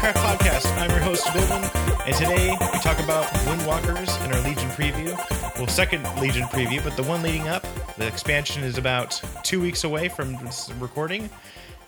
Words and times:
Windcraft 0.00 0.38
Podcast. 0.38 0.78
I'm 0.78 0.88
your 0.88 1.00
host, 1.00 1.30
Vivian, 1.34 1.62
and 2.06 2.16
today 2.16 2.56
we 2.72 2.78
talk 2.78 2.98
about 3.00 3.26
Windwalkers 3.44 4.24
in 4.24 4.32
our 4.32 4.40
Legion 4.40 4.70
preview. 4.70 5.14
Well, 5.58 5.66
second 5.68 6.04
Legion 6.18 6.44
preview, 6.44 6.82
but 6.82 6.96
the 6.96 7.02
one 7.02 7.20
leading 7.22 7.48
up. 7.48 7.66
The 7.98 8.06
expansion 8.06 8.62
is 8.62 8.78
about 8.78 9.20
two 9.44 9.60
weeks 9.60 9.84
away 9.84 10.08
from 10.08 10.32
this 10.42 10.72
recording, 10.78 11.28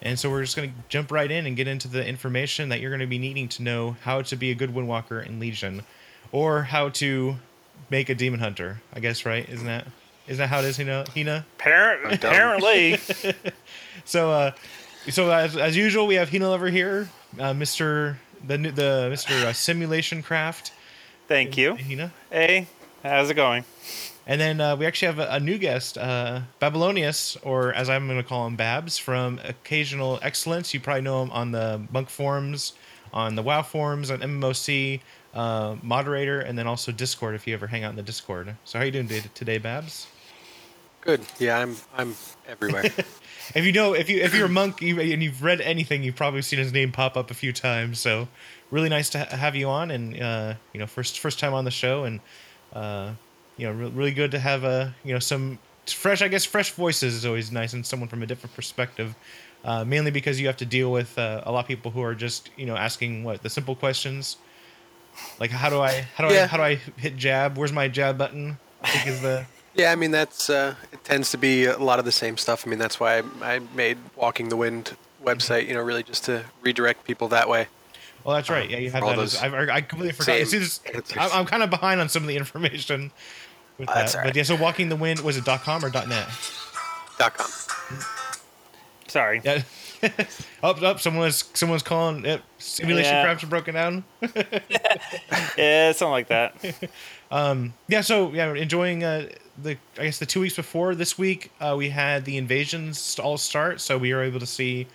and 0.02 0.18
so 0.18 0.29
we're 0.29 0.43
just 0.43 0.56
going 0.56 0.68
to 0.68 0.76
jump 0.90 1.11
right 1.11 1.30
in 1.30 1.46
and 1.46 1.56
get 1.56 1.66
into 1.66 1.88
the 1.88 2.06
information 2.06 2.68
that 2.68 2.80
you're 2.80 2.90
going 2.90 3.00
to 3.00 3.06
be 3.06 3.18
needing 3.18 3.48
to 3.48 3.62
know 3.62 3.96
how 4.02 4.20
to 4.20 4.36
be 4.36 4.50
a 4.50 4.54
good 4.54 4.74
Windwalker 4.74 5.24
in 5.26 5.40
Legion, 5.40 5.82
or 6.32 6.64
how 6.64 6.90
to 6.90 7.36
make 7.88 8.10
a 8.10 8.14
Demon 8.14 8.40
Hunter. 8.40 8.82
I 8.92 9.00
guess 9.00 9.24
right? 9.24 9.48
Isn't 9.48 9.66
that 9.66 9.86
isn't 10.26 10.36
that 10.36 10.48
how 10.48 10.58
it 10.58 10.66
is, 10.66 10.76
Hina? 10.76 11.06
Hina? 11.14 11.46
Apparently. 12.13 12.99
So, 14.04 14.30
uh, 14.32 14.50
so 15.10 15.30
as, 15.30 15.57
as 15.57 15.76
usual, 15.76 16.07
we 16.08 16.16
have 16.16 16.29
Hina 16.30 16.50
over 16.50 16.68
here, 16.68 17.08
uh, 17.39 17.54
Mister 17.54 18.18
the 18.46 18.59
new- 18.59 18.72
the 18.72 19.09
Mister 19.11 19.35
uh, 19.35 19.53
Simulation 19.53 20.22
Craft. 20.22 20.72
Thank 21.29 21.57
you. 21.57 21.77
Hina. 21.77 22.13
Hey, 22.31 22.67
how's 23.03 23.31
it 23.31 23.35
going? 23.35 23.64
And 24.27 24.41
then 24.41 24.61
uh, 24.61 24.77
we 24.77 24.86
actually 24.86 25.07
have 25.07 25.18
a, 25.18 25.29
a 25.32 25.41
new 25.41 25.58
guest, 25.58 25.99
uh, 25.99 26.43
Babylonius, 26.61 27.36
or 27.43 27.72
as 27.75 27.91
I'm 27.91 28.07
going 28.07 28.22
to 28.22 28.29
call 28.29 28.46
him, 28.46 28.55
Babs, 28.55 28.96
from 28.99 29.41
Occasional 29.45 30.21
Excellence. 30.22 30.72
You 30.72 30.81
probably 30.81 31.03
know 31.03 31.22
him 31.22 31.31
on 31.32 31.50
the 31.50 31.81
Monk 31.91 32.08
forums, 32.08 32.75
on 33.12 33.34
the 33.34 33.42
WoW 33.42 33.62
forums, 33.62 34.11
on 34.12 34.20
MMOC, 34.20 35.00
uh, 35.34 35.77
moderator, 35.83 36.41
and 36.41 36.56
then 36.56 36.67
also 36.69 36.92
Discord 36.92 37.34
if 37.34 37.47
you 37.47 37.55
ever 37.55 37.67
hang 37.67 37.83
out 37.83 37.91
in 37.91 37.97
the 37.97 38.03
Discord. 38.03 38.55
So 38.64 38.78
how 38.78 38.84
you 38.84 38.92
doing 38.92 39.08
today, 39.08 39.28
today 39.34 39.58
Babs? 39.58 40.06
Good. 41.00 41.22
Yeah, 41.41 41.58
I'm 41.58 41.77
I'm 41.97 42.14
everywhere. 42.47 42.84
If 43.55 43.67
you 43.67 43.72
know, 43.72 43.95
if 43.95 44.08
you 44.08 44.20
if 44.20 44.34
you're 44.34 44.47
a 44.47 44.50
monk 44.50 44.81
you, 44.81 44.98
and 45.00 45.22
you've 45.22 45.42
read 45.42 45.61
anything, 45.61 46.03
you've 46.03 46.17
probably 46.17 46.42
seen 46.42 46.58
his 46.58 46.72
name 46.72 46.92
pop 46.92 47.17
up 47.17 47.31
a 47.31 47.34
few 47.34 47.53
times. 47.53 47.98
So, 47.98 48.28
really 48.70 48.89
nice 48.89 49.11
to 49.11 49.19
ha- 49.25 49.36
have 49.36 49.55
you 49.55 49.69
on, 49.69 49.91
and 49.91 50.20
uh, 50.20 50.55
you 50.72 50.81
know, 50.81 50.86
first 50.86 51.19
first 51.19 51.39
time 51.39 51.53
on 51.53 51.64
the 51.64 51.70
show, 51.70 52.05
and 52.05 52.20
uh, 52.73 53.12
you 53.56 53.67
know, 53.67 53.73
re- 53.73 53.91
really 53.91 54.12
good 54.12 54.30
to 54.30 54.39
have 54.39 54.64
uh, 54.64 54.89
you 55.05 55.12
know 55.12 55.19
some 55.19 55.58
fresh, 55.86 56.23
I 56.23 56.28
guess, 56.28 56.45
fresh 56.45 56.73
voices 56.73 57.14
is 57.14 57.27
always 57.27 57.53
nice, 57.53 57.73
and 57.73 57.84
someone 57.84 58.08
from 58.08 58.23
a 58.23 58.27
different 58.27 58.55
perspective. 58.55 59.14
Uh, 59.64 59.84
mainly 59.84 60.11
because 60.11 60.41
you 60.41 60.48
have 60.48 60.56
to 60.56 60.67
deal 60.67 60.91
with 60.91 61.17
uh, 61.17 61.42
a 61.47 61.53
lot 61.53 61.61
of 61.61 61.69
people 61.69 61.92
who 61.92 62.03
are 62.03 62.17
just 62.17 62.50
you 62.56 62.67
know 62.67 62.77
asking 62.77 63.23
what 63.23 63.42
the 63.42 63.50
simple 63.50 63.77
questions, 63.77 64.36
like 65.39 65.50
how 65.50 65.69
do 65.69 65.80
I 65.80 66.06
how 66.17 66.27
do 66.27 66.34
I 66.34 66.47
how 66.47 66.56
do 66.56 66.62
I 66.62 66.77
hit 66.97 67.17
jab? 67.17 67.56
Where's 67.58 67.73
my 67.73 67.86
jab 67.89 68.19
button? 68.19 68.58
I 68.83 68.89
think 68.89 69.06
is 69.06 69.20
the 69.20 69.47
yeah, 69.74 69.92
I 69.92 69.96
mean 69.96 70.10
that's 70.10 70.50
uh, 70.50 70.74
it 70.92 71.02
tends 71.04 71.30
to 71.32 71.38
be 71.38 71.64
a 71.66 71.78
lot 71.78 71.98
of 71.98 72.04
the 72.04 72.12
same 72.12 72.36
stuff. 72.36 72.66
I 72.66 72.70
mean 72.70 72.78
that's 72.78 72.98
why 73.00 73.18
I, 73.18 73.22
I 73.42 73.60
made 73.74 73.98
Walking 74.16 74.48
the 74.48 74.56
Wind 74.56 74.96
website. 75.24 75.66
You 75.68 75.74
know, 75.74 75.82
really 75.82 76.02
just 76.02 76.24
to 76.24 76.44
redirect 76.62 77.04
people 77.04 77.28
that 77.28 77.48
way. 77.48 77.66
Well, 78.24 78.36
that's 78.36 78.48
right. 78.50 78.70
Yeah, 78.70 78.78
you 78.78 78.90
have 78.92 79.02
that. 79.04 79.18
As, 79.18 79.36
I, 79.36 79.74
I 79.74 79.80
completely 79.80 80.12
forgot. 80.12 80.46
same 80.46 80.60
It's. 80.60 81.16
I'm, 81.16 81.30
I'm 81.32 81.46
kind 81.46 81.62
of 81.62 81.70
behind 81.70 82.00
on 82.00 82.08
some 82.08 82.22
of 82.22 82.28
the 82.28 82.36
information 82.36 83.10
with 83.78 83.88
Oh, 83.88 83.94
that. 83.94 84.00
that's 84.00 84.14
all 84.14 84.22
But 84.24 84.36
yeah, 84.36 84.42
so 84.44 84.54
Walking 84.56 84.88
the 84.88 84.96
Wind 84.96 85.20
was 85.20 85.36
it 85.36 85.44
.com 85.44 85.84
or 85.84 85.90
.net? 85.90 86.28
Dot 87.18 87.34
com. 87.36 87.50
Sorry. 89.08 89.40
Yeah. 89.44 89.62
up, 90.62 90.80
up. 90.82 91.00
Someone's 91.00 91.44
someone's 91.54 91.82
calling. 91.82 92.24
Yep. 92.24 92.42
Simulation 92.58 93.12
Yeah. 93.12 93.24
crafts 93.24 93.44
are 93.44 93.48
broken 93.48 93.74
down. 93.74 94.04
Yeah, 95.58 95.92
something 95.92 96.10
like 96.12 96.28
that. 96.28 96.54
Um, 97.30 97.72
yeah. 97.88 98.02
So 98.02 98.30
yeah, 98.32 98.52
enjoying 98.52 99.02
uh, 99.04 99.26
the 99.62 99.77
I 99.98 100.05
guess 100.05 100.18
the 100.18 100.27
two 100.27 100.41
weeks 100.41 100.56
before 100.56 100.94
this 100.94 101.18
week 101.18 101.52
uh, 101.60 101.74
we 101.77 101.91
had 101.91 102.24
the 102.24 102.36
invasions 102.36 103.18
all 103.18 103.38
start, 103.38 103.80
so 103.80 103.98
we 103.98 104.12
were 104.12 104.22
able 104.22 104.41
to 104.41 104.46
see. 104.46 104.86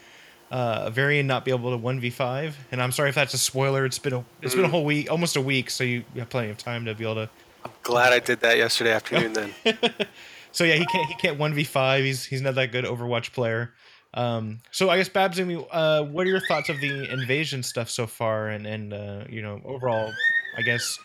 Uh, 0.49 0.83
a 0.85 0.89
variant 0.89 1.27
not 1.27 1.43
be 1.43 1.51
able 1.51 1.71
to 1.71 1.75
one 1.75 1.99
v 1.99 2.09
five, 2.09 2.55
and 2.71 2.81
I'm 2.81 2.93
sorry 2.93 3.09
if 3.09 3.15
that's 3.15 3.33
a 3.33 3.37
spoiler. 3.37 3.83
It's 3.83 3.99
been 3.99 4.13
a 4.13 4.23
it's 4.41 4.55
been 4.55 4.63
a 4.63 4.69
whole 4.69 4.85
week, 4.85 5.11
almost 5.11 5.35
a 5.35 5.41
week, 5.41 5.69
so 5.69 5.83
you 5.83 6.05
have 6.15 6.29
plenty 6.29 6.49
of 6.49 6.57
time 6.57 6.85
to 6.85 6.95
be 6.95 7.03
able 7.03 7.15
to 7.15 7.29
I'm 7.65 7.71
glad 7.83 8.13
I 8.13 8.19
did 8.19 8.39
that 8.39 8.55
yesterday 8.55 8.93
afternoon. 8.93 9.33
Then 9.33 9.53
So 10.57 10.63
yeah, 10.63 10.75
he 10.75 10.85
can't 10.85 11.07
he 11.07 11.15
can't 11.15 11.37
one 11.37 11.53
v 11.53 11.63
five. 11.63 12.03
He's 12.03 12.25
he's 12.25 12.41
not 12.41 12.55
that 12.55 12.71
good 12.71 12.85
Overwatch 12.85 13.31
player. 13.31 13.73
Um, 14.13 14.61
so 14.71 14.89
I 14.89 14.97
guess 14.97 15.09
Babs, 15.09 15.39
uh, 15.39 16.03
what 16.05 16.25
are 16.25 16.29
your 16.29 16.39
thoughts 16.47 16.69
of 16.69 16.79
the 16.79 17.11
invasion 17.11 17.61
stuff 17.61 17.91
so 17.91 18.07
far, 18.07 18.47
and 18.47 18.65
and 18.65 18.93
uh, 18.93 19.25
you 19.29 19.43
know 19.43 19.61
overall, 19.63 20.11
I 20.57 20.63
guess 20.63 20.97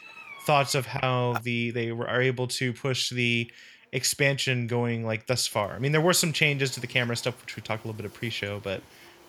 thoughts 0.47 0.75
of 0.75 0.87
how 0.87 1.37
the 1.43 1.71
they 1.71 1.93
were, 1.93 2.09
are 2.09 2.23
able 2.23 2.47
to 2.49 2.73
push 2.73 3.11
the 3.11 3.51
expansion 3.93 4.67
going 4.67 5.05
like 5.05 5.27
thus 5.27 5.47
far. 5.47 5.73
I 5.73 5.79
mean, 5.79 5.93
there 5.93 6.01
were 6.01 6.15
some 6.15 6.33
changes 6.33 6.71
to 6.73 6.81
the 6.81 6.87
camera 6.87 7.17
stuff, 7.17 7.41
which 7.43 7.57
we 7.57 7.63
talked 7.63 7.85
a 7.85 7.87
little 7.87 7.97
bit 7.97 8.07
of 8.07 8.15
pre-show, 8.15 8.61
but 8.61 8.83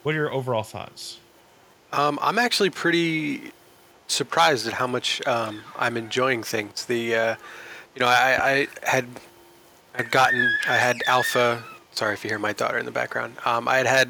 what 0.03 0.16
are 0.16 0.18
your 0.18 0.34
overall 0.34 0.63
thoughts? 0.63 1.19
um, 1.94 2.18
I'm 2.22 2.40
actually 2.40 2.72
pretty 2.72 3.51
surprised 4.07 4.68
at 4.68 4.74
how 4.74 4.88
much 4.88 5.25
um, 5.28 5.62
I'm 5.78 5.96
enjoying 5.96 6.44
things. 6.44 6.85
The 6.85 7.16
uh, 7.16 7.35
you 7.95 8.00
know 8.01 8.07
I, 8.07 8.40
I 8.41 8.68
had 8.84 9.06
I'd 9.95 10.12
gotten 10.12 10.51
I 10.68 10.75
had 10.75 10.97
alpha. 11.07 11.63
Sorry 11.91 12.16
if 12.16 12.24
you 12.24 12.30
hear 12.31 12.40
my 12.40 12.53
daughter 12.53 12.80
in 12.80 12.85
the 12.85 12.91
background. 12.91 13.35
Um, 13.45 13.68
I 13.68 13.78
had 13.78 13.85
had 13.85 14.09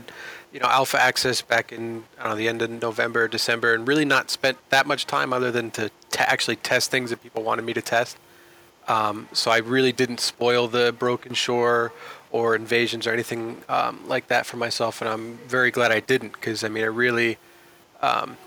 you 0.53 0.62
know 0.62 0.68
alpha 0.68 1.00
access 1.00 1.41
back 1.41 1.72
in 1.74 2.06
I 2.18 2.24
don't 2.24 2.31
know 2.31 2.38
the 2.38 2.47
end 2.47 2.62
of 2.62 2.70
November, 2.72 3.28
December, 3.28 3.74
and 3.74 3.88
really 3.88 4.06
not 4.06 4.31
spent 4.31 4.58
that 4.70 4.88
much 4.88 5.06
time 5.06 5.34
other 5.34 5.52
than 5.52 5.70
to 5.72 5.91
t- 6.13 6.24
actually 6.24 6.56
test 6.57 6.91
things 6.91 7.09
that 7.09 7.22
people 7.22 7.44
wanted 7.44 7.66
me 7.66 7.74
to 7.74 7.81
test. 7.81 8.18
Um, 8.88 9.28
so 9.34 9.51
I 9.51 9.57
really 9.57 9.91
didn't 9.91 10.19
spoil 10.19 10.68
the 10.68 10.94
Broken 10.94 11.34
Shore 11.34 11.91
or 12.31 12.56
invasions 12.56 13.07
or 13.07 13.12
anything 13.12 13.63
um, 13.69 14.00
like 14.07 14.28
that 14.28 14.46
for 14.46 14.57
myself, 14.57 15.02
and 15.02 15.09
I'm 15.09 15.38
very 15.47 15.72
glad 15.72 15.91
I 15.91 16.00
didn't 16.00 16.34
because 16.34 16.63
I 16.63 16.69
mean 16.69 16.84
I 16.84 16.88
really 16.88 17.38
um, 18.02 18.38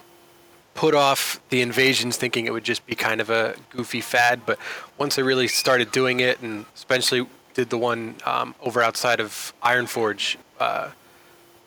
put 0.75 0.95
off 0.95 1.41
the 1.49 1.63
invasions 1.63 2.17
thinking 2.17 2.47
it 2.47 2.53
would 2.53 2.65
just 2.65 2.87
be 2.87 2.95
kind 2.95 3.21
of 3.21 3.31
a 3.31 3.57
goofy 3.71 4.01
fad, 4.01 4.43
but 4.45 4.59
once 4.99 5.19
I 5.19 5.23
really 5.23 5.49
started 5.49 5.91
doing 5.91 6.21
it, 6.21 6.41
and 6.41 6.67
especially 6.75 7.27
did 7.55 7.71
the 7.71 7.79
one 7.79 8.17
um, 8.27 8.55
over 8.61 8.83
outside 8.83 9.19
of 9.19 9.55
Ironforge, 9.63 10.37
uh, 10.61 10.91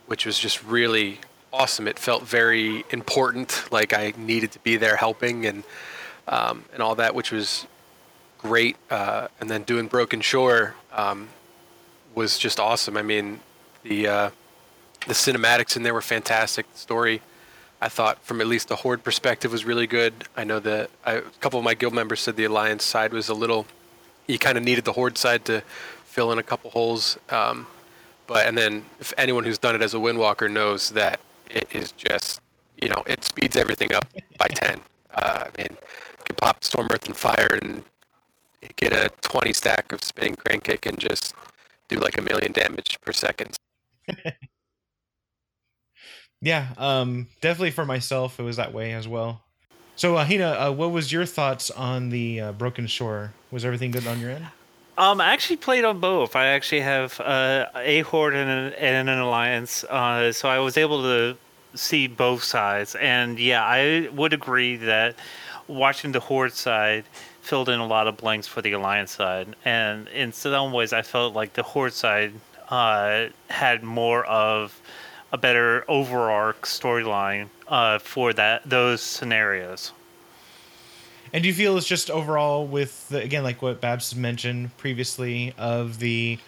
which 0.06 0.26
was 0.26 0.38
just 0.38 0.64
really 0.64 1.20
awesome. 1.52 1.88
It 1.88 2.00
felt 2.00 2.24
very 2.24 2.86
important, 2.90 3.66
like 3.72 3.94
I 3.94 4.14
needed 4.18 4.52
to 4.54 4.60
be 4.60 4.78
there 4.78 4.96
helping 4.96 5.46
and 5.46 5.64
um, 6.28 6.66
and 6.74 6.82
all 6.82 6.96
that, 6.96 7.16
which 7.16 7.32
was 7.32 7.66
great. 8.38 8.78
Uh, 8.90 9.28
and 9.40 9.50
then 9.50 9.64
doing 9.64 9.88
Broken 9.88 10.22
Shore 10.22 10.76
um, 10.94 11.30
was 12.16 12.38
just 12.38 12.60
awesome. 12.60 12.98
I 12.98 13.02
mean, 13.02 13.40
the 13.84 14.08
uh, 14.08 14.30
the 15.08 15.14
cinematics 15.14 15.76
in 15.76 15.84
there 15.84 15.94
were 15.94 16.02
fantastic. 16.02 16.72
The 16.72 16.80
story, 16.80 17.22
I 17.82 17.90
thought, 17.90 18.24
from 18.24 18.42
at 18.42 18.48
least 18.48 18.68
the 18.68 18.78
Horde 18.78 19.04
perspective, 19.04 19.52
was 19.52 19.66
really 19.66 19.88
good. 19.88 20.14
I 20.36 20.44
know 20.44 20.60
that 20.60 20.90
I, 21.06 21.14
a 21.14 21.22
couple 21.42 21.60
of 21.60 21.66
my 21.66 21.74
guild 21.74 21.94
members 21.94 22.22
said 22.22 22.36
the 22.36 22.46
Alliance 22.46 22.84
side 22.84 23.12
was 23.14 23.30
a 23.30 23.34
little. 23.34 23.66
You 24.28 24.38
kind 24.38 24.58
of 24.58 24.64
needed 24.64 24.86
the 24.86 24.94
Horde 24.94 25.18
side 25.18 25.46
to 25.46 25.62
fill 26.06 26.32
in 26.32 26.38
a 26.38 26.44
couple 26.44 26.70
holes. 26.72 27.18
Um, 27.30 27.68
but 28.28 28.46
and 28.46 28.56
then 28.58 28.86
if 29.00 29.12
anyone 29.18 29.44
who's 29.44 29.58
done 29.58 29.74
it 29.76 29.82
as 29.82 29.96
a 29.96 29.98
Windwalker 29.98 30.52
knows 30.52 30.92
that 30.92 31.20
it 31.50 31.68
is 31.72 31.92
just 31.94 32.42
you 32.82 32.90
know 32.90 33.04
it 33.08 33.24
speeds 33.24 33.56
everything 33.56 33.94
up 33.94 34.06
by 34.38 34.48
ten. 34.54 34.82
Uh, 35.14 35.46
I 35.46 35.58
mean, 35.58 35.68
you 35.72 36.24
can 36.26 36.36
pop 36.36 36.64
Storm 36.64 36.88
Earth 36.92 37.08
and 37.08 37.18
Fire 37.18 37.58
and 37.62 37.84
get 38.76 38.94
a 38.94 39.10
20 39.22 39.54
stack 39.54 39.92
of 39.92 40.04
spinning 40.04 40.36
crane 40.36 40.60
kick 40.60 40.86
and 40.86 41.00
just 41.00 41.34
do 41.88 41.98
like 41.98 42.18
a 42.18 42.22
million 42.22 42.52
damage 42.52 43.00
per 43.02 43.12
second. 43.12 43.58
Yeah, 46.42 46.68
um, 46.78 47.28
definitely 47.42 47.72
for 47.72 47.86
myself, 47.86 48.40
it 48.40 48.44
was 48.44 48.56
that 48.56 48.74
way 48.74 48.94
as 48.94 49.08
well. 49.08 49.42
So, 49.96 50.16
uh, 50.16 50.24
Hina, 50.26 50.52
uh, 50.52 50.72
what 50.72 50.92
was 50.92 51.12
your 51.12 51.26
thoughts 51.26 51.70
on 51.72 52.10
the 52.10 52.40
uh, 52.40 52.52
Broken 52.54 52.88
Shore? 52.88 53.34
Was 53.52 53.66
everything 53.66 53.92
good 53.92 54.08
on 54.08 54.20
your 54.22 54.32
end? 54.32 54.46
Um, 54.98 55.20
I 55.20 55.34
actually 55.34 55.58
played 55.58 55.84
on 55.84 56.00
both. 56.00 56.36
I 56.36 56.48
actually 56.48 56.82
have 56.82 57.20
uh, 57.20 57.66
a 57.76 58.02
horde 58.02 58.36
and 58.36 58.50
an, 58.50 58.74
and 58.74 59.10
an 59.10 59.20
alliance, 59.20 59.84
uh, 59.86 60.32
so 60.32 60.48
I 60.48 60.60
was 60.60 60.78
able 60.78 61.02
to 61.04 61.38
see 61.74 62.08
both 62.08 62.44
sides. 62.44 62.96
And 62.96 63.40
yeah, 63.40 63.64
I 63.64 64.10
would 64.14 64.34
agree 64.34 64.76
that 64.78 65.16
watching 65.68 66.12
the 66.12 66.20
horde 66.20 66.54
side 66.54 67.06
filled 67.42 67.70
in 67.70 67.80
a 67.80 67.88
lot 67.88 68.08
of 68.08 68.18
blanks 68.18 68.48
for 68.48 68.62
the 68.62 68.72
alliance 68.74 69.12
side. 69.12 69.56
And 69.66 70.08
in 70.10 70.32
some 70.34 70.72
ways, 70.72 70.94
I 70.94 71.02
felt 71.02 71.34
like 71.34 71.54
the 71.54 71.64
horde 71.64 71.94
side 71.94 72.34
uh, 72.70 73.28
had 73.50 73.84
more 73.84 74.26
of 74.26 74.80
a 75.32 75.38
better 75.38 75.86
overarch 75.88 76.62
storyline 76.62 77.50
uh, 77.68 78.00
for 78.00 78.34
that 78.34 78.68
those 78.68 79.02
scenarios. 79.02 79.94
And 81.32 81.44
do 81.44 81.48
you 81.48 81.54
feel 81.54 81.78
it's 81.78 81.86
just 81.86 82.10
overall 82.10 82.66
with 82.66 83.08
the, 83.10 83.22
again, 83.22 83.44
like 83.44 83.62
what 83.62 83.80
Babs 83.80 84.16
mentioned 84.16 84.76
previously 84.78 85.54
of 85.58 86.00
the, 86.00 86.40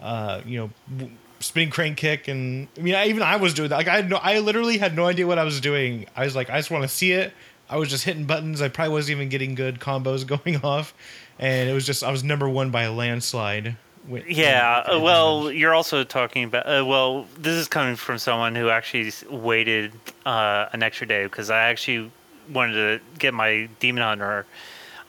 uh, 0.00 0.42
you 0.44 0.70
know, 0.98 1.10
spinning 1.46 1.70
crane 1.70 1.94
kick, 1.94 2.28
and 2.28 2.68
I 2.76 2.80
mean, 2.80 2.94
I, 2.94 3.06
even 3.06 3.22
I 3.22 3.36
was 3.36 3.54
doing 3.54 3.68
that. 3.70 3.76
Like 3.76 3.88
I 3.88 3.96
had 3.96 4.10
no, 4.10 4.16
I 4.16 4.38
literally 4.40 4.78
had 4.78 4.94
no 4.94 5.06
idea 5.06 5.26
what 5.26 5.38
I 5.38 5.44
was 5.44 5.60
doing. 5.60 6.06
I 6.16 6.24
was 6.24 6.36
like, 6.36 6.50
I 6.50 6.58
just 6.58 6.70
want 6.70 6.82
to 6.82 6.88
see 6.88 7.12
it. 7.12 7.32
I 7.68 7.76
was 7.76 7.88
just 7.88 8.04
hitting 8.04 8.24
buttons. 8.24 8.62
I 8.62 8.68
probably 8.68 8.92
wasn't 8.92 9.16
even 9.16 9.28
getting 9.28 9.54
good 9.54 9.80
combos 9.80 10.26
going 10.44 10.56
off, 10.62 10.94
and 11.38 11.68
it 11.68 11.72
was 11.72 11.86
just 11.86 12.04
I 12.04 12.10
was 12.10 12.22
number 12.24 12.48
one 12.48 12.70
by 12.70 12.82
a 12.82 12.92
landslide 12.92 13.76
Wi- 14.08 14.24
Yeah, 14.28 14.84
uh, 14.86 14.96
uh, 14.96 15.00
well, 15.00 15.50
you're 15.50 15.74
also 15.74 16.04
talking 16.04 16.44
about. 16.44 16.66
Uh, 16.66 16.84
well, 16.84 17.26
this 17.38 17.54
is 17.54 17.68
coming 17.68 17.96
from 17.96 18.18
someone 18.18 18.54
who 18.54 18.68
actually 18.68 19.12
waited 19.28 19.92
uh, 20.24 20.66
an 20.72 20.82
extra 20.82 21.06
day 21.06 21.24
because 21.24 21.50
I 21.50 21.64
actually 21.64 22.10
wanted 22.52 22.74
to 22.74 23.18
get 23.18 23.34
my 23.34 23.68
Demon 23.80 24.02
Hunter 24.02 24.46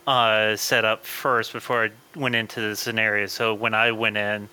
uh, 0.08 0.56
set 0.56 0.84
up 0.84 1.06
first 1.06 1.54
before 1.54 1.86
I 1.86 2.20
went 2.20 2.36
into 2.36 2.60
the 2.62 2.76
scenario. 2.76 3.28
So 3.28 3.54
when 3.54 3.74
I 3.74 3.92
went 3.92 4.18
in, 4.18 4.50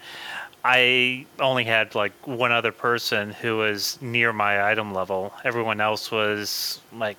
I 0.65 1.27
only 1.39 1.65
had 1.65 1.95
like 1.95 2.13
one 2.27 2.51
other 2.51 2.73
person 2.73 3.31
who 3.33 3.59
was 3.59 4.01
near 4.01 4.33
my 4.33 4.71
item 4.71 4.95
level. 4.95 5.33
Everyone 5.45 5.81
else 5.81 6.11
was 6.11 6.81
like 6.93 7.19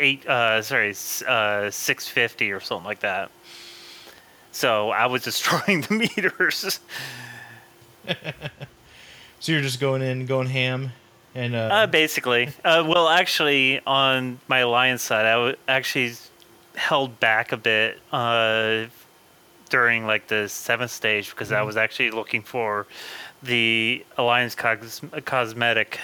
eight. 0.00 0.26
Uh, 0.26 0.60
sorry, 0.62 0.94
uh, 1.28 1.70
six 1.70 2.08
fifty 2.08 2.50
or 2.50 2.58
something 2.60 2.84
like 2.84 3.00
that. 3.00 3.30
So 4.50 4.90
I 4.90 5.06
was 5.06 5.22
destroying 5.30 5.82
the 5.82 5.94
meters. 5.94 6.80
so 9.40 9.52
you're 9.52 9.60
just 9.60 9.78
going 9.80 10.02
in, 10.02 10.26
going 10.26 10.48
ham, 10.48 10.92
and 11.34 11.54
uh, 11.54 11.68
Uh, 11.72 11.86
basically, 11.86 12.48
uh, 12.64 12.84
well, 12.86 13.08
actually, 13.08 13.80
on 13.86 14.40
my 14.48 14.58
alliance 14.60 15.02
side, 15.02 15.26
I 15.26 15.32
w- 15.34 15.56
actually 15.68 16.14
held 16.74 17.20
back 17.20 17.52
a 17.52 17.56
bit 17.56 18.00
uh, 18.12 18.86
during 19.68 20.06
like 20.06 20.28
the 20.28 20.48
seventh 20.48 20.90
stage 20.90 21.30
because 21.30 21.52
I 21.52 21.62
was 21.62 21.76
actually 21.76 22.10
looking 22.10 22.42
for 22.42 22.86
the 23.42 24.04
alliance 24.16 24.54
cos- 24.54 25.00
cosmetic 25.24 25.98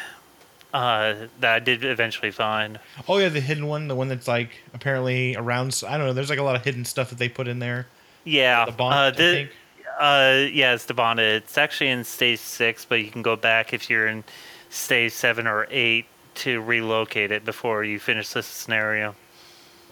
uh, 0.75 1.14
that 1.41 1.55
I 1.55 1.59
did 1.59 1.85
eventually 1.85 2.31
find. 2.31 2.79
oh 3.09 3.19
yeah, 3.19 3.29
the 3.29 3.41
hidden 3.41 3.67
one, 3.67 3.88
the 3.88 3.94
one 3.97 4.09
that's 4.09 4.29
like 4.29 4.50
apparently 4.75 5.37
around. 5.37 5.82
I 5.87 5.97
don't 5.99 6.06
know. 6.06 6.12
There's 6.12 6.31
like 6.31 6.38
a 6.38 6.43
lot 6.43 6.56
of 6.56 6.64
hidden 6.64 6.85
stuff 6.85 7.11
that 7.11 7.19
they 7.19 7.29
put 7.29 7.47
in 7.49 7.59
there. 7.59 7.87
Yeah, 8.25 8.64
The 8.67 8.73
bond, 8.73 8.94
uh, 8.94 8.99
I 8.99 9.11
the- 9.11 9.17
think. 9.17 9.50
Uh, 10.00 10.47
yeah, 10.50 10.73
it's 10.75 10.87
the 10.87 10.94
bonded. 10.94 11.43
It's 11.43 11.59
actually 11.59 11.91
in 11.91 12.03
stage 12.05 12.38
six, 12.38 12.85
but 12.87 12.97
you 13.03 13.11
can 13.11 13.20
go 13.20 13.37
back 13.37 13.75
if 13.75 13.91
you're 13.91 14.09
in 14.09 14.25
stage 14.70 15.12
seven 15.12 15.47
or 15.47 15.67
eight 15.70 16.06
to 16.37 16.62
relocate 16.62 17.31
it 17.31 17.44
before 17.44 17.85
you 17.85 17.99
finish 17.99 18.31
this 18.31 18.47
scenario. 18.47 19.14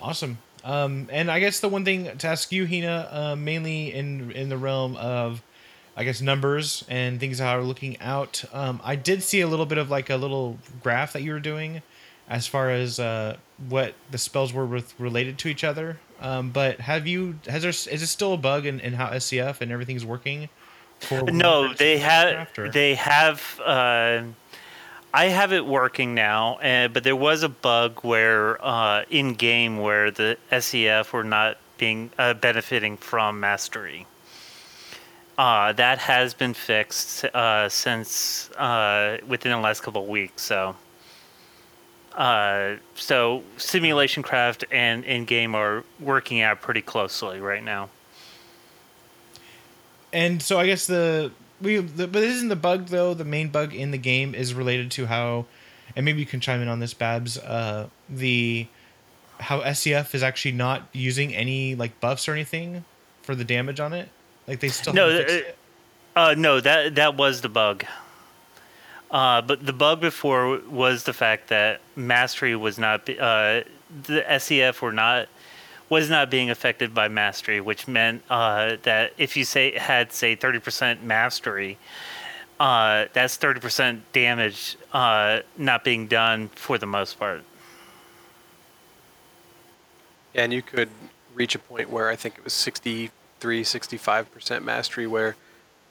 Awesome. 0.01 0.39
Um, 0.65 1.09
and 1.11 1.31
I 1.31 1.41
guess 1.41 1.61
the 1.61 1.69
one 1.69 1.85
thing 1.85 2.17
to 2.19 2.27
ask 2.27 2.53
you, 2.53 2.67
Hina, 2.67 3.09
uh, 3.11 3.37
mainly 3.37 3.93
in 3.93 4.31
in 4.33 4.49
the 4.49 4.59
realm 4.59 4.97
of, 4.97 5.43
I 5.97 6.05
guess 6.05 6.21
numbers 6.21 6.85
and 6.89 7.19
things 7.19 7.39
that 7.39 7.55
are 7.55 7.63
looking 7.63 8.01
out. 8.01 8.45
Um, 8.53 8.81
I 8.85 8.97
did 8.97 9.23
see 9.23 9.41
a 9.41 9.47
little 9.47 9.67
bit 9.67 9.79
of 9.79 9.91
like 9.91 10.11
a 10.11 10.17
little 10.17 10.59
graph 10.83 11.13
that 11.15 11.23
you 11.23 11.33
were 11.33 11.41
doing, 11.41 11.83
as 12.29 12.47
far 12.47 12.71
as 12.71 12.99
uh, 12.99 13.37
what 13.69 13.95
the 14.11 14.19
spells 14.19 14.53
were 14.53 14.67
with, 14.67 14.99
related 14.99 15.39
to 15.39 15.49
each 15.49 15.65
other. 15.65 15.99
Um, 16.21 16.51
but 16.51 16.81
have 16.81 17.07
you 17.07 17.39
has 17.47 17.63
there 17.63 17.71
is 17.71 18.03
it 18.03 18.07
still 18.07 18.35
a 18.35 18.37
bug 18.37 18.67
in, 18.67 18.81
in 18.81 18.95
how 18.95 19.19
SEF 19.19 19.61
and 19.61 19.73
everything's 19.73 20.05
working? 20.05 20.49
For 20.99 21.23
No, 21.23 21.73
they 21.73 21.99
have 21.99 22.49
they 22.73 22.95
have. 22.95 23.61
Uh, 23.65 24.25
I 25.13 25.27
have 25.27 25.53
it 25.53 25.67
working 25.67 26.15
now, 26.15 26.55
uh, 26.57 26.87
but 26.89 27.03
there 27.03 27.17
was 27.17 27.43
a 27.43 27.49
bug 27.49 28.01
where 28.03 28.65
uh, 28.65 29.05
in 29.11 29.35
game 29.35 29.79
where 29.79 30.11
the 30.13 30.39
SEF 30.57 31.13
were 31.13 31.25
not 31.25 31.59
being 31.79 32.11
uh, 32.17 32.35
benefiting 32.35 32.97
from 32.97 33.41
mastery. 33.41 34.07
Uh, 35.37 35.73
that 35.73 35.99
has 35.99 36.35
been 36.35 36.55
fixed 36.55 37.25
uh, 37.25 37.69
since 37.69 38.51
uh, 38.53 39.19
within 39.27 39.51
the 39.51 39.59
last 39.59 39.83
couple 39.83 40.03
of 40.03 40.09
weeks. 40.09 40.43
So, 40.43 40.77
so 42.95 43.43
simulation 43.57 44.23
craft 44.23 44.65
and 44.71 45.05
in 45.05 45.25
game 45.25 45.57
are 45.57 45.83
working 45.99 46.41
out 46.41 46.61
pretty 46.61 46.83
closely 46.83 47.41
right 47.41 47.65
now. 47.65 47.89
And 50.13 50.43
so 50.43 50.59
I 50.59 50.67
guess 50.67 50.87
the 50.87 51.33
we 51.61 51.79
the, 51.79 52.07
but 52.07 52.23
isn't 52.23 52.49
the 52.49 52.57
bug 52.57 52.87
though 52.87 53.15
the 53.15 53.25
main 53.25 53.49
bug 53.49 53.75
in 53.75 53.91
the 53.91 53.99
game 53.99 54.35
is 54.35 54.55
related 54.55 54.91
to 54.93 55.07
how, 55.07 55.47
and 55.95 56.05
maybe 56.05 56.21
you 56.21 56.27
can 56.27 56.41
chime 56.41 56.61
in 56.63 56.69
on 56.69 56.81
this, 56.81 56.95
Babs. 56.95 57.39
Uh, 57.39 57.89
the 58.09 58.67
how 59.39 59.73
SEF 59.73 60.15
is 60.15 60.23
actually 60.23 60.53
not 60.53 60.89
using 60.93 61.35
any 61.35 61.75
like 61.75 61.99
buffs 62.01 62.29
or 62.29 62.33
anything 62.33 62.85
for 63.23 63.35
the 63.35 63.45
damage 63.45 63.81
on 63.81 63.93
it. 63.93 64.09
Like 64.47 64.61
they 64.61 64.69
still 64.69 64.93
No, 64.93 65.09
uh. 65.09 65.41
Uh, 66.17 66.35
no, 66.37 66.61
that 66.61 66.97
that 66.97 67.17
was 67.17 67.41
the 67.41 67.49
bug. 67.49 67.85
Uh, 69.11 69.43
but 69.43 69.65
the 69.65 69.73
bug 69.73 70.01
before 70.01 70.61
was 70.69 71.05
the 71.05 71.13
fact 71.13 71.49
that 71.49 71.81
mastery 71.97 72.55
was 72.55 72.79
not 72.79 73.09
uh, 73.09 73.63
the 74.05 74.39
SEF 74.39 74.83
were 74.83 74.93
not 74.93 75.29
was 75.91 76.09
not 76.09 76.31
being 76.31 76.49
affected 76.49 76.95
by 76.95 77.09
mastery, 77.09 77.61
which 77.61 77.87
meant 77.87 78.23
uh, 78.31 78.77
that 78.85 79.13
if 79.19 79.37
you 79.37 79.45
say 79.45 79.77
had 79.77 80.13
say 80.13 80.35
thirty 80.35 80.61
percent 80.61 81.03
mastery, 81.05 81.77
uh, 82.59 83.07
that's 83.13 83.37
thirty 83.37 83.61
percent 83.61 84.11
damage 84.13 84.79
uh, 84.93 85.41
not 85.59 85.85
being 85.85 86.07
done 86.07 86.49
for 86.55 86.79
the 86.79 86.87
most 86.87 87.19
part. 87.19 87.43
And 90.35 90.53
you 90.53 90.63
could 90.63 90.89
reach 91.35 91.55
a 91.55 91.59
point 91.59 91.91
where 91.91 92.09
I 92.09 92.17
think 92.17 92.39
it 92.39 92.45
was 92.45 92.53
63, 92.53 93.65
65% 93.65 94.63
mastery, 94.63 95.07
where 95.09 95.35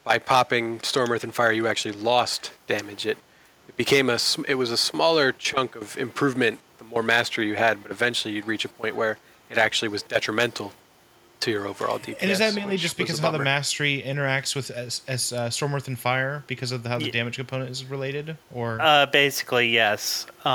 by 0.06 0.18
popping 0.18 0.80
Storm, 0.80 1.12
Earth, 1.12 1.26
and 1.26 1.34
Fire, 1.36 1.52
you 1.52 1.68
actually 1.68 1.92
lost 1.92 2.52
damage. 2.66 3.06
It, 3.06 3.18
it 3.68 3.76
became 3.76 4.10
a, 4.10 4.18
it 4.48 4.56
was 4.56 4.72
a 4.72 4.78
smaller 4.78 5.34
chunk 5.34 5.76
of 5.76 5.98
improvement 5.98 6.60
the 6.78 6.86
more 6.86 7.04
mastery 7.04 7.48
you 7.48 7.56
had, 7.56 7.84
but 7.84 7.92
eventually 7.92 8.34
you'd 8.34 8.48
reach 8.48 8.64
a 8.64 8.70
point 8.70 8.96
where 8.96 9.18
it 9.50 9.58
actually 9.58 9.90
was 9.90 10.04
detrimental 10.04 10.72
to 11.42 11.52
your 11.52 11.68
overall 11.68 12.00
DPS. 12.00 12.18
And 12.22 12.32
is 12.32 12.40
that 12.40 12.54
mainly 12.54 12.76
just 12.76 12.98
because 12.98 13.18
of 13.20 13.24
how 13.24 13.32
the 13.32 13.40
mastery 13.40 14.04
interacts 14.06 14.56
with 14.56 14.70
as, 14.72 15.02
as 15.08 15.32
uh, 15.32 15.50
Storm 15.50 15.74
Earth 15.74 15.88
and 15.88 15.98
Fire 15.98 16.44
because 16.48 16.72
of 16.74 16.84
the, 16.84 16.90
how 16.90 16.98
the 17.00 17.06
Ye- 17.06 17.12
damage 17.12 17.38
component 17.38 17.70
is 17.70 17.86
related, 17.86 18.36
or 18.54 18.78
Uh, 18.82 19.06
basically, 19.06 19.70
yes. 19.70 20.26
Uh, 20.44 20.50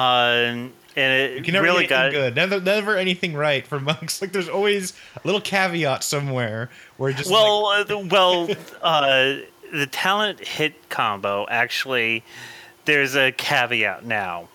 and 0.97 1.13
it 1.13 1.39
you 1.39 1.43
can 1.43 1.55
never 1.55 1.65
really 1.65 1.87
get 1.87 1.99
anything 1.99 2.13
got 2.13 2.13
good, 2.13 2.37
never 2.37 2.61
never 2.61 2.97
anything 2.97 3.35
right 3.35 3.67
for 3.67 3.81
monks. 3.91 4.21
Like 4.21 4.33
there's 4.33 4.49
always 4.49 4.93
a 5.17 5.27
little 5.27 5.41
caveat 5.41 6.05
somewhere 6.05 6.69
where 6.99 7.13
just 7.13 7.31
like, 7.31 7.43
well, 7.43 7.67
uh, 7.67 7.85
the- 7.85 7.99
well, 7.99 8.49
uh, 8.83 9.37
the 9.73 9.87
talent 9.91 10.41
hit 10.41 10.75
combo 10.91 11.47
actually. 11.49 12.23
There's 12.85 13.17
a 13.17 13.33
caveat 13.33 14.05
now 14.05 14.49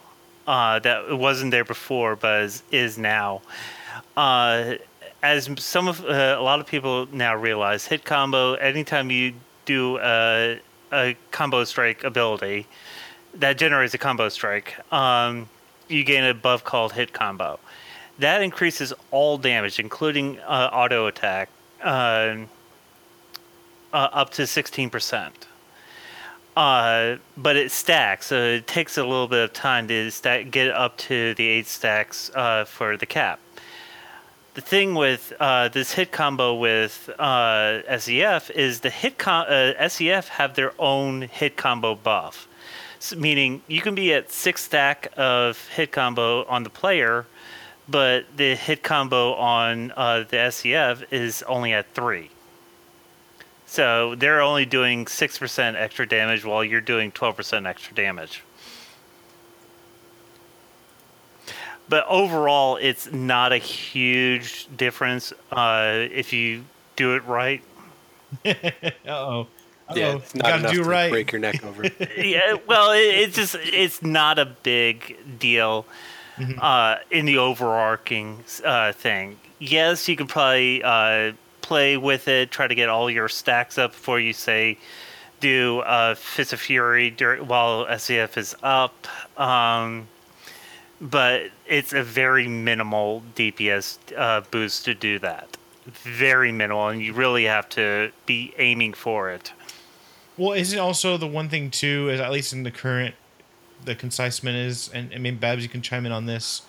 uh, 0.45 0.77
that 0.79 1.17
wasn't 1.17 1.49
there 1.49 1.65
before, 1.65 2.15
but 2.15 2.43
is, 2.43 2.61
is 2.71 2.97
now. 2.99 3.41
Uh, 4.15 4.75
as 5.21 5.49
some 5.57 5.87
of 5.87 6.03
uh, 6.05 6.35
a 6.37 6.41
lot 6.41 6.59
of 6.59 6.67
people 6.67 7.07
now 7.11 7.35
realize, 7.35 7.85
hit 7.85 8.05
combo. 8.05 8.53
Anytime 8.53 9.11
you 9.11 9.33
do 9.65 9.97
a, 9.99 10.59
a 10.91 11.15
combo 11.31 11.63
strike 11.63 12.03
ability 12.03 12.67
that 13.33 13.57
generates 13.57 13.93
a 13.93 13.97
combo 13.97 14.29
strike, 14.29 14.75
um, 14.93 15.49
you 15.87 16.03
gain 16.03 16.23
a 16.23 16.33
buff 16.33 16.63
called 16.63 16.93
hit 16.93 17.13
combo. 17.13 17.59
That 18.19 18.41
increases 18.41 18.93
all 19.11 19.37
damage, 19.37 19.79
including 19.79 20.39
uh, 20.39 20.69
auto 20.71 21.07
attack, 21.07 21.49
uh, 21.81 22.35
uh, 23.93 24.09
up 24.11 24.29
to 24.31 24.43
16%. 24.43 25.31
Uh, 26.57 27.17
but 27.37 27.55
it 27.55 27.71
stacks, 27.71 28.27
so 28.27 28.35
it 28.35 28.67
takes 28.67 28.97
a 28.97 29.03
little 29.03 29.27
bit 29.27 29.43
of 29.45 29.53
time 29.53 29.87
to 29.87 30.11
stack, 30.11 30.51
get 30.51 30.69
up 30.71 30.97
to 30.97 31.33
the 31.35 31.47
eight 31.47 31.67
stacks 31.67 32.29
uh, 32.35 32.65
for 32.65 32.97
the 32.97 33.05
cap. 33.05 33.39
The 34.59 34.65
thing 34.65 34.93
with 34.93 35.31
uh, 35.39 35.69
this 35.69 35.93
hit 35.93 36.11
combo 36.11 36.53
with 36.53 37.09
uh, 37.17 37.97
SEF 37.97 38.51
is 38.51 38.81
the 38.81 38.89
hit 38.89 39.17
com- 39.17 39.45
uh, 39.47 39.87
SEF 39.87 40.27
have 40.27 40.55
their 40.55 40.73
own 40.77 41.21
hit 41.21 41.55
combo 41.55 41.95
buff, 41.95 42.45
S 42.97 43.15
meaning 43.15 43.61
you 43.69 43.79
can 43.79 43.95
be 43.95 44.13
at 44.13 44.33
six 44.33 44.65
stack 44.65 45.13
of 45.15 45.65
hit 45.69 45.93
combo 45.93 46.43
on 46.43 46.63
the 46.63 46.69
player, 46.69 47.25
but 47.87 48.25
the 48.35 48.53
hit 48.53 48.83
combo 48.83 49.33
on 49.35 49.93
uh, 49.95 50.25
the 50.27 50.51
SEF 50.51 51.05
is 51.09 51.41
only 51.43 51.71
at 51.71 51.93
three. 51.93 52.29
So 53.65 54.13
they're 54.15 54.41
only 54.41 54.65
doing 54.65 55.05
6% 55.05 55.75
extra 55.75 56.05
damage 56.05 56.43
while 56.43 56.65
you're 56.65 56.81
doing 56.81 57.13
12% 57.13 57.65
extra 57.65 57.95
damage. 57.95 58.43
But 61.89 62.05
overall, 62.07 62.77
it's 62.77 63.11
not 63.11 63.51
a 63.51 63.57
huge 63.57 64.67
difference 64.77 65.33
uh, 65.51 66.05
if 66.11 66.31
you 66.33 66.63
do 66.95 67.15
it 67.15 67.25
right. 67.25 67.61
uh 68.45 68.51
oh, 69.07 69.47
Yeah, 69.95 70.17
it's 70.17 70.35
not 70.35 70.43
gotta 70.43 70.59
enough 70.59 70.71
do 70.73 70.83
to 70.83 70.89
right. 70.89 71.11
break 71.11 71.31
your 71.31 71.41
neck 71.41 71.63
over. 71.63 71.83
yeah, 72.17 72.57
well, 72.67 72.91
it, 72.91 72.99
it's 72.99 73.35
just 73.35 73.55
it's 73.59 74.03
not 74.03 74.37
a 74.37 74.45
big 74.45 75.17
deal 75.39 75.85
uh, 76.61 76.97
in 77.09 77.25
the 77.25 77.37
overarching 77.39 78.43
uh, 78.63 78.91
thing. 78.91 79.39
Yes, 79.57 80.07
you 80.07 80.15
can 80.15 80.27
probably 80.27 80.83
uh, 80.83 81.33
play 81.61 81.97
with 81.97 82.27
it, 82.27 82.51
try 82.51 82.67
to 82.67 82.75
get 82.75 82.87
all 82.87 83.09
your 83.09 83.27
stacks 83.27 83.77
up 83.77 83.91
before 83.91 84.19
you 84.19 84.31
say 84.33 84.77
do 85.39 85.79
uh, 85.79 86.15
Fist 86.15 86.53
of 86.53 86.59
Fury 86.59 87.09
dur- 87.09 87.43
while 87.43 87.85
SEF 87.97 88.37
is 88.37 88.55
up. 88.61 89.07
Um, 89.37 90.07
but 91.01 91.49
it's 91.65 91.93
a 91.93 92.03
very 92.03 92.47
minimal 92.47 93.23
DPS 93.35 93.97
uh, 94.17 94.41
boost 94.51 94.85
to 94.85 94.93
do 94.93 95.19
that. 95.19 95.57
very 95.85 96.51
minimal, 96.51 96.89
and 96.89 97.01
you 97.01 97.13
really 97.13 97.45
have 97.45 97.67
to 97.69 98.11
be 98.25 98.53
aiming 98.57 98.93
for 98.93 99.31
it. 99.31 99.53
Well, 100.37 100.53
is 100.53 100.73
it 100.73 100.77
also 100.79 101.17
the 101.17 101.27
one 101.27 101.49
thing 101.49 101.71
too, 101.71 102.09
is 102.09 102.19
at 102.19 102.31
least 102.31 102.53
in 102.53 102.63
the 102.63 102.71
current, 102.71 103.15
the 103.83 103.95
concisement 103.95 104.55
is, 104.55 104.89
and 104.93 105.11
I 105.13 105.17
mean, 105.17 105.37
Babs, 105.37 105.63
you 105.63 105.69
can 105.69 105.81
chime 105.81 106.05
in 106.05 106.11
on 106.11 106.25
this, 106.25 106.61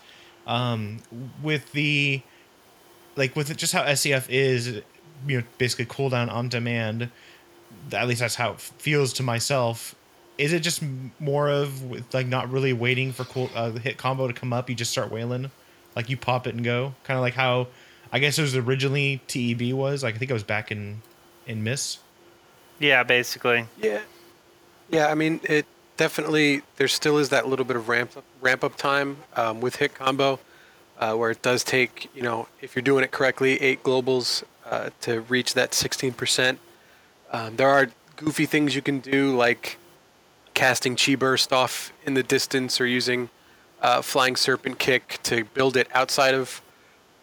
um, 0.47 0.99
with 1.43 1.73
the, 1.73 2.23
like 3.17 3.37
with 3.37 3.51
it, 3.51 3.57
just 3.57 3.73
how 3.73 3.93
SEF 3.95 4.29
is, 4.31 4.83
you 5.27 5.39
know, 5.39 5.45
basically 5.59 5.87
cooldown 5.87 6.33
on 6.33 6.49
demand. 6.49 7.11
At 7.93 8.09
least 8.09 8.21
that's 8.21 8.37
how 8.37 8.53
it 8.53 8.61
feels 8.61 9.13
to 9.15 9.23
myself. 9.23 9.95
Is 10.41 10.53
it 10.53 10.61
just 10.61 10.83
more 11.19 11.49
of 11.49 11.85
with, 11.85 12.15
like 12.15 12.27
not 12.27 12.51
really 12.51 12.73
waiting 12.73 13.13
for 13.13 13.25
cool 13.25 13.51
uh, 13.55 13.71
the 13.71 13.81
hit 13.81 13.99
combo 13.99 14.27
to 14.27 14.33
come 14.33 14.53
up? 14.53 14.71
You 14.71 14.75
just 14.75 14.91
start 14.91 15.11
wailing, 15.11 15.51
like 15.95 16.09
you 16.09 16.17
pop 16.17 16.47
it 16.47 16.55
and 16.55 16.65
go, 16.65 16.95
kind 17.05 17.19
of 17.19 17.23
like 17.23 17.35
how 17.35 17.69
I 18.11 18.19
guess 18.19 18.39
it 18.39 18.43
was 18.43 18.57
originally 18.57 19.21
TEB 19.27 19.73
was. 19.73 20.03
Like 20.03 20.15
I 20.15 20.19
think 20.19 20.31
it 20.31 20.35
was 20.35 20.43
back 20.43 20.73
in 20.73 21.03
in 21.47 21.63
Mists. 21.63 21.99
Yeah, 22.79 23.03
basically. 23.03 23.67
Yeah, 23.81 24.01
yeah. 24.89 25.09
I 25.09 25.15
mean, 25.15 25.41
it 25.45 25.67
definitely. 25.97 26.63
There 26.77 26.89
still 26.89 27.19
is 27.19 27.29
that 27.29 27.47
little 27.47 27.67
bit 27.67 27.77
of 27.77 27.89
ramp 27.89 28.17
up, 28.17 28.25
ramp 28.41 28.65
up 28.65 28.77
time 28.77 29.19
um, 29.37 29.61
with 29.61 29.77
hit 29.77 29.95
combo, 29.95 30.41
uh, 30.99 31.15
where 31.15 31.31
it 31.31 31.43
does 31.43 31.63
take 31.63 32.09
you 32.15 32.23
know 32.23 32.49
if 32.63 32.75
you're 32.75 32.83
doing 32.83 33.05
it 33.05 33.11
correctly, 33.11 33.61
eight 33.61 33.83
globals 33.83 34.43
uh, 34.71 34.91
to 35.03 35.21
reach 35.23 35.55
that 35.55 35.73
16%. 35.73 36.59
Um, 37.33 37.57
there 37.57 37.69
are 37.69 37.89
goofy 38.17 38.47
things 38.47 38.75
you 38.75 38.83
can 38.83 39.01
do 39.01 39.37
like 39.37 39.79
casting 40.61 40.95
chi 40.95 41.15
burst 41.15 41.55
off 41.55 41.91
in 42.05 42.13
the 42.13 42.23
distance 42.23 42.83
or 42.83 42.87
using 42.87 43.31
uh, 43.81 44.03
flying 44.03 44.37
serpent 44.37 44.79
kick 44.79 45.19
to 45.23 45.43
build 45.55 45.75
it 45.75 45.89
outside 45.95 46.35
of 46.35 46.61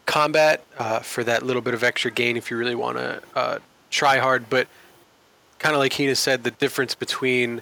combat 0.08 0.64
uh, 0.80 1.02
for 1.02 1.24
that 1.24 1.44
little 1.44 1.62
bit 1.62 1.76
of 1.76 1.84
extra 1.84 2.10
gain 2.10 2.36
if 2.36 2.50
you 2.50 2.58
really 2.58 2.74
want 2.74 2.98
to 2.98 3.22
uh, 3.36 3.60
try 3.92 4.18
hard. 4.18 4.50
But 4.50 4.68
kind 5.60 5.76
of 5.76 5.80
like 5.80 5.94
Hina 5.94 6.16
said, 6.16 6.44
the 6.44 6.50
difference 6.50 6.96
between 6.96 7.62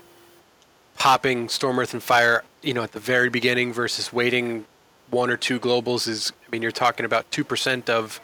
popping 0.98 1.50
Storm, 1.50 1.78
Earth, 1.78 1.92
and 1.92 2.02
Fire, 2.02 2.46
you 2.62 2.74
know, 2.74 2.84
at 2.84 2.94
the 2.94 3.02
very 3.02 3.28
beginning 3.30 3.74
versus 3.74 4.14
waiting 4.14 4.64
one 5.10 5.30
or 5.30 5.36
two 5.36 5.60
globals 5.60 6.08
is, 6.08 6.32
I 6.48 6.52
mean, 6.52 6.62
you're 6.62 6.72
talking 6.72 7.06
about 7.06 7.30
2% 7.32 7.90
of 7.90 8.22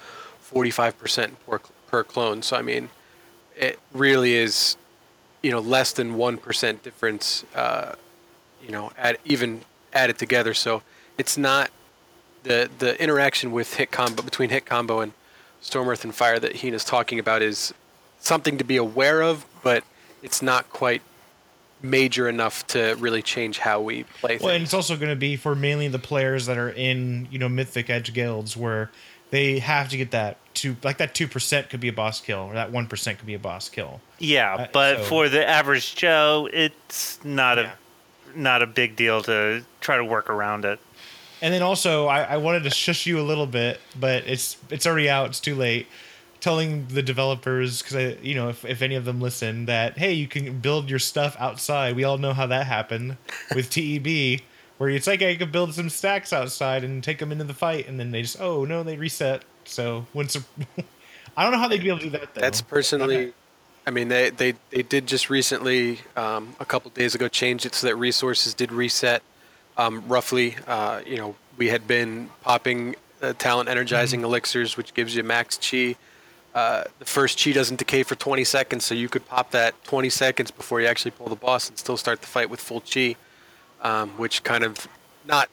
45% 0.53 1.31
per, 1.45 1.59
per 1.87 2.03
clone. 2.05 2.43
So, 2.43 2.55
I 2.55 2.61
mean, 2.61 2.87
it 3.57 3.77
really 3.91 4.35
is, 4.35 4.77
you 5.41 5.51
know, 5.51 5.59
less 5.59 5.91
than 5.91 6.15
1% 6.15 6.81
difference, 6.81 7.45
uh, 7.55 7.95
you 8.63 8.71
know, 8.71 8.91
add, 8.97 9.17
even 9.25 9.61
added 9.93 10.17
together. 10.17 10.53
So 10.53 10.83
it's 11.17 11.37
not 11.37 11.71
the, 12.43 12.69
the 12.79 13.01
interaction 13.01 13.51
with 13.51 13.75
hit 13.75 13.91
combo, 13.91 14.21
between 14.21 14.49
hit 14.49 14.65
combo 14.65 14.99
and 14.99 15.13
Storm, 15.61 15.89
Earth, 15.89 16.03
and 16.03 16.13
Fire 16.13 16.39
that 16.39 16.57
Hina's 16.57 16.83
talking 16.83 17.19
about 17.19 17.41
is 17.41 17.73
something 18.19 18.57
to 18.57 18.63
be 18.63 18.77
aware 18.77 19.21
of, 19.21 19.45
but 19.63 19.83
it's 20.23 20.41
not 20.41 20.69
quite 20.69 21.01
major 21.83 22.29
enough 22.29 22.65
to 22.67 22.95
really 22.99 23.21
change 23.21 23.57
how 23.59 23.81
we 23.81 24.03
play 24.19 24.37
Well, 24.39 24.53
and 24.53 24.63
it's 24.63 24.73
also 24.73 24.95
going 24.95 25.09
to 25.09 25.15
be 25.15 25.35
for 25.35 25.55
mainly 25.55 25.87
the 25.87 25.99
players 25.99 26.45
that 26.45 26.57
are 26.57 26.69
in 26.69 27.27
you 27.31 27.39
know 27.39 27.49
mythic 27.49 27.89
edge 27.89 28.13
guilds 28.13 28.55
where 28.55 28.91
they 29.31 29.59
have 29.59 29.89
to 29.89 29.97
get 29.97 30.11
that 30.11 30.37
two 30.53 30.75
like 30.83 30.97
that 30.99 31.15
two 31.15 31.27
percent 31.27 31.69
could 31.69 31.79
be 31.79 31.87
a 31.87 31.93
boss 31.93 32.21
kill 32.21 32.39
or 32.41 32.53
that 32.53 32.71
one 32.71 32.85
percent 32.87 33.17
could 33.17 33.27
be 33.27 33.33
a 33.33 33.39
boss 33.39 33.67
kill. 33.69 33.99
Yeah, 34.19 34.53
Uh, 34.55 34.67
but 34.71 34.97
so- 34.99 35.03
for 35.05 35.29
the 35.29 35.45
average 35.47 35.95
Joe, 35.95 36.47
it's 36.53 37.19
not 37.23 37.57
Yeah. 37.57 37.71
a 38.35 38.37
not 38.37 38.61
a 38.61 38.67
big 38.67 38.95
deal 38.95 39.21
to 39.23 39.63
try 39.81 39.97
to 39.97 40.05
work 40.05 40.29
around 40.29 40.63
it. 40.63 40.79
And 41.41 41.53
then 41.53 41.61
also, 41.63 42.05
I, 42.07 42.21
I 42.21 42.37
wanted 42.37 42.63
to 42.63 42.69
shush 42.69 43.05
you 43.07 43.19
a 43.19 43.23
little 43.23 43.47
bit, 43.47 43.79
but 43.99 44.23
it's 44.27 44.57
it's 44.69 44.85
already 44.85 45.09
out. 45.09 45.29
It's 45.29 45.39
too 45.39 45.55
late. 45.55 45.87
Telling 46.39 46.87
the 46.87 47.03
developers 47.03 47.81
because 47.83 47.95
I, 47.97 48.17
you 48.23 48.33
know, 48.33 48.49
if, 48.49 48.65
if 48.65 48.81
any 48.81 48.95
of 48.95 49.05
them 49.05 49.21
listen, 49.21 49.65
that 49.67 49.97
hey, 49.99 50.13
you 50.13 50.27
can 50.27 50.59
build 50.59 50.89
your 50.89 50.97
stuff 50.99 51.35
outside. 51.39 51.95
We 51.95 52.03
all 52.03 52.17
know 52.17 52.33
how 52.33 52.47
that 52.47 52.65
happened 52.65 53.17
with 53.53 53.69
TEB, 53.69 54.41
where 54.81 54.89
it's 54.89 55.05
like 55.05 55.21
I 55.21 55.35
could 55.35 55.51
build 55.51 55.75
some 55.75 55.91
stacks 55.91 56.33
outside 56.33 56.83
and 56.83 57.03
take 57.03 57.19
them 57.19 57.31
into 57.31 57.43
the 57.43 57.53
fight, 57.53 57.87
and 57.87 57.99
then 57.99 58.09
they 58.09 58.23
just 58.23 58.41
oh 58.41 58.65
no, 58.65 58.81
they 58.81 58.97
reset. 58.97 59.43
So 59.63 60.07
once 60.11 60.35
I 61.37 61.43
don't 61.43 61.51
know 61.51 61.59
how 61.59 61.67
they'd 61.67 61.83
be 61.83 61.89
able 61.89 61.99
to 61.99 62.05
do 62.05 62.09
that. 62.17 62.33
Though. 62.33 62.41
That's 62.41 62.61
personally, 62.61 63.33
I 63.85 63.91
mean, 63.91 64.07
they, 64.07 64.31
they, 64.31 64.55
they 64.71 64.81
did 64.81 65.05
just 65.05 65.29
recently, 65.29 65.99
um, 66.15 66.55
a 66.59 66.65
couple 66.65 66.89
days 66.89 67.13
ago, 67.13 67.27
change 67.27 67.63
it 67.63 67.75
so 67.75 67.85
that 67.85 67.95
resources 67.95 68.55
did 68.55 68.71
reset 68.71 69.21
um, 69.77 70.03
roughly. 70.07 70.55
Uh, 70.65 71.01
you 71.05 71.17
know, 71.17 71.35
we 71.57 71.69
had 71.69 71.87
been 71.87 72.31
popping 72.41 72.95
uh, 73.21 73.33
talent 73.33 73.69
energizing 73.69 74.23
elixirs, 74.23 74.77
which 74.77 74.95
gives 74.95 75.15
you 75.15 75.23
max 75.23 75.59
chi. 75.59 75.95
Uh, 76.55 76.85
the 76.97 77.05
first 77.05 77.39
chi 77.41 77.51
doesn't 77.51 77.77
decay 77.77 78.01
for 78.01 78.15
20 78.15 78.43
seconds, 78.45 78.83
so 78.83 78.95
you 78.95 79.07
could 79.07 79.27
pop 79.27 79.51
that 79.51 79.75
20 79.83 80.09
seconds 80.09 80.49
before 80.49 80.81
you 80.81 80.87
actually 80.87 81.11
pull 81.11 81.29
the 81.29 81.35
boss 81.35 81.69
and 81.69 81.77
still 81.77 81.97
start 81.97 82.21
the 82.21 82.27
fight 82.27 82.49
with 82.49 82.59
full 82.59 82.81
chi, 82.81 83.15
um, 83.81 84.09
which 84.11 84.43
kind 84.43 84.63
of 84.63 84.87
not 85.25 85.49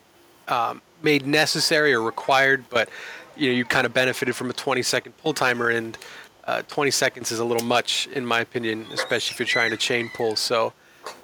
um, 0.48 0.82
made 1.02 1.26
necessary 1.26 1.92
or 1.92 2.02
required, 2.02 2.64
but 2.70 2.88
you 3.36 3.48
know 3.48 3.56
you 3.56 3.64
kind 3.64 3.86
of 3.86 3.94
benefited 3.94 4.34
from 4.34 4.50
a 4.50 4.52
20 4.52 4.82
second 4.82 5.16
pull 5.18 5.34
timer, 5.34 5.68
and 5.68 5.96
uh, 6.44 6.62
20 6.68 6.90
seconds 6.90 7.30
is 7.30 7.38
a 7.38 7.44
little 7.44 7.66
much 7.66 8.06
in 8.08 8.24
my 8.24 8.40
opinion, 8.40 8.86
especially 8.92 9.34
if 9.34 9.38
you're 9.38 9.46
trying 9.46 9.70
to 9.70 9.76
chain 9.76 10.10
pull. 10.14 10.36
So 10.36 10.72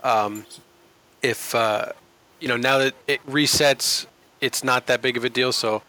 um, 0.03 0.47
if 1.23 1.55
uh, 1.55 1.93
you 2.41 2.49
know 2.49 2.57
now 2.57 2.79
that 2.79 2.95
it 3.07 3.25
resets, 3.27 4.07
it's 4.41 4.63
not 4.63 4.87
that 4.87 5.03
big 5.03 5.17
of 5.17 5.25
a 5.25 5.31
deal. 5.31 5.53
So 5.53 5.83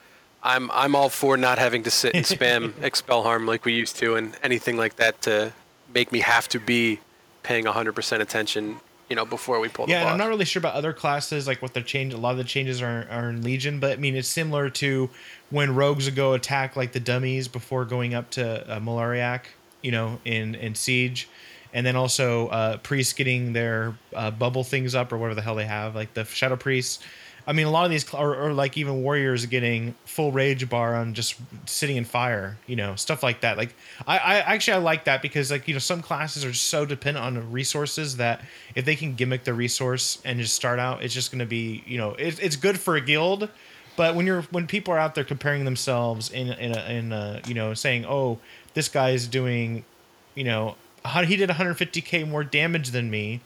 I'm 0.44 0.70
I'm 0.72 0.96
all 0.96 1.10
for 1.10 1.38
not 1.38 1.58
having 1.58 1.84
to 1.84 1.92
sit 1.92 2.16
and 2.16 2.26
spam 2.26 2.74
expel 2.82 3.24
harm 3.24 3.46
like 3.46 3.66
we 3.66 3.74
used 3.74 3.98
to, 3.98 4.16
and 4.16 4.38
anything 4.44 4.78
like 4.78 4.96
that 4.98 5.22
to 5.24 5.54
make 5.94 6.12
me 6.12 6.20
have 6.20 6.48
to 6.50 6.60
be 6.60 7.00
paying 7.44 7.66
100% 7.66 8.20
attention. 8.22 8.78
You 9.10 9.16
know, 9.16 9.26
before 9.26 9.60
we 9.60 9.68
pull 9.68 9.88
Yeah, 9.88 10.00
the 10.00 10.06
and. 10.06 10.10
I'm 10.14 10.18
not 10.18 10.30
really 10.30 10.46
sure 10.46 10.60
about 10.60 10.74
other 10.74 10.92
classes, 10.94 11.48
like 11.48 11.62
what 11.62 11.74
they're 11.74 11.84
changed. 11.84 12.16
A 12.16 12.20
lot 12.20 12.32
of 12.32 12.38
the 12.38 12.44
changes 12.44 12.82
are, 12.82 13.08
are 13.10 13.30
in 13.30 13.44
Legion, 13.44 13.80
but 13.80 13.92
I 13.92 13.96
mean, 13.98 14.16
it's 14.16 14.28
similar 14.28 14.70
to 14.72 15.10
when 15.52 15.76
rogues 15.76 16.10
go 16.10 16.34
attack 16.34 16.76
like 16.76 16.92
the 16.92 17.00
dummies 17.00 17.48
before 17.48 17.86
going 17.86 18.14
up 18.14 18.32
to 18.32 18.68
uh, 18.68 18.80
Malkorok, 18.80 19.42
you 19.82 19.92
know, 19.92 20.20
in 20.26 20.56
in 20.56 20.74
Siege, 20.74 21.30
and 21.74 21.86
then 21.86 21.96
also 21.96 22.48
uh, 22.48 22.78
priests 22.78 23.14
getting 23.14 23.54
their 23.54 23.96
uh, 24.16 24.32
bubble 24.32 24.64
things 24.64 24.96
up 24.96 25.12
or 25.12 25.18
whatever 25.18 25.36
the 25.36 25.42
hell 25.42 25.56
they 25.56 25.66
have, 25.66 25.94
like 25.94 26.14
the 26.16 26.26
Shadow 26.26 26.56
Priests. 26.56 27.00
I 27.48 27.54
mean, 27.54 27.68
a 27.68 27.70
lot 27.70 27.86
of 27.86 27.92
these, 27.92 28.12
or 28.12 28.54
like 28.54 28.76
even 28.76 29.04
warriors 29.04 29.46
getting 29.46 29.94
full 30.06 30.32
rage 30.32 30.68
bar 30.68 30.96
on 30.96 31.14
just 31.14 31.36
sitting 31.68 31.96
in 31.96 32.04
fire, 32.04 32.58
you 32.66 32.76
know, 32.76 32.96
stuff 32.96 33.22
like 33.22 33.42
that. 33.42 33.56
Like, 33.56 33.76
I, 34.08 34.18
I 34.18 34.36
actually 34.40 34.74
I 34.74 34.78
like 34.78 35.06
that 35.06 35.22
because 35.22 35.52
like 35.52 35.68
you 35.68 35.76
know 35.76 35.80
some 35.80 36.02
classes 36.02 36.44
are 36.44 36.54
so 36.54 36.86
dependent 36.86 37.24
on 37.24 37.52
resources 37.52 38.18
that 38.18 38.42
if 38.74 38.86
they 38.86 38.96
can 38.96 39.14
gimmick 39.14 39.44
the 39.44 39.54
resource 39.54 40.20
and 40.26 40.40
just 40.40 40.56
start 40.56 40.80
out, 40.80 41.04
it's 41.04 41.14
just 41.14 41.32
going 41.32 41.40
to 41.40 41.46
be 41.46 41.84
you 41.86 41.98
know 42.00 42.14
it, 42.16 42.42
it's 42.42 42.56
good 42.56 42.80
for 42.80 42.96
a 42.96 43.02
guild, 43.02 43.50
but 43.96 44.16
when 44.16 44.26
you're 44.26 44.42
when 44.44 44.66
people 44.66 44.94
are 44.94 45.00
out 45.00 45.14
there 45.14 45.24
comparing 45.24 45.66
themselves 45.66 46.32
in 46.32 46.48
in 46.48 46.76
a, 46.76 46.92
in 46.92 47.12
a, 47.12 47.42
you 47.48 47.54
know 47.54 47.74
saying 47.76 48.06
oh 48.08 48.40
this 48.74 48.90
guy 48.90 49.12
is 49.12 49.28
doing 49.28 49.86
you 50.34 50.44
know 50.44 50.76
how 51.04 51.24
he 51.24 51.36
did 51.36 51.50
150k 51.50 52.28
more 52.28 52.44
damage 52.44 52.90
than 52.90 53.12
me 53.12 53.42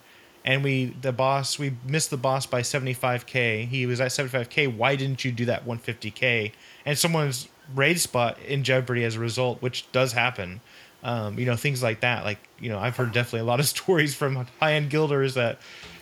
and 0.49 0.63
we 0.63 0.85
the 1.01 1.11
boss 1.11 1.59
we 1.59 1.75
missed 1.85 2.09
the 2.09 2.17
boss 2.17 2.47
by 2.47 2.61
75k 2.61 3.67
he 3.67 3.85
was 3.85 4.01
at 4.01 4.09
75k 4.09 4.75
why 4.75 4.95
didn't 4.95 5.23
you 5.23 5.31
do 5.31 5.45
that 5.45 5.63
150k 5.65 6.51
and 6.85 6.97
someone's 6.97 7.47
raid 7.75 7.99
spot 7.99 8.37
in 8.47 8.63
jeopardy 8.63 9.03
as 9.03 9.15
a 9.15 9.19
result 9.19 9.61
which 9.61 9.89
does 9.91 10.11
happen. 10.11 10.59
Um, 11.01 11.39
you 11.39 11.45
know 11.45 11.55
things 11.55 11.81
like 11.81 12.01
that. 12.01 12.25
Like 12.25 12.39
you 12.59 12.69
know 12.69 12.79
i've 12.79 12.97
heard 12.97 13.13
definitely 13.13 13.41
a 13.41 13.45
lot 13.45 13.59
of 13.59 13.67
stories 13.77 14.15
from 14.15 14.47
high-end 14.59 14.89
guilders 14.89 15.35
that 15.35 15.59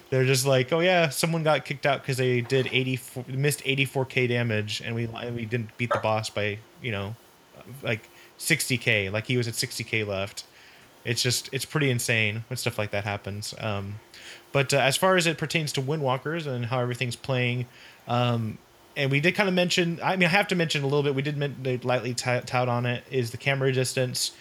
they're 0.10 0.26
just 0.26 0.46
like 0.46 0.72
oh 0.72 0.80
yeah 0.80 1.10
someone 1.10 1.44
got 1.44 1.66
kicked 1.66 1.86
out 1.86 2.02
because 2.02 2.16
they 2.18 2.40
did 2.40 2.70
84 2.72 3.26
missed 3.28 3.64
84k 3.66 4.30
damage 4.30 4.82
and 4.84 4.96
we 4.96 5.08
we 5.36 5.46
didn't 5.46 5.78
beat 5.78 5.92
the 5.92 6.00
boss 6.00 6.30
by 6.30 6.58
you 6.82 6.92
know 6.92 7.16
like 7.84 8.10
60k 8.40 9.12
like 9.12 9.28
he 9.28 9.36
was 9.36 9.48
at 9.48 9.56
60k 9.56 10.08
left. 10.08 10.46
It's 11.04 11.22
just 11.22 11.50
it's 11.54 11.66
pretty 11.66 11.90
insane 11.90 12.44
when 12.50 12.58
stuff 12.58 12.78
like 12.78 12.92
that 12.92 13.04
happens. 13.04 13.54
Um, 13.60 13.96
but 14.52 14.74
uh, 14.74 14.78
as 14.78 14.98
far 14.98 15.16
as 15.16 15.28
it 15.28 15.38
pertains 15.38 15.72
to 15.74 15.82
windwalkers 15.82 16.48
and 16.48 16.66
how 16.66 16.80
everything's 16.80 17.16
playing 17.16 17.66
um, 18.08 18.58
and 18.96 19.12
we 19.12 19.20
did 19.20 19.36
kind 19.36 19.48
of 19.50 19.56
mention 19.56 20.00
i 20.04 20.16
mean 20.16 20.28
i 20.28 20.32
have 20.32 20.48
to 20.48 20.56
mention 20.56 20.84
a 20.84 20.86
little 20.88 21.04
bit 21.04 21.16
we 21.16 21.22
did 21.22 21.38
men- 21.38 21.80
lightly 21.84 22.14
tout 22.14 22.46
tout 22.48 22.68
on 22.68 22.86
it 22.86 23.04
is 23.12 23.32
the 23.32 23.38
camera 23.38 23.72
distance 23.72 24.32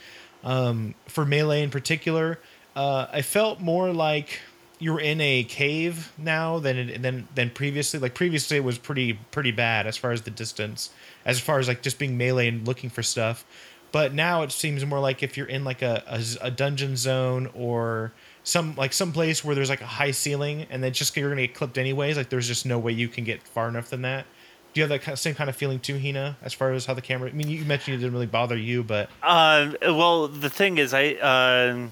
um, 0.45 0.95
for 1.07 1.25
melee 1.25 1.63
in 1.63 1.71
particular. 1.71 2.39
Uh, 2.75 3.07
i 3.13 3.23
felt 3.23 3.61
more 3.61 3.93
like 3.93 4.41
you're 4.79 5.01
in 5.01 5.21
a 5.21 5.43
cave 5.45 6.13
now 6.19 6.59
than 6.59 7.01
than 7.01 7.29
than 7.35 7.51
previously. 7.51 7.99
Like 7.99 8.15
previously 8.15 8.57
it 8.57 8.65
was 8.65 8.79
pretty 8.79 9.15
pretty 9.31 9.51
bad 9.51 9.87
as 9.87 9.97
far 9.97 10.13
as 10.13 10.23
the 10.23 10.31
distance 10.31 10.91
as 11.25 11.41
far 11.41 11.59
as 11.59 11.69
like 11.69 11.83
just 11.83 11.99
being 11.99 12.17
melee 12.17 12.49
and 12.49 12.67
looking 12.67 12.91
for 12.91 13.03
stuff. 13.03 13.45
But 13.93 14.13
now 14.13 14.43
it 14.43 14.53
seems 14.53 14.85
more 14.85 15.01
like 15.01 15.23
if 15.23 15.37
you're 15.37 15.47
in 15.47 15.65
like 15.65 15.83
a 15.83 16.03
a 16.41 16.51
dungeon 16.51 16.97
zone 16.97 17.49
or 17.55 18.13
some 18.47 18.77
like 18.77 18.93
some 18.93 19.13
place 19.13 19.45
where 19.45 19.57
there's 19.57 19.69
like 19.69 19.81
a 19.81 19.87
high 19.87 20.13
ceiling 20.13 20.67
and 20.71 20.83
then 20.83 20.93
just 20.93 21.17
you're 21.17 21.29
gonna 21.29 21.47
get 21.47 21.55
clipped 21.55 21.77
anyways 21.77 22.17
like 22.17 22.29
there's 22.29 22.47
just 22.47 22.65
no 22.65 22.79
way 22.79 22.93
you 22.93 23.09
can 23.09 23.25
get 23.25 23.43
far 23.43 23.69
enough 23.69 23.91
than 23.91 24.03
that 24.03 24.25
do 24.73 24.81
you 24.83 24.87
have 24.87 25.03
that 25.07 25.19
same 25.19 25.35
kind 25.35 25.49
of 25.49 25.57
feeling 25.57 25.81
too, 25.81 25.99
Hina? 25.99 26.37
As 26.43 26.53
far 26.53 26.73
as 26.73 26.85
how 26.85 26.93
the 26.93 27.01
camera? 27.01 27.31
I 27.31 27.33
mean, 27.33 27.49
you 27.49 27.65
mentioned 27.65 27.95
it 27.95 28.01
didn't 28.01 28.13
really 28.13 28.27
bother 28.27 28.59
you, 28.59 28.83
but 28.83 29.09
Uh, 29.23 29.71
well, 29.81 30.29
the 30.29 30.51
thing 30.51 30.77
is, 30.77 30.93
I 30.93 31.13
uh, 31.15 31.89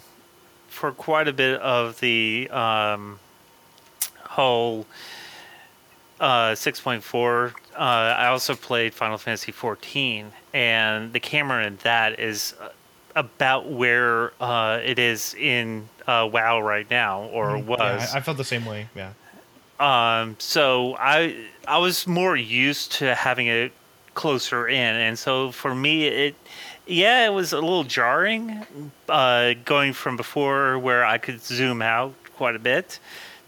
for 0.69 0.93
quite 0.93 1.27
a 1.27 1.33
bit 1.33 1.59
of 1.63 1.99
the 2.01 2.47
um, 2.51 3.21
whole 4.21 4.85
uh, 6.21 6.51
6.4, 6.51 7.53
uh, 7.53 7.79
I 7.79 8.27
also 8.27 8.55
played 8.55 8.93
Final 8.93 9.17
Fantasy 9.17 9.51
14, 9.51 10.31
and 10.53 11.11
the 11.15 11.21
camera 11.21 11.67
in 11.67 11.79
that 11.85 12.21
is 12.21 12.55
uh, 12.61 12.69
about 13.17 13.71
where 13.71 14.35
uh, 14.43 14.79
it 14.85 14.99
is 14.99 15.33
in 15.33 15.89
uh, 16.07 16.29
WoW 16.31 16.61
right 16.61 16.89
now, 16.91 17.25
or 17.25 17.59
was. 17.59 17.79
yeah, 17.79 18.11
I, 18.15 18.19
I 18.19 18.21
felt 18.21 18.37
the 18.37 18.45
same 18.45 18.65
way. 18.65 18.89
Yeah. 18.95 19.13
Um, 19.81 20.37
so 20.39 20.97
I 20.99 21.37
I 21.67 21.79
was 21.79 22.07
more 22.07 22.37
used 22.37 22.93
to 22.93 23.15
having 23.15 23.49
it 23.49 23.73
closer 24.15 24.69
in, 24.69 24.95
and 24.97 25.19
so 25.19 25.51
for 25.51 25.75
me, 25.75 26.07
it 26.07 26.37
yeah, 26.87 27.27
it 27.27 27.31
was 27.31 27.53
a 27.53 27.61
little 27.61 27.85
jarring, 27.85 28.67
uh, 29.09 29.55
going 29.65 29.93
from 29.93 30.17
before 30.17 30.79
where 30.79 31.05
I 31.05 31.19
could 31.19 31.41
zoom 31.43 31.81
out 31.81 32.15
quite 32.37 32.55
a 32.57 32.59
bit 32.59 32.99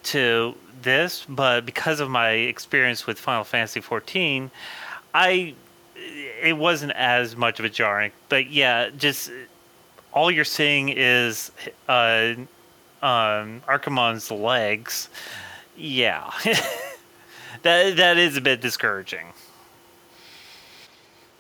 to 0.04 0.54
this, 0.82 1.26
but 1.28 1.66
because 1.66 2.00
of 2.00 2.08
my 2.08 2.30
experience 2.30 3.06
with 3.06 3.18
Final 3.18 3.44
Fantasy 3.44 3.80
XIV, 3.80 4.50
I 5.12 5.54
it 6.42 6.56
wasn't 6.56 6.92
as 6.92 7.36
much 7.36 7.58
of 7.58 7.64
a 7.64 7.68
jarring. 7.68 8.12
But 8.28 8.50
yeah, 8.50 8.90
just 8.96 9.30
all 10.16 10.30
you're 10.30 10.44
seeing 10.46 10.88
is 10.88 11.52
uh, 11.88 12.34
um, 13.02 13.60
Archimonde's 13.68 14.30
legs. 14.30 15.10
Yeah, 15.76 16.30
that 17.62 17.96
that 17.96 18.16
is 18.16 18.36
a 18.36 18.40
bit 18.40 18.62
discouraging. 18.62 19.26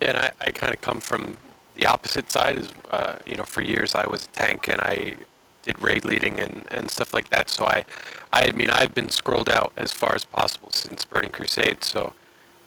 And 0.02 0.18
I, 0.18 0.30
I 0.42 0.50
kind 0.50 0.74
of 0.74 0.80
come 0.82 1.00
from 1.00 1.38
the 1.74 1.86
opposite 1.86 2.30
side. 2.30 2.58
Is 2.58 2.68
uh, 2.90 3.16
you 3.24 3.34
know, 3.34 3.44
for 3.44 3.62
years 3.62 3.94
I 3.94 4.06
was 4.06 4.24
a 4.24 4.28
tank 4.28 4.68
and 4.68 4.80
I 4.82 5.14
did 5.62 5.80
raid 5.80 6.04
leading 6.04 6.38
and, 6.38 6.64
and 6.70 6.90
stuff 6.90 7.14
like 7.14 7.30
that. 7.30 7.48
So 7.48 7.64
I, 7.64 7.84
I 8.32 8.52
mean, 8.52 8.68
I've 8.68 8.94
been 8.94 9.08
scrolled 9.08 9.48
out 9.48 9.72
as 9.76 9.90
far 9.90 10.14
as 10.14 10.24
possible 10.24 10.70
since 10.70 11.04
Burning 11.06 11.30
Crusade. 11.30 11.82
So 11.82 12.12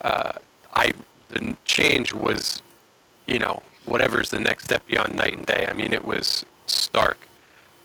uh, 0.01 0.33
I 0.73 0.93
the 1.29 1.55
change 1.65 2.15
was, 2.15 2.63
you 3.27 3.37
know, 3.37 3.61
whatever's 3.89 4.29
the 4.29 4.39
next 4.39 4.65
step 4.65 4.85
beyond 4.87 5.15
night 5.15 5.35
and 5.35 5.45
day. 5.45 5.67
I 5.69 5.73
mean, 5.73 5.93
it 5.93 6.05
was 6.05 6.45
stark. 6.65 7.17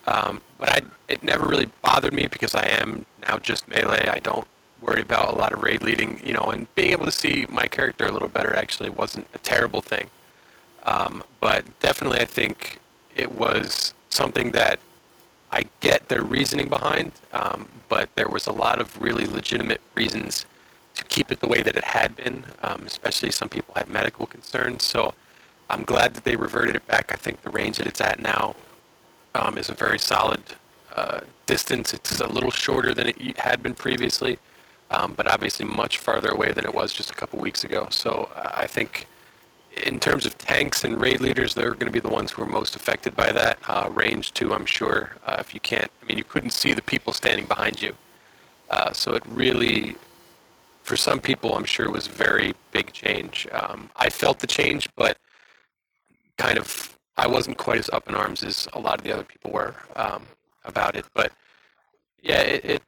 Um, 0.06 0.42
but 0.58 0.68
I, 0.68 0.82
it 1.08 1.22
never 1.22 1.46
really 1.46 1.70
bothered 1.82 2.12
me 2.12 2.26
because 2.26 2.54
I 2.54 2.66
am 2.66 3.06
now 3.26 3.38
just 3.38 3.66
melee. 3.68 4.06
I 4.08 4.18
don't 4.18 4.46
worry 4.80 5.00
about 5.00 5.32
a 5.32 5.36
lot 5.36 5.52
of 5.52 5.62
raid 5.62 5.82
leading, 5.82 6.20
you 6.24 6.34
know, 6.34 6.50
and 6.52 6.72
being 6.74 6.92
able 6.92 7.06
to 7.06 7.12
see 7.12 7.46
my 7.48 7.66
character 7.66 8.04
a 8.04 8.12
little 8.12 8.28
better 8.28 8.54
actually 8.54 8.90
wasn't 8.90 9.26
a 9.34 9.38
terrible 9.38 9.80
thing. 9.80 10.10
Um, 10.84 11.24
but 11.40 11.64
definitely, 11.80 12.20
I 12.20 12.26
think 12.26 12.78
it 13.16 13.32
was 13.32 13.94
something 14.10 14.50
that 14.50 14.78
I 15.50 15.64
get 15.80 16.08
their 16.08 16.22
reasoning 16.22 16.68
behind, 16.68 17.12
um, 17.32 17.68
but 17.88 18.14
there 18.16 18.28
was 18.28 18.46
a 18.46 18.52
lot 18.52 18.80
of 18.80 19.00
really 19.00 19.24
legitimate 19.24 19.80
reasons 19.94 20.44
to 20.96 21.04
keep 21.04 21.32
it 21.32 21.40
the 21.40 21.48
way 21.48 21.62
that 21.62 21.76
it 21.76 21.84
had 21.84 22.16
been, 22.16 22.44
um, 22.62 22.82
especially 22.86 23.30
some 23.30 23.48
people 23.48 23.74
had 23.74 23.88
medical 23.88 24.26
concerns. 24.26 24.84
So 24.84 25.14
I'm 25.70 25.84
glad 25.84 26.14
that 26.14 26.24
they 26.24 26.36
reverted 26.36 26.76
it 26.76 26.86
back. 26.86 27.12
I 27.12 27.16
think 27.16 27.42
the 27.42 27.50
range 27.50 27.78
that 27.78 27.86
it's 27.86 28.00
at 28.00 28.20
now 28.20 28.54
um, 29.34 29.58
is 29.58 29.68
a 29.68 29.74
very 29.74 29.98
solid 29.98 30.42
uh, 30.94 31.20
distance. 31.46 31.92
It's 31.92 32.20
a 32.20 32.26
little 32.26 32.50
shorter 32.50 32.94
than 32.94 33.08
it 33.08 33.38
had 33.38 33.62
been 33.62 33.74
previously, 33.74 34.38
um, 34.90 35.14
but 35.14 35.26
obviously 35.26 35.66
much 35.66 35.98
farther 35.98 36.30
away 36.30 36.52
than 36.52 36.64
it 36.64 36.74
was 36.74 36.92
just 36.92 37.10
a 37.10 37.14
couple 37.14 37.38
weeks 37.38 37.64
ago. 37.64 37.88
So 37.90 38.30
uh, 38.36 38.50
I 38.54 38.66
think 38.66 39.06
in 39.84 39.98
terms 39.98 40.24
of 40.26 40.38
tanks 40.38 40.84
and 40.84 41.00
raid 41.00 41.20
leaders, 41.20 41.54
they're 41.54 41.74
going 41.74 41.86
to 41.86 41.90
be 41.90 42.00
the 42.00 42.08
ones 42.08 42.30
who 42.30 42.42
are 42.42 42.46
most 42.46 42.76
affected 42.76 43.16
by 43.16 43.32
that. 43.32 43.58
Uh, 43.66 43.90
range 43.92 44.32
too, 44.32 44.54
I'm 44.54 44.66
sure. 44.66 45.16
Uh, 45.26 45.36
if 45.40 45.52
you 45.52 45.60
can't, 45.60 45.90
I 46.02 46.06
mean, 46.06 46.18
you 46.18 46.24
couldn't 46.24 46.50
see 46.50 46.72
the 46.74 46.82
people 46.82 47.12
standing 47.12 47.46
behind 47.46 47.82
you. 47.82 47.94
Uh, 48.70 48.92
so 48.92 49.14
it 49.14 49.22
really, 49.26 49.96
for 50.82 50.96
some 50.96 51.20
people, 51.20 51.56
I'm 51.56 51.64
sure 51.64 51.90
was 51.90 52.06
a 52.06 52.10
very 52.10 52.54
big 52.70 52.92
change. 52.92 53.48
Um, 53.52 53.90
I 53.96 54.10
felt 54.10 54.38
the 54.38 54.46
change, 54.46 54.88
but 54.94 55.18
kind 56.38 56.58
of, 56.58 56.96
I 57.16 57.26
wasn't 57.26 57.58
quite 57.58 57.78
as 57.78 57.90
up 57.90 58.08
in 58.08 58.14
arms 58.14 58.42
as 58.42 58.68
a 58.72 58.80
lot 58.80 58.98
of 58.98 59.04
the 59.04 59.12
other 59.12 59.24
people 59.24 59.50
were 59.50 59.74
um, 59.96 60.26
about 60.64 60.96
it. 60.96 61.04
But 61.14 61.32
yeah, 62.22 62.40
it, 62.40 62.64
it 62.64 62.82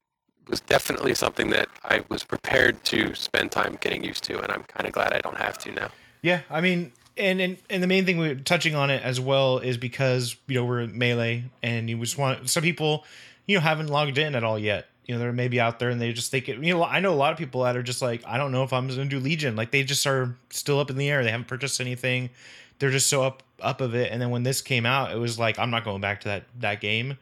was 0.48 0.60
definitely 0.60 1.14
something 1.14 1.50
that 1.50 1.68
I 1.84 2.04
was 2.08 2.24
prepared 2.24 2.84
to 2.84 3.14
spend 3.14 3.52
time 3.52 3.78
getting 3.80 4.04
used 4.04 4.24
to, 4.24 4.40
and 4.40 4.50
I'm 4.52 4.62
kind 4.64 4.86
of 4.86 4.92
glad 4.92 5.12
I 5.12 5.20
don't 5.20 5.36
have 5.38 5.58
to 5.58 5.72
now. 5.72 5.90
Yeah, 6.22 6.40
I 6.50 6.60
mean, 6.60 6.92
and 7.16 7.40
and, 7.40 7.56
and 7.70 7.82
the 7.82 7.86
main 7.86 8.06
thing 8.06 8.18
we're 8.18 8.34
touching 8.34 8.74
on 8.74 8.90
it 8.90 9.02
as 9.02 9.20
well 9.20 9.58
is 9.58 9.76
because 9.76 10.36
you 10.46 10.56
know 10.56 10.64
we're 10.64 10.86
melee, 10.86 11.44
and 11.62 11.88
you 11.88 11.98
just 11.98 12.18
want 12.18 12.48
some 12.50 12.62
people, 12.62 13.04
you 13.46 13.56
know, 13.56 13.60
haven't 13.60 13.88
logged 13.88 14.18
in 14.18 14.34
at 14.34 14.44
all 14.44 14.58
yet. 14.58 14.86
You 15.06 15.14
know, 15.14 15.20
they're 15.20 15.32
maybe 15.32 15.60
out 15.60 15.78
there 15.78 15.90
and 15.90 16.00
they 16.00 16.12
just 16.12 16.32
think 16.32 16.48
it. 16.48 16.58
You 16.58 16.74
know, 16.74 16.82
I 16.82 16.98
know 16.98 17.12
a 17.12 17.14
lot 17.14 17.30
of 17.30 17.38
people 17.38 17.62
that 17.62 17.76
are 17.76 17.82
just 17.82 18.02
like, 18.02 18.24
I 18.26 18.38
don't 18.38 18.50
know 18.50 18.64
if 18.64 18.72
I'm 18.72 18.88
going 18.88 18.98
to 18.98 19.04
do 19.04 19.20
Legion. 19.20 19.54
Like 19.54 19.70
they 19.70 19.84
just 19.84 20.04
are 20.04 20.36
still 20.50 20.80
up 20.80 20.90
in 20.90 20.96
the 20.96 21.08
air. 21.08 21.22
They 21.22 21.30
haven't 21.30 21.46
purchased 21.46 21.80
anything. 21.80 22.30
They're 22.78 22.90
just 22.90 23.08
so 23.08 23.22
up 23.22 23.42
up 23.60 23.80
of 23.80 23.94
it. 23.94 24.12
And 24.12 24.20
then 24.20 24.30
when 24.30 24.42
this 24.42 24.60
came 24.60 24.86
out, 24.86 25.12
it 25.12 25.18
was 25.18 25.38
like, 25.38 25.58
I'm 25.58 25.70
not 25.70 25.84
going 25.84 26.00
back 26.00 26.20
to 26.22 26.28
that 26.28 26.44
that 26.60 26.80
game. 26.80 27.18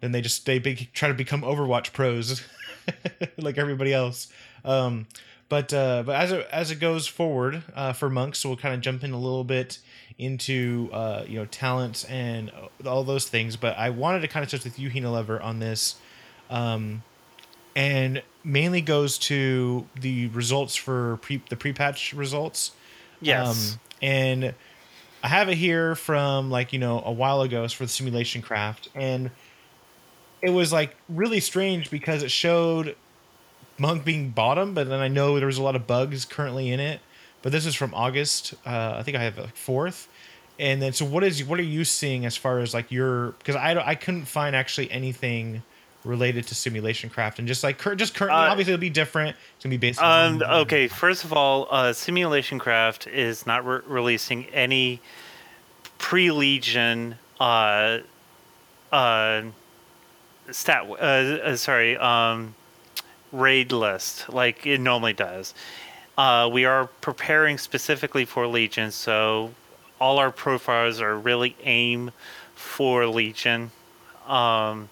Then 0.00 0.12
they 0.12 0.20
just 0.20 0.44
they 0.46 0.58
big, 0.58 0.92
try 0.92 1.08
to 1.08 1.14
become 1.14 1.42
Overwatch 1.42 1.92
pros, 1.92 2.42
like 3.38 3.58
everybody 3.58 3.92
else. 3.92 4.28
Um, 4.64 5.06
but 5.48 5.72
uh, 5.72 6.02
but 6.04 6.16
as 6.16 6.32
it 6.32 6.48
as 6.50 6.70
it 6.70 6.80
goes 6.80 7.06
forward 7.06 7.62
uh, 7.74 7.92
for 7.92 8.10
monks, 8.10 8.44
we'll 8.44 8.56
kind 8.56 8.74
of 8.74 8.80
jump 8.80 9.04
in 9.04 9.12
a 9.12 9.18
little 9.18 9.44
bit 9.44 9.78
into 10.18 10.88
uh, 10.92 11.24
you 11.26 11.38
know 11.38 11.46
talents 11.46 12.04
and 12.04 12.50
all 12.86 13.04
those 13.04 13.28
things. 13.28 13.56
But 13.56 13.76
I 13.78 13.90
wanted 13.90 14.20
to 14.20 14.28
kind 14.28 14.44
of 14.44 14.50
touch 14.50 14.64
with 14.64 14.78
you, 14.78 14.90
Hina 14.90 15.12
Lever, 15.12 15.40
on 15.40 15.58
this, 15.58 15.96
um, 16.50 17.02
and 17.76 18.22
mainly 18.42 18.80
goes 18.80 19.18
to 19.18 19.86
the 20.00 20.28
results 20.28 20.76
for 20.76 21.18
pre 21.18 21.42
the 21.48 21.56
pre 21.56 21.72
patch 21.72 22.14
results. 22.14 22.72
Yes. 23.20 23.74
Um, 23.74 23.80
and 24.02 24.54
I 25.24 25.28
have 25.28 25.48
it 25.48 25.56
here 25.56 25.94
from 25.94 26.50
like 26.50 26.74
you 26.74 26.78
know 26.78 27.02
a 27.02 27.10
while 27.10 27.40
ago. 27.40 27.64
It's 27.64 27.72
for 27.72 27.86
the 27.86 27.90
simulation 27.90 28.42
craft, 28.42 28.90
and 28.94 29.30
it 30.42 30.50
was 30.50 30.70
like 30.70 30.94
really 31.08 31.40
strange 31.40 31.90
because 31.90 32.22
it 32.22 32.30
showed 32.30 32.94
Monk 33.78 34.04
being 34.04 34.30
bottom, 34.30 34.74
but 34.74 34.86
then 34.86 35.00
I 35.00 35.08
know 35.08 35.38
there 35.38 35.46
was 35.46 35.56
a 35.56 35.62
lot 35.62 35.76
of 35.76 35.86
bugs 35.86 36.26
currently 36.26 36.70
in 36.70 36.78
it. 36.78 37.00
But 37.40 37.52
this 37.52 37.64
is 37.64 37.74
from 37.74 37.94
August. 37.94 38.52
Uh, 38.66 38.96
I 38.98 39.02
think 39.02 39.16
I 39.16 39.22
have 39.22 39.38
like 39.38 39.56
fourth. 39.56 40.08
And 40.58 40.82
then, 40.82 40.92
so 40.92 41.06
what 41.06 41.24
is 41.24 41.42
what 41.42 41.58
are 41.58 41.62
you 41.62 41.84
seeing 41.84 42.26
as 42.26 42.36
far 42.36 42.60
as 42.60 42.74
like 42.74 42.92
your? 42.92 43.30
Because 43.32 43.56
I 43.56 43.74
I 43.82 43.94
couldn't 43.94 44.26
find 44.26 44.54
actually 44.54 44.90
anything 44.90 45.62
related 46.04 46.46
to 46.46 46.54
simulation 46.54 47.08
craft 47.08 47.38
and 47.38 47.48
just 47.48 47.64
like 47.64 47.78
cur- 47.78 47.94
just 47.94 48.14
currently 48.14 48.38
Uh, 48.38 48.50
obviously 48.50 48.72
it'll 48.74 48.80
be 48.80 48.90
different. 48.90 49.36
It's 49.56 49.64
gonna 49.64 49.72
be 49.72 49.76
based. 49.78 50.00
Um, 50.00 50.42
on 50.42 50.42
okay, 50.60 50.86
first 50.88 51.24
of 51.24 51.32
all, 51.32 51.66
uh, 51.70 51.92
Simulation 51.92 52.58
Craft 52.58 53.06
is 53.06 53.46
not 53.46 53.66
re- 53.66 53.80
releasing 53.86 54.46
any 54.46 55.00
pre 55.98 56.30
Legion 56.30 57.16
uh, 57.40 57.98
uh, 58.92 59.42
stat. 60.50 60.86
Uh, 60.88 60.94
uh, 60.94 61.56
sorry, 61.56 61.96
um, 61.96 62.54
raid 63.32 63.72
list 63.72 64.28
like 64.32 64.66
it 64.66 64.80
normally 64.80 65.14
does. 65.14 65.54
Uh, 66.16 66.48
we 66.52 66.64
are 66.64 66.86
preparing 67.00 67.58
specifically 67.58 68.24
for 68.24 68.46
Legion, 68.46 68.90
so 68.92 69.52
all 70.00 70.18
our 70.18 70.30
profiles 70.30 71.00
are 71.00 71.18
really 71.18 71.56
aim 71.64 72.12
for 72.54 73.06
Legion. 73.06 73.70
Um, 74.26 74.88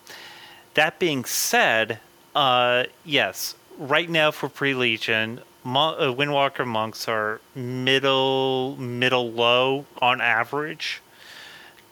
that 0.75 0.99
being 0.99 1.25
said, 1.25 2.01
uh, 2.35 2.85
yes, 3.05 3.55
right 3.79 4.09
now 4.09 4.31
for 4.31 4.49
pre 4.49 4.75
Legion, 4.75 5.41
Mon- 5.65 5.95
uh, 5.99 6.13
Windwalker 6.13 6.67
monks 6.67 7.09
are 7.09 7.41
middle, 7.55 8.77
middle 8.77 9.31
low 9.31 9.87
on 10.01 10.21
average. 10.21 11.01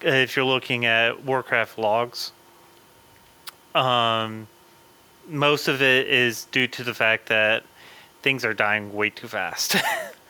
uh, 0.04 0.08
If 0.08 0.36
you're 0.36 0.44
looking 0.44 0.86
at 0.86 1.24
Warcraft 1.24 1.78
logs, 1.78 2.32
um, 3.74 4.48
most 5.28 5.68
of 5.68 5.80
it 5.82 6.08
is 6.08 6.44
due 6.46 6.66
to 6.66 6.82
the 6.82 6.94
fact 6.94 7.26
that 7.26 7.62
things 8.22 8.44
are 8.44 8.54
dying 8.54 8.92
way 8.92 9.10
too 9.10 9.28
fast. 9.28 9.76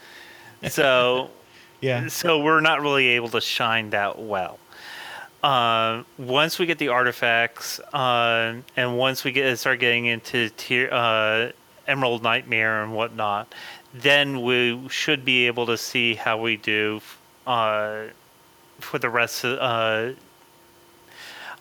so 0.68 1.30
yeah. 1.80 2.08
so 2.08 2.38
we're 2.38 2.60
not 2.60 2.80
really 2.82 3.08
able 3.08 3.28
to 3.30 3.40
shine 3.40 3.90
that 3.90 4.18
well. 4.20 4.58
Uh, 5.42 6.02
once 6.18 6.58
we 6.58 6.66
get 6.66 6.78
the 6.78 6.88
artifacts, 6.88 7.80
uh, 7.94 8.54
and 8.76 8.98
once 8.98 9.24
we 9.24 9.32
get 9.32 9.58
start 9.58 9.80
getting 9.80 10.04
into 10.04 10.50
tier, 10.50 10.88
uh, 10.92 11.50
Emerald 11.86 12.22
Nightmare 12.22 12.82
and 12.82 12.94
whatnot, 12.94 13.52
then 13.94 14.42
we 14.42 14.88
should 14.90 15.24
be 15.24 15.46
able 15.46 15.66
to 15.66 15.78
see 15.78 16.14
how 16.14 16.38
we 16.38 16.56
do 16.56 17.00
uh, 17.46 18.02
for 18.80 18.98
the 18.98 19.08
rest 19.08 19.44
of. 19.44 20.16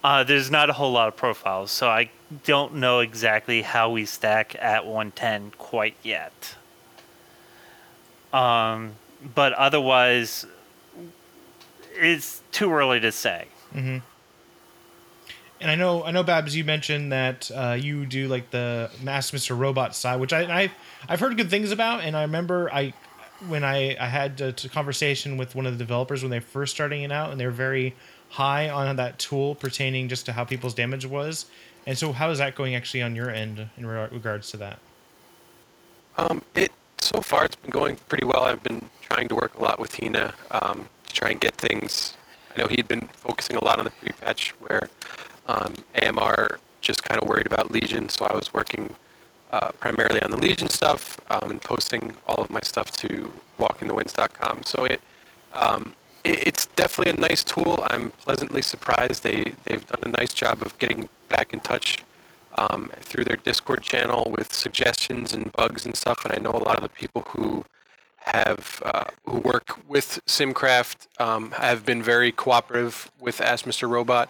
Uh, 0.02 0.24
there's 0.24 0.50
not 0.50 0.70
a 0.70 0.74
whole 0.74 0.92
lot 0.92 1.08
of 1.08 1.16
profiles, 1.18 1.72
so 1.72 1.90
I 1.90 2.10
don't 2.46 2.76
know 2.76 3.00
exactly 3.00 3.62
how 3.62 3.90
we 3.90 4.06
stack 4.06 4.56
at 4.62 4.86
110 4.86 5.52
quite 5.58 5.96
yet. 6.04 6.56
Um, 8.32 8.96
but 9.36 9.52
otherwise, 9.54 10.46
it's 11.96 12.42
too 12.52 12.72
early 12.72 13.00
to 13.02 13.12
say. 13.12 13.48
And 15.62 15.70
I 15.70 15.76
know, 15.76 16.04
I 16.04 16.12
know, 16.12 16.24
Babs, 16.24 16.56
you 16.56 16.64
mentioned 16.64 17.12
that 17.12 17.52
uh, 17.54 17.78
you 17.78 18.06
do 18.06 18.28
like 18.30 18.50
the 18.50 18.90
Ask 19.06 19.34
Mr. 19.34 19.58
Robot 19.58 19.94
side, 19.94 20.20
which 20.20 20.32
I, 20.32 20.44
I 20.44 20.72
I've 21.08 21.20
heard 21.20 21.36
good 21.36 21.50
things 21.50 21.72
about, 21.72 22.02
and 22.02 22.16
I 22.16 22.22
remember 22.22 22.72
I 22.72 22.94
when 23.48 23.64
I 23.64 23.98
I 24.00 24.08
had 24.08 24.40
a 24.40 24.54
conversation 24.70 25.38
with 25.38 25.56
one 25.56 25.66
of 25.66 25.74
the 25.74 25.78
developers 25.78 26.24
when 26.24 26.32
they 26.32 26.40
first 26.40 26.74
starting 26.74 27.04
it 27.04 27.12
out, 27.12 27.32
and 27.32 27.40
they 27.40 27.46
were 27.46 27.52
very 27.52 27.94
high 28.30 28.70
on 28.70 28.96
that 28.96 29.20
tool 29.20 29.56
pertaining 29.56 30.08
just 30.08 30.26
to 30.28 30.34
how 30.34 30.46
people's 30.46 30.74
damage 30.74 31.06
was. 31.06 31.46
And 31.86 31.98
so, 31.98 32.14
how 32.14 32.30
is 32.30 32.38
that 32.38 32.56
going 32.56 32.76
actually 32.76 33.02
on 33.02 33.16
your 33.16 33.30
end 33.30 33.70
in 33.78 33.86
re- 33.86 34.08
regards 34.12 34.52
to 34.52 34.58
that? 34.58 34.80
Um, 36.18 36.42
it 36.56 36.72
so 37.00 37.22
far 37.22 37.46
it's 37.46 37.56
been 37.56 37.72
going 37.72 37.98
pretty 38.08 38.26
well. 38.26 38.44
I've 38.44 38.64
been 38.64 38.90
trying 39.02 39.28
to 39.30 39.36
work 39.36 39.58
a 39.58 39.62
lot 39.62 39.80
with 39.80 40.00
Hina 40.00 40.34
um, 40.52 40.88
to 41.08 41.14
try 41.14 41.32
and 41.32 41.40
get 41.40 41.56
things. 41.56 42.16
Know 42.60 42.68
he'd 42.68 42.90
been 42.90 43.08
focusing 43.14 43.56
a 43.56 43.64
lot 43.64 43.80
on 43.80 43.86
the 43.86 43.92
pre-patch 43.92 44.50
where 44.60 44.90
um, 45.48 45.76
AMR 45.96 46.60
just 46.82 47.04
kind 47.04 47.22
of 47.22 47.28
worried 47.30 47.46
about 47.46 47.72
Legion, 47.72 48.10
so 48.10 48.26
I 48.26 48.36
was 48.36 48.54
working 48.54 48.94
uh, 49.52 49.72
primarily 49.80 50.22
on 50.22 50.32
the 50.32 50.38
Legion 50.38 50.70
stuff 50.70 51.22
um, 51.30 51.52
and 51.52 51.62
posting 51.62 52.18
all 52.28 52.44
of 52.44 52.50
my 52.50 52.60
stuff 52.62 52.92
to 52.92 53.32
walkingthewinds.com. 53.60 54.64
So 54.66 54.84
it, 54.84 55.00
um, 55.54 55.96
it 56.26 56.48
it's 56.48 56.66
definitely 56.66 57.14
a 57.14 57.28
nice 57.30 57.46
tool. 57.46 57.82
I'm 57.90 58.12
pleasantly 58.12 58.62
surprised 58.62 59.24
they 59.24 59.54
they've 59.64 59.88
done 59.88 60.04
a 60.04 60.18
nice 60.18 60.34
job 60.34 60.62
of 60.62 60.78
getting 60.80 61.08
back 61.30 61.54
in 61.54 61.62
touch 61.62 62.00
um, 62.58 62.92
through 63.00 63.24
their 63.24 63.38
Discord 63.38 63.84
channel 63.84 64.34
with 64.38 64.54
suggestions 64.54 65.34
and 65.34 65.52
bugs 65.54 65.86
and 65.86 65.96
stuff. 65.96 66.26
And 66.26 66.34
I 66.34 66.40
know 66.40 66.52
a 66.52 66.64
lot 66.68 66.76
of 66.76 66.84
the 66.84 66.90
people 66.90 67.22
who 67.30 67.64
have 68.34 68.82
uh, 68.86 69.06
who 69.26 69.40
work 69.40 69.80
with 69.88 70.20
Simcraft 70.26 71.08
um, 71.20 71.52
have 71.52 71.86
been 71.86 72.02
very 72.02 72.32
cooperative 72.32 73.12
with 73.20 73.42
Ask 73.42 73.66
Mr. 73.66 73.90
Robot. 73.90 74.30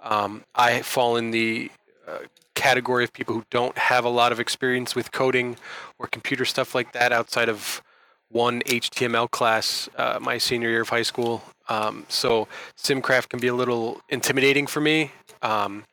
Um, 0.00 0.44
I 0.54 0.82
fall 0.82 1.16
in 1.16 1.30
the 1.30 1.70
uh, 2.06 2.18
category 2.54 3.04
of 3.04 3.12
people 3.12 3.34
who 3.34 3.44
don't 3.50 3.76
have 3.78 4.04
a 4.04 4.08
lot 4.08 4.32
of 4.32 4.40
experience 4.40 4.94
with 4.94 5.12
coding 5.12 5.56
or 5.98 6.06
computer 6.06 6.44
stuff 6.44 6.74
like 6.74 6.92
that 6.92 7.12
outside 7.12 7.48
of 7.48 7.82
one 8.28 8.62
HTML 8.62 9.30
class 9.30 9.88
uh, 9.96 10.18
my 10.20 10.38
senior 10.38 10.68
year 10.68 10.82
of 10.82 10.88
high 10.88 11.02
school. 11.02 11.42
Um, 11.68 12.06
so 12.08 12.48
Simcraft 12.76 13.28
can 13.28 13.40
be 13.40 13.48
a 13.48 13.54
little 13.54 14.00
intimidating 14.08 14.66
for 14.66 14.80
me. 14.80 15.12
Um, 15.42 15.84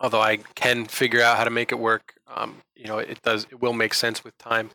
although 0.00 0.20
I 0.20 0.36
can 0.54 0.84
figure 0.84 1.22
out 1.22 1.36
how 1.38 1.44
to 1.44 1.50
make 1.50 1.72
it 1.72 1.78
work. 1.78 2.14
Um, 2.34 2.56
you 2.76 2.86
know, 2.86 2.98
it 2.98 3.22
does. 3.22 3.46
It 3.50 3.60
will 3.60 3.72
make 3.72 3.94
sense 3.94 4.22
with 4.22 4.36
time. 4.38 4.70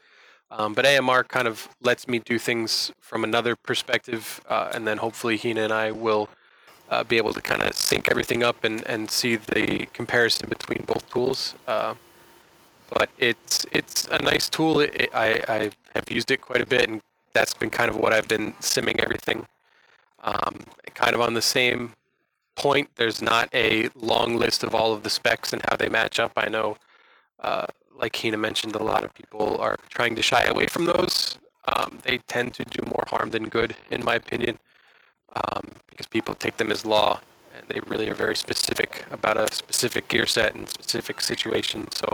Um, 0.51 0.73
but 0.73 0.85
AMR 0.85 1.23
kind 1.25 1.47
of 1.47 1.69
lets 1.81 2.07
me 2.07 2.19
do 2.19 2.39
things 2.39 2.91
from 3.01 3.23
another 3.23 3.55
perspective, 3.55 4.41
uh, 4.49 4.71
and 4.73 4.87
then 4.87 4.97
hopefully 4.97 5.37
Hina 5.37 5.61
and 5.63 5.73
I 5.73 5.91
will 5.91 6.29
uh, 6.89 7.03
be 7.03 7.17
able 7.17 7.33
to 7.33 7.41
kind 7.41 7.61
of 7.63 7.75
sync 7.75 8.09
everything 8.09 8.43
up 8.43 8.63
and, 8.63 8.85
and 8.87 9.11
see 9.11 9.35
the 9.35 9.87
comparison 9.93 10.49
between 10.49 10.83
both 10.87 11.09
tools. 11.11 11.55
Uh, 11.67 11.95
but 12.89 13.09
it's 13.19 13.65
it's 13.71 14.07
a 14.07 14.19
nice 14.21 14.49
tool. 14.49 14.79
It, 14.79 14.95
it- 14.95 15.15
I, 15.15 15.43
I 15.47 15.71
have 15.95 16.09
used 16.09 16.31
it 16.31 16.41
quite 16.41 16.61
a 16.61 16.65
bit, 16.65 16.89
and 16.89 17.01
that's 17.33 17.53
been 17.53 17.69
kind 17.69 17.89
of 17.89 17.97
what 17.97 18.13
I've 18.13 18.27
been 18.27 18.53
simming 18.53 18.99
everything. 18.99 19.45
Um, 20.23 20.61
kind 20.95 21.15
of 21.15 21.21
on 21.21 21.33
the 21.35 21.41
same 21.41 21.93
point, 22.55 22.89
there's 22.97 23.21
not 23.21 23.49
a 23.53 23.89
long 23.95 24.37
list 24.37 24.63
of 24.63 24.75
all 24.75 24.93
of 24.93 25.03
the 25.03 25.09
specs 25.09 25.53
and 25.53 25.61
how 25.69 25.77
they 25.77 25.89
match 25.89 26.19
up. 26.19 26.33
I 26.37 26.49
know, 26.49 26.77
uh, 27.41 27.67
like 27.99 28.15
Hina 28.15 28.37
mentioned, 28.37 28.75
a 28.75 28.83
lot 28.83 29.03
of 29.03 29.13
people 29.13 29.57
are 29.59 29.77
trying 29.89 30.15
to 30.15 30.21
shy 30.21 30.43
away 30.43 30.67
from 30.67 30.85
those. 30.85 31.37
Um, 31.67 31.99
they 32.03 32.19
tend 32.19 32.53
to 32.55 32.63
do 32.63 32.81
more 32.85 33.03
harm 33.07 33.29
than 33.31 33.49
good, 33.49 33.75
in 33.91 34.03
my 34.03 34.15
opinion, 34.15 34.57
um, 35.35 35.69
because 35.89 36.07
people 36.07 36.33
take 36.33 36.57
them 36.57 36.71
as 36.71 36.85
law, 36.85 37.19
and 37.55 37.67
they 37.67 37.79
really 37.85 38.09
are 38.09 38.15
very 38.15 38.35
specific 38.35 39.05
about 39.11 39.37
a 39.37 39.53
specific 39.53 40.07
gear 40.07 40.25
set 40.25 40.55
and 40.55 40.67
specific 40.67 41.21
situation. 41.21 41.91
So 41.91 42.07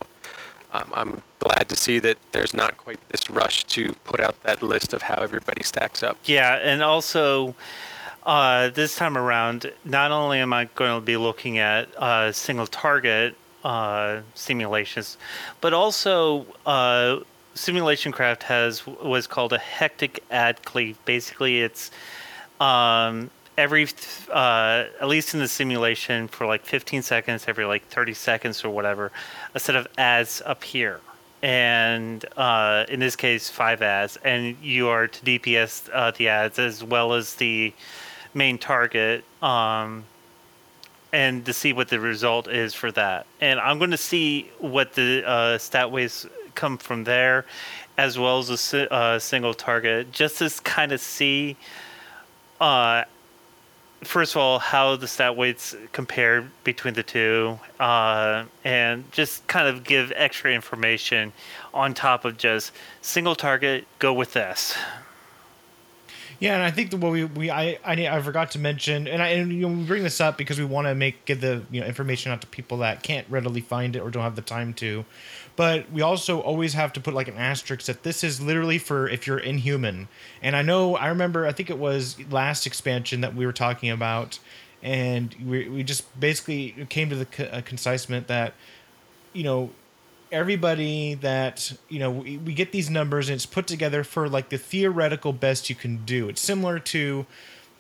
um, 0.74 0.92
I'm 0.94 1.22
glad 1.40 1.70
to 1.70 1.76
see 1.76 2.00
that 2.00 2.18
there's 2.32 2.54
not 2.54 2.78
quite 2.78 3.00
this 3.10 3.30
rush 3.30 3.64
to 3.66 3.94
put 4.04 4.20
out 4.20 4.42
that 4.44 4.62
list 4.62 4.94
of 4.94 5.04
how 5.04 5.22
everybody 5.22 5.64
stacks 5.64 6.04
up. 6.04 6.18
Yeah, 6.26 6.56
and 6.56 6.82
also 6.82 7.56
uh, 8.26 8.70
this 8.70 8.96
time 8.96 9.18
around, 9.18 9.72
not 9.86 10.12
only 10.12 10.40
am 10.40 10.52
I 10.52 10.66
going 10.76 11.00
to 11.00 11.06
be 11.06 11.16
looking 11.16 11.60
at 11.60 11.96
uh, 11.96 12.32
single 12.32 12.68
target 12.68 13.38
uh, 13.66 14.22
simulations, 14.36 15.18
but 15.60 15.74
also 15.74 16.46
uh, 16.68 17.20
Simulation 17.56 18.12
Craft 18.12 18.44
has 18.44 18.86
was 18.86 19.26
called 19.26 19.54
a 19.54 19.58
hectic 19.58 20.24
add 20.30 20.64
cleave. 20.64 21.04
Basically, 21.04 21.62
it's 21.62 21.90
um, 22.60 23.32
every 23.58 23.88
uh, 24.32 24.86
at 25.02 25.08
least 25.08 25.34
in 25.34 25.40
the 25.40 25.48
simulation 25.48 26.28
for 26.28 26.46
like 26.46 26.64
15 26.64 27.02
seconds, 27.02 27.46
every 27.48 27.66
like 27.66 27.84
30 27.88 28.14
seconds 28.14 28.64
or 28.64 28.70
whatever, 28.70 29.12
a 29.56 29.60
set 29.60 29.76
of 29.76 29.88
adds 29.98 30.44
appear. 30.46 31.00
And 31.42 32.24
uh, 32.38 32.86
in 32.88 33.00
this 33.00 33.16
case 33.16 33.50
five 33.50 33.82
adds. 33.82 34.18
And 34.24 34.58
you 34.62 34.90
are 34.90 35.08
to 35.08 35.26
dps 35.26 35.90
uh, 35.92 36.12
the 36.12 36.30
adds 36.30 36.60
as 36.60 36.84
well 36.84 37.14
as 37.14 37.36
the 37.36 37.74
main 38.34 38.60
target 38.60 39.24
um, 39.42 40.06
and 41.16 41.46
to 41.46 41.54
see 41.54 41.72
what 41.72 41.88
the 41.88 42.00
result 42.00 42.48
is 42.48 42.74
for 42.74 42.92
that 42.92 43.26
and 43.40 43.60
i'm 43.60 43.78
going 43.78 43.92
to 43.92 43.98
see 43.98 44.52
what 44.60 44.94
the 44.94 45.24
uh, 45.26 45.58
stat 45.58 45.90
weights 45.90 46.28
come 46.56 46.78
from 46.78 47.06
there 47.06 47.46
as 47.98 48.20
well 48.20 48.40
as 48.40 48.74
a 48.74 48.94
uh, 48.94 49.18
single 49.18 49.54
target 49.54 50.12
just 50.12 50.40
to 50.40 50.50
kind 50.64 50.92
of 50.92 51.00
see 51.00 51.56
uh, 52.60 53.04
first 54.06 54.36
of 54.36 54.42
all, 54.42 54.60
how 54.60 54.96
the 54.96 55.08
stat 55.08 55.36
weights 55.36 55.76
compare 55.92 56.48
between 56.64 56.94
the 56.94 57.04
two, 57.04 57.60
uh, 57.80 58.46
and 58.64 59.10
just 59.12 59.46
kind 59.48 59.68
of 59.68 59.84
give 59.84 60.14
extra 60.16 60.54
information 60.54 61.34
on 61.74 61.94
top 61.94 62.26
of 62.26 62.38
just 62.38 62.72
single 63.02 63.36
target. 63.36 63.86
Go 64.00 64.14
with 64.14 64.34
this. 64.34 64.76
Yeah, 66.40 66.56
and 66.56 66.64
I 66.64 66.72
think 66.72 66.92
the 66.92 66.98
what 66.98 67.12
we 67.12 67.24
we 67.24 67.50
I 67.50 67.80
I, 67.84 67.94
I 68.08 68.22
forgot 68.22 68.52
to 68.52 68.60
mention, 68.60 69.08
and 69.08 69.22
I 69.22 69.30
and 69.30 69.52
you 69.54 69.62
know, 69.62 69.70
we 69.70 69.84
bring 69.84 70.04
this 70.04 70.20
up 70.20 70.38
because 70.38 70.60
we 70.60 70.66
want 70.66 70.88
to 70.88 70.96
make 70.96 71.26
get 71.26 71.40
the 71.42 71.64
you 71.72 71.80
know 71.82 71.88
information 71.88 72.32
out 72.32 72.42
to 72.42 72.48
people 72.48 72.80
that 72.80 73.04
can't 73.04 73.26
readily 73.30 73.62
find 73.62 73.96
it 73.96 74.00
or 74.00 74.10
don't 74.10 74.24
have 74.24 74.36
the 74.36 74.42
time 74.42 74.74
to, 74.76 75.06
but 75.56 75.90
we 75.92 76.02
also 76.02 76.42
always 76.42 76.74
have 76.74 76.92
to 76.94 77.00
put 77.00 77.14
like 77.14 77.28
an 77.28 77.38
asterisk 77.38 77.86
that 77.86 78.04
this 78.04 78.24
is 78.24 78.42
literally 78.42 78.78
for 78.78 79.08
if 79.08 79.26
you're 79.26 79.38
inhuman. 79.38 80.08
And 80.42 80.56
I 80.56 80.62
know 80.62 80.96
I 80.98 81.08
remember 81.08 81.46
I 81.46 81.54
think 81.54 81.70
it 81.70 81.78
was 81.80 82.18
last 82.30 82.66
expansion 82.68 83.22
that 83.22 83.34
we 83.34 83.46
were 83.46 83.54
talking 83.54 83.90
about, 83.90 84.40
and 84.84 85.34
we 85.46 85.70
we 85.70 85.84
just 85.84 86.20
basically 86.20 86.86
came 86.90 87.10
to 87.10 87.16
the 87.16 87.26
co- 87.26 87.62
concisement 87.62 88.28
that 88.28 88.54
you 89.32 89.44
know 89.44 89.70
everybody 90.32 91.16
that 91.16 91.74
you 91.90 92.00
know 92.00 92.12
we, 92.12 92.38
we 92.38 92.54
get 92.54 92.72
these 92.72 92.90
numbers 92.90 93.30
and 93.30 93.36
it's 93.36 93.46
put 93.46 93.68
together 93.68 94.04
for 94.04 94.28
like 94.28 94.50
the 94.50 94.58
theoretical 94.58 95.34
best 95.34 95.70
you 95.70 95.76
can 95.76 96.04
do. 96.06 96.30
It's 96.30 96.42
similar 96.42 96.80
to 96.80 97.26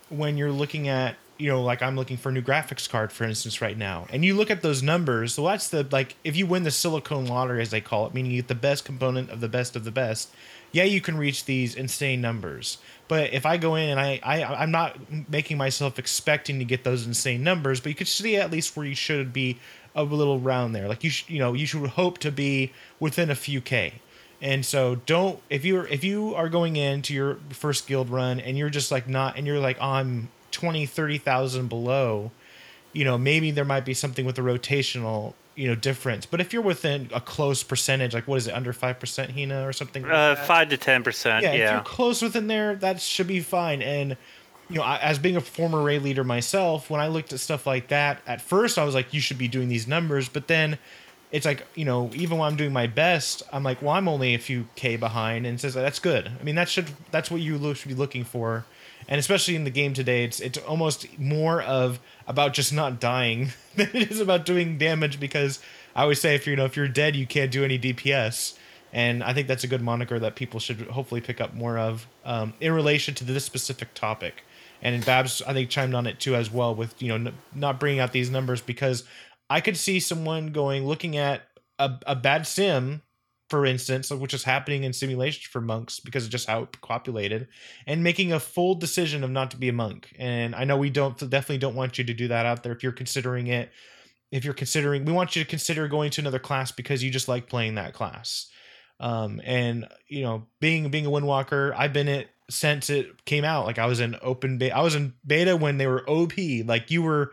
when 0.09 0.37
you're 0.37 0.51
looking 0.51 0.87
at 0.87 1.15
you 1.37 1.49
know 1.49 1.61
like 1.61 1.81
i'm 1.81 1.95
looking 1.95 2.15
for 2.15 2.29
a 2.29 2.31
new 2.31 2.41
graphics 2.41 2.89
card 2.89 3.11
for 3.11 3.23
instance 3.23 3.61
right 3.61 3.77
now. 3.77 4.07
And 4.11 4.23
you 4.23 4.35
look 4.35 4.49
at 4.49 4.61
those 4.61 4.81
numbers 4.81 5.33
so 5.33 5.45
that's 5.45 5.69
the 5.69 5.85
like 5.91 6.15
if 6.23 6.35
you 6.35 6.45
win 6.45 6.63
the 6.63 6.71
silicon 6.71 7.25
lottery 7.25 7.61
as 7.61 7.71
they 7.71 7.81
call 7.81 8.07
it 8.07 8.13
meaning 8.13 8.31
you 8.31 8.41
get 8.41 8.47
the 8.47 8.55
best 8.55 8.85
component 8.85 9.29
of 9.29 9.41
the 9.41 9.49
best 9.49 9.75
of 9.75 9.83
the 9.83 9.91
best 9.91 10.29
yeah 10.71 10.83
you 10.83 11.01
can 11.01 11.17
reach 11.17 11.45
these 11.45 11.75
insane 11.75 12.21
numbers. 12.21 12.77
But 13.07 13.33
if 13.33 13.45
i 13.45 13.57
go 13.57 13.75
in 13.75 13.89
and 13.89 13.99
i, 13.99 14.19
I 14.23 14.43
i'm 14.43 14.71
not 14.71 14.97
making 15.29 15.57
myself 15.57 15.99
expecting 15.99 16.59
to 16.59 16.65
get 16.65 16.83
those 16.83 17.05
insane 17.05 17.43
numbers 17.43 17.79
but 17.81 17.89
you 17.89 17.95
could 17.95 18.07
see 18.07 18.37
at 18.37 18.51
least 18.51 18.77
where 18.77 18.85
you 18.85 18.95
should 18.95 19.33
be 19.33 19.57
a 19.95 20.03
little 20.03 20.39
round 20.39 20.75
there 20.75 20.87
like 20.87 21.03
you 21.03 21.09
should 21.09 21.29
you 21.29 21.39
know 21.39 21.53
you 21.53 21.65
should 21.65 21.85
hope 21.91 22.17
to 22.17 22.31
be 22.31 22.71
within 22.99 23.29
a 23.29 23.35
few 23.35 23.61
k 23.61 23.93
and 24.41 24.65
so 24.65 24.95
don't 25.05 25.39
if 25.49 25.63
you're 25.63 25.87
if 25.87 26.03
you 26.03 26.35
are 26.35 26.49
going 26.49 26.75
into 26.75 27.13
your 27.13 27.37
first 27.49 27.87
guild 27.87 28.09
run 28.09 28.39
and 28.39 28.57
you're 28.57 28.69
just 28.69 28.91
like 28.91 29.07
not 29.07 29.37
and 29.37 29.47
you're 29.47 29.59
like 29.59 29.81
I'm 29.81 30.29
20 30.51 30.85
30,000 30.85 31.67
below, 31.67 32.31
you 32.93 33.03
know, 33.03 33.17
maybe 33.17 33.51
there 33.51 33.65
might 33.65 33.83
be 33.83 33.93
something 33.93 34.25
with 34.25 34.35
the 34.37 34.41
rotational, 34.41 35.33
you 35.55 35.67
know, 35.67 35.75
difference. 35.75 36.25
But 36.25 36.39
if 36.39 36.53
you're 36.53 36.61
within 36.61 37.09
a 37.13 37.19
close 37.19 37.61
percentage, 37.61 38.13
like 38.13 38.25
what 38.25 38.37
is 38.37 38.47
it, 38.47 38.53
under 38.53 38.71
5% 38.71 39.33
Hina 39.33 39.67
or 39.67 39.73
something 39.73 40.03
like 40.03 40.11
Uh, 40.13 40.35
five 40.35 40.69
to 40.69 40.77
ten 40.77 41.03
percent. 41.03 41.43
yeah, 41.43 41.53
Yeah. 41.53 41.65
if 41.65 41.71
you're 41.73 41.81
close 41.83 42.21
within 42.21 42.47
there, 42.47 42.75
that 42.75 43.01
should 43.01 43.27
be 43.27 43.41
fine. 43.41 43.81
And 43.81 44.15
you 44.69 44.77
know, 44.77 44.83
as 44.83 45.19
being 45.19 45.35
a 45.35 45.41
former 45.41 45.81
raid 45.81 46.01
leader 46.01 46.23
myself, 46.23 46.89
when 46.89 46.99
I 46.99 47.07
looked 47.07 47.33
at 47.33 47.39
stuff 47.39 47.67
like 47.67 47.89
that, 47.89 48.21
at 48.25 48.41
first 48.41 48.77
I 48.77 48.83
was 48.83 48.95
like, 48.95 49.13
you 49.13 49.21
should 49.21 49.37
be 49.37 49.47
doing 49.47 49.69
these 49.69 49.87
numbers, 49.87 50.29
but 50.29 50.47
then 50.47 50.77
it's 51.31 51.45
like 51.45 51.65
you 51.75 51.85
know, 51.85 52.09
even 52.13 52.37
when 52.37 52.47
I'm 52.47 52.55
doing 52.55 52.73
my 52.73 52.87
best, 52.87 53.43
I'm 53.51 53.63
like, 53.63 53.81
well, 53.81 53.91
I'm 53.91 54.07
only 54.07 54.33
a 54.33 54.39
few 54.39 54.67
k 54.75 54.95
behind, 54.95 55.45
and 55.45 55.59
says 55.59 55.73
that's 55.73 55.99
good. 55.99 56.31
I 56.39 56.43
mean, 56.43 56.55
that 56.55 56.69
should 56.69 56.89
that's 57.11 57.29
what 57.29 57.41
you 57.41 57.73
should 57.75 57.89
be 57.89 57.95
looking 57.95 58.23
for, 58.23 58.65
and 59.07 59.19
especially 59.19 59.55
in 59.55 59.63
the 59.63 59.69
game 59.71 59.93
today, 59.93 60.23
it's 60.23 60.39
it's 60.39 60.57
almost 60.59 61.19
more 61.19 61.61
of 61.61 61.99
about 62.27 62.53
just 62.53 62.73
not 62.73 62.99
dying 62.99 63.49
than 63.75 63.89
it 63.93 64.11
is 64.11 64.19
about 64.19 64.45
doing 64.45 64.77
damage. 64.77 65.19
Because 65.19 65.59
I 65.95 66.03
always 66.03 66.21
say 66.21 66.35
if 66.35 66.47
you 66.47 66.55
know 66.55 66.65
if 66.65 66.75
you're 66.75 66.87
dead, 66.87 67.15
you 67.15 67.27
can't 67.27 67.51
do 67.51 67.63
any 67.63 67.77
DPS 67.77 68.57
and 68.95 69.25
I 69.25 69.33
think 69.33 69.49
that's 69.49 69.65
a 69.65 69.67
good 69.67 69.81
moniker 69.81 70.19
that 70.19 70.35
people 70.35 70.61
should 70.61 70.79
hopefully 70.87 71.19
pick 71.19 71.41
up 71.41 71.53
more 71.53 71.77
of 71.77 72.07
um, 72.23 72.53
in 72.61 72.71
relation 72.71 73.13
to 73.15 73.25
this 73.25 73.43
specific 73.43 73.93
topic. 73.93 74.45
And 74.81 75.05
Babs, 75.05 75.41
I 75.47 75.53
think, 75.53 75.69
chimed 75.69 75.93
on 75.93 76.07
it 76.07 76.19
too 76.19 76.35
as 76.35 76.51
well 76.51 76.75
with 76.75 77.01
you 77.01 77.09
know 77.09 77.15
n- 77.15 77.33
not 77.53 77.79
bringing 77.79 77.99
out 77.99 78.11
these 78.11 78.29
numbers 78.29 78.61
because 78.61 79.03
I 79.49 79.61
could 79.61 79.77
see 79.77 79.99
someone 79.99 80.47
going 80.51 80.85
looking 80.85 81.17
at 81.17 81.43
a, 81.79 81.91
a 82.05 82.15
bad 82.15 82.47
sim 82.47 83.01
for 83.49 83.65
instance, 83.65 84.09
which 84.09 84.33
is 84.33 84.43
happening 84.43 84.83
in 84.83 84.93
simulations 84.93 85.45
for 85.45 85.61
monks 85.61 85.99
because 85.99 86.25
of 86.25 86.31
just 86.31 86.47
how 86.47 86.63
it 86.63 86.81
populated, 86.81 87.47
and 87.85 88.03
making 88.03 88.33
a 88.33 88.39
full 88.39 88.75
decision 88.75 89.23
of 89.23 89.29
not 89.29 89.51
to 89.51 89.57
be 89.57 89.69
a 89.69 89.73
monk. 89.73 90.15
And 90.17 90.55
I 90.55 90.63
know 90.63 90.77
we 90.77 90.89
don't 90.89 91.17
definitely 91.29 91.59
don't 91.59 91.75
want 91.75 91.97
you 91.97 92.03
to 92.05 92.13
do 92.13 92.27
that 92.29 92.45
out 92.45 92.63
there 92.63 92.71
if 92.71 92.81
you're 92.81 92.91
considering 92.91 93.47
it. 93.47 93.71
If 94.31 94.43
you're 94.43 94.55
considering, 94.55 95.05
we 95.05 95.13
want 95.13 95.35
you 95.35 95.43
to 95.43 95.49
consider 95.49 95.87
going 95.87 96.09
to 96.11 96.21
another 96.21 96.39
class 96.39 96.71
because 96.71 97.03
you 97.03 97.11
just 97.11 97.27
like 97.27 97.47
playing 97.47 97.75
that 97.75 97.93
class. 97.93 98.49
Um, 98.99 99.39
and 99.43 99.87
you 100.07 100.23
know, 100.23 100.47
being 100.59 100.89
being 100.89 101.05
a 101.05 101.09
windwalker, 101.09 101.73
I've 101.77 101.93
been 101.93 102.07
it 102.07 102.29
since 102.49 102.89
it 102.89 103.25
came 103.25 103.43
out. 103.43 103.65
Like 103.65 103.79
I 103.79 103.85
was 103.85 103.99
in 103.99 104.15
open 104.21 104.57
beta, 104.57 104.75
I 104.75 104.81
was 104.81 104.95
in 104.95 105.13
beta 105.25 105.55
when 105.55 105.77
they 105.77 105.87
were 105.87 106.07
OP. 106.09 106.33
Like 106.65 106.91
you 106.91 107.01
were 107.01 107.31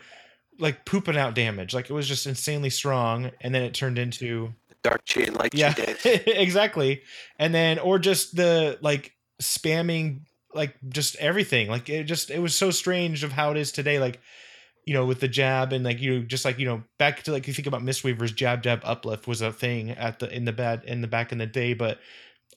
like 0.59 0.85
pooping 0.85 1.17
out 1.17 1.35
damage. 1.35 1.75
Like 1.75 1.91
it 1.91 1.93
was 1.93 2.09
just 2.09 2.27
insanely 2.27 2.71
strong, 2.71 3.31
and 3.41 3.55
then 3.55 3.63
it 3.63 3.75
turned 3.75 3.99
into 3.99 4.55
dark 4.83 5.05
chain 5.05 5.33
like 5.35 5.55
yeah 5.55 5.73
exactly 6.05 7.03
and 7.39 7.55
then 7.55 7.79
or 7.79 7.99
just 7.99 8.35
the 8.35 8.79
like 8.81 9.15
spamming 9.41 10.21
like 10.55 10.75
just 10.89 11.17
everything 11.17 11.69
like 11.69 11.89
it 11.89 12.05
just 12.05 12.31
it 12.31 12.41
was 12.41 12.55
so 12.55 12.71
strange 12.71 13.25
of 13.25 13.33
how 13.33 13.51
it 13.51 13.57
is 13.57 13.73
today 13.73 13.99
like 13.99 14.21
you 14.85 14.93
know 14.93 15.07
with 15.07 15.21
the 15.21 15.29
jab 15.29 15.73
and 15.73 15.85
like 15.85 16.01
you 16.01 16.25
just 16.25 16.45
like 16.45 16.59
you 16.59 16.67
know 16.67 16.83
back 16.99 17.23
to 17.23 17.33
like 17.33 17.47
you 17.47 17.55
think 17.55 17.67
about 17.67 17.83
mistweaver's 17.83 18.33
jab 18.33 18.63
jab 18.63 18.81
uplift 18.85 19.27
was 19.27 19.41
a 19.41 19.53
thing 19.53 19.91
at 19.91 20.19
the 20.19 20.35
in 20.35 20.45
the 20.45 20.53
bad 20.53 20.83
in 20.85 21.01
the 21.01 21.07
back 21.07 21.33
in 21.33 21.39
the 21.39 21.47
day 21.47 21.75
but 21.75 21.99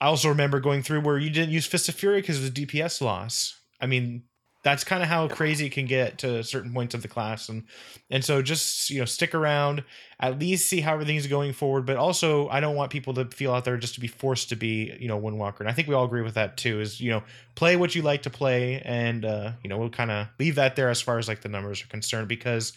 i 0.02 0.06
also 0.06 0.30
remember 0.30 0.60
going 0.60 0.82
through 0.82 1.02
where 1.02 1.18
you 1.18 1.30
didn't 1.30 1.52
use 1.52 1.66
fist 1.66 1.90
of 1.90 1.96
fury 1.96 2.22
because 2.22 2.38
it 2.38 2.42
was 2.42 2.52
dps 2.52 3.02
loss. 3.02 3.60
I 3.80 3.88
mean 3.88 4.24
that's 4.66 4.84
kind 4.84 5.04
of 5.04 5.08
how 5.08 5.28
crazy 5.28 5.68
it 5.68 5.72
can 5.74 5.86
get 5.86 6.18
to 6.18 6.44
certain 6.44 6.74
points 6.74 6.96
of 6.96 7.04
the 7.04 7.08
class 7.08 7.50
and 7.50 7.64
and 8.10 8.26
so 8.26 8.42
just 8.42 8.90
you 8.90 9.00
know 9.00 9.06
stick 9.06 9.36
around 9.36 9.84
at 10.20 10.40
least 10.40 10.68
see 10.68 10.82
how 10.82 10.94
everything's 10.94 11.28
going 11.28 11.54
forward 11.54 11.86
but 11.86 11.98
also 11.98 12.50
i 12.50 12.60
don't 12.60 12.76
want 12.76 12.92
people 12.92 13.14
to 13.14 13.26
feel 13.26 13.54
out 13.54 13.64
there 13.64 13.78
just 13.78 13.94
to 13.94 14.00
be 14.00 14.08
forced 14.08 14.50
to 14.50 14.56
be 14.56 14.92
you 15.00 15.08
know 15.08 15.22
windwalker 15.22 15.60
and 15.60 15.70
i 15.70 15.72
think 15.72 15.88
we 15.88 15.94
all 15.94 16.04
agree 16.04 16.24
with 16.24 16.34
that 16.34 16.58
too 16.58 16.82
is 16.82 17.00
you 17.00 17.12
know 17.12 17.24
play 17.54 17.78
what 17.78 17.94
you 17.94 18.02
like 18.02 18.24
to 18.24 18.30
play 18.30 18.82
and 18.84 19.24
uh 19.24 19.52
you 19.64 19.70
know 19.70 19.78
we'll 19.78 19.90
kind 19.90 20.10
of 20.12 20.28
leave 20.40 20.56
that 20.56 20.76
there 20.76 20.90
as 20.90 21.00
far 21.00 21.20
as 21.20 21.28
like 21.28 21.42
the 21.42 21.50
numbers 21.50 21.84
are 21.84 21.88
concerned 21.88 22.28
because 22.28 22.74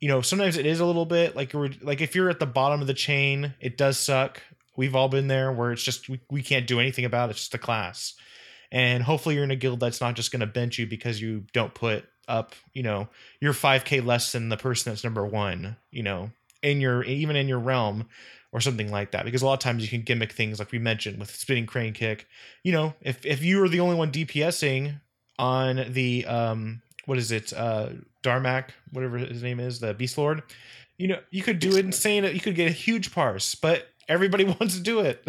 you 0.00 0.08
know 0.08 0.20
sometimes 0.20 0.58
it 0.58 0.66
is 0.66 0.80
a 0.80 0.86
little 0.86 1.06
bit 1.06 1.34
like 1.34 1.54
like 1.80 2.02
if 2.02 2.14
you're 2.14 2.28
at 2.28 2.38
the 2.38 2.46
bottom 2.46 2.82
of 2.82 2.86
the 2.86 2.94
chain 2.94 3.54
it 3.60 3.78
does 3.78 3.98
suck 3.98 4.42
we've 4.76 4.94
all 4.94 5.08
been 5.08 5.28
there 5.28 5.52
where 5.52 5.72
it's 5.72 5.82
just 5.82 6.08
we, 6.08 6.20
we 6.30 6.42
can't 6.42 6.66
do 6.66 6.80
anything 6.80 7.04
about 7.04 7.28
it. 7.28 7.32
It's 7.32 7.40
just 7.40 7.54
a 7.54 7.58
class. 7.58 8.14
And 8.72 9.02
hopefully 9.02 9.36
you're 9.36 9.44
in 9.44 9.50
a 9.50 9.56
guild 9.56 9.80
that's 9.80 10.00
not 10.00 10.14
just 10.14 10.32
going 10.32 10.40
to 10.40 10.46
bench 10.46 10.78
you 10.78 10.86
because 10.86 11.20
you 11.20 11.44
don't 11.52 11.74
put 11.74 12.04
up 12.26 12.54
you 12.72 12.82
know 12.82 13.06
you're 13.38 13.52
5k 13.52 14.04
less 14.04 14.32
than 14.32 14.48
the 14.48 14.56
person 14.56 14.90
that's 14.90 15.04
number 15.04 15.26
one 15.26 15.76
you 15.90 16.02
know 16.02 16.30
in 16.62 16.80
your 16.80 17.02
even 17.04 17.36
in 17.36 17.48
your 17.48 17.58
realm 17.58 18.06
or 18.50 18.60
something 18.60 18.90
like 18.90 19.10
that. 19.10 19.24
Because 19.24 19.42
a 19.42 19.46
lot 19.46 19.54
of 19.54 19.58
times 19.58 19.82
you 19.82 19.88
can 19.88 20.02
gimmick 20.02 20.32
things 20.32 20.58
like 20.58 20.70
we 20.70 20.78
mentioned 20.78 21.18
with 21.18 21.34
spinning 21.34 21.66
crane 21.66 21.92
kick. 21.92 22.26
You 22.62 22.72
know 22.72 22.94
if 23.00 23.24
if 23.26 23.42
you 23.42 23.62
are 23.62 23.68
the 23.68 23.80
only 23.80 23.96
one 23.96 24.10
dpsing 24.10 25.00
on 25.38 25.84
the 25.90 26.24
um 26.26 26.80
what 27.06 27.18
is 27.18 27.30
it 27.32 27.52
uh 27.52 27.90
darmac 28.22 28.70
whatever 28.92 29.18
his 29.18 29.42
name 29.42 29.58
is 29.58 29.80
the 29.80 29.92
beast 29.92 30.16
lord 30.16 30.44
you 30.96 31.08
know 31.08 31.18
you 31.30 31.42
could 31.42 31.58
do 31.58 31.76
it 31.76 31.84
insane 31.84 32.22
you 32.24 32.40
could 32.40 32.54
get 32.54 32.68
a 32.68 32.72
huge 32.72 33.12
parse. 33.12 33.54
But 33.54 33.88
everybody 34.08 34.44
wants 34.60 34.76
to 34.76 34.82
do 34.82 35.00
it. 35.00 35.26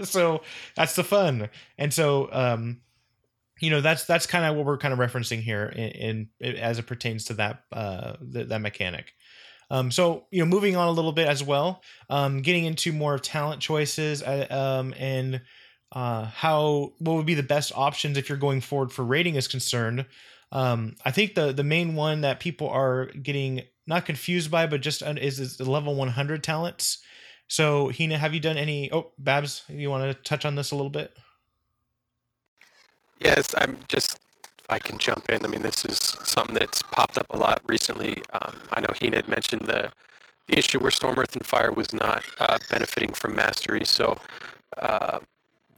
So 0.06 0.42
that's 0.76 0.94
the 0.96 1.04
fun. 1.04 1.48
And 1.78 1.92
so 1.92 2.28
um 2.32 2.80
you 3.60 3.70
know 3.70 3.80
that's 3.80 4.04
that's 4.04 4.26
kind 4.26 4.44
of 4.44 4.56
what 4.56 4.66
we're 4.66 4.78
kind 4.78 4.92
of 4.92 4.98
referencing 4.98 5.40
here 5.40 5.66
in, 5.66 6.28
in 6.40 6.56
as 6.56 6.78
it 6.78 6.86
pertains 6.86 7.26
to 7.26 7.34
that 7.34 7.64
uh 7.72 8.14
th- 8.32 8.48
that 8.48 8.60
mechanic. 8.60 9.12
Um 9.70 9.90
so 9.90 10.26
you 10.30 10.40
know 10.40 10.46
moving 10.46 10.76
on 10.76 10.88
a 10.88 10.92
little 10.92 11.12
bit 11.12 11.28
as 11.28 11.42
well 11.42 11.82
um 12.08 12.42
getting 12.42 12.64
into 12.64 12.92
more 12.92 13.18
talent 13.18 13.60
choices 13.60 14.22
uh, 14.22 14.46
um 14.50 14.94
and 14.98 15.42
uh 15.92 16.24
how 16.24 16.92
what 16.98 17.14
would 17.16 17.26
be 17.26 17.34
the 17.34 17.42
best 17.42 17.72
options 17.74 18.16
if 18.16 18.28
you're 18.28 18.38
going 18.38 18.60
forward 18.60 18.92
for 18.92 19.04
rating 19.04 19.34
is 19.36 19.48
concerned. 19.48 20.06
Um 20.52 20.96
i 21.04 21.10
think 21.10 21.34
the 21.34 21.52
the 21.52 21.64
main 21.64 21.94
one 21.94 22.22
that 22.22 22.40
people 22.40 22.68
are 22.68 23.06
getting 23.06 23.62
not 23.86 24.06
confused 24.06 24.50
by 24.50 24.66
but 24.66 24.80
just 24.80 25.02
is, 25.02 25.38
is 25.38 25.56
the 25.56 25.70
level 25.70 25.94
100 25.94 26.42
talents 26.42 26.98
so, 27.50 27.90
Hina, 27.90 28.16
have 28.16 28.32
you 28.32 28.38
done 28.38 28.56
any? 28.56 28.92
Oh, 28.92 29.10
Babs, 29.18 29.64
you 29.68 29.90
want 29.90 30.04
to 30.04 30.14
touch 30.22 30.44
on 30.44 30.54
this 30.54 30.70
a 30.70 30.76
little 30.76 30.88
bit? 30.88 31.16
Yes, 33.18 33.56
I'm 33.58 33.76
just. 33.88 34.20
I 34.68 34.78
can 34.78 34.98
jump 34.98 35.28
in. 35.28 35.44
I 35.44 35.48
mean, 35.48 35.62
this 35.62 35.84
is 35.84 35.98
something 36.22 36.54
that's 36.54 36.80
popped 36.80 37.18
up 37.18 37.26
a 37.30 37.36
lot 37.36 37.60
recently. 37.66 38.22
Um, 38.32 38.56
I 38.72 38.80
know 38.80 38.94
Hina 39.00 39.16
had 39.16 39.26
mentioned 39.26 39.62
the 39.62 39.90
the 40.46 40.56
issue 40.56 40.78
where 40.78 40.92
Storm, 40.92 41.18
Earth, 41.18 41.34
and 41.34 41.44
Fire 41.44 41.72
was 41.72 41.92
not 41.92 42.22
uh, 42.38 42.58
benefiting 42.70 43.12
from 43.12 43.34
mastery. 43.34 43.84
So 43.84 44.16
uh, 44.78 45.18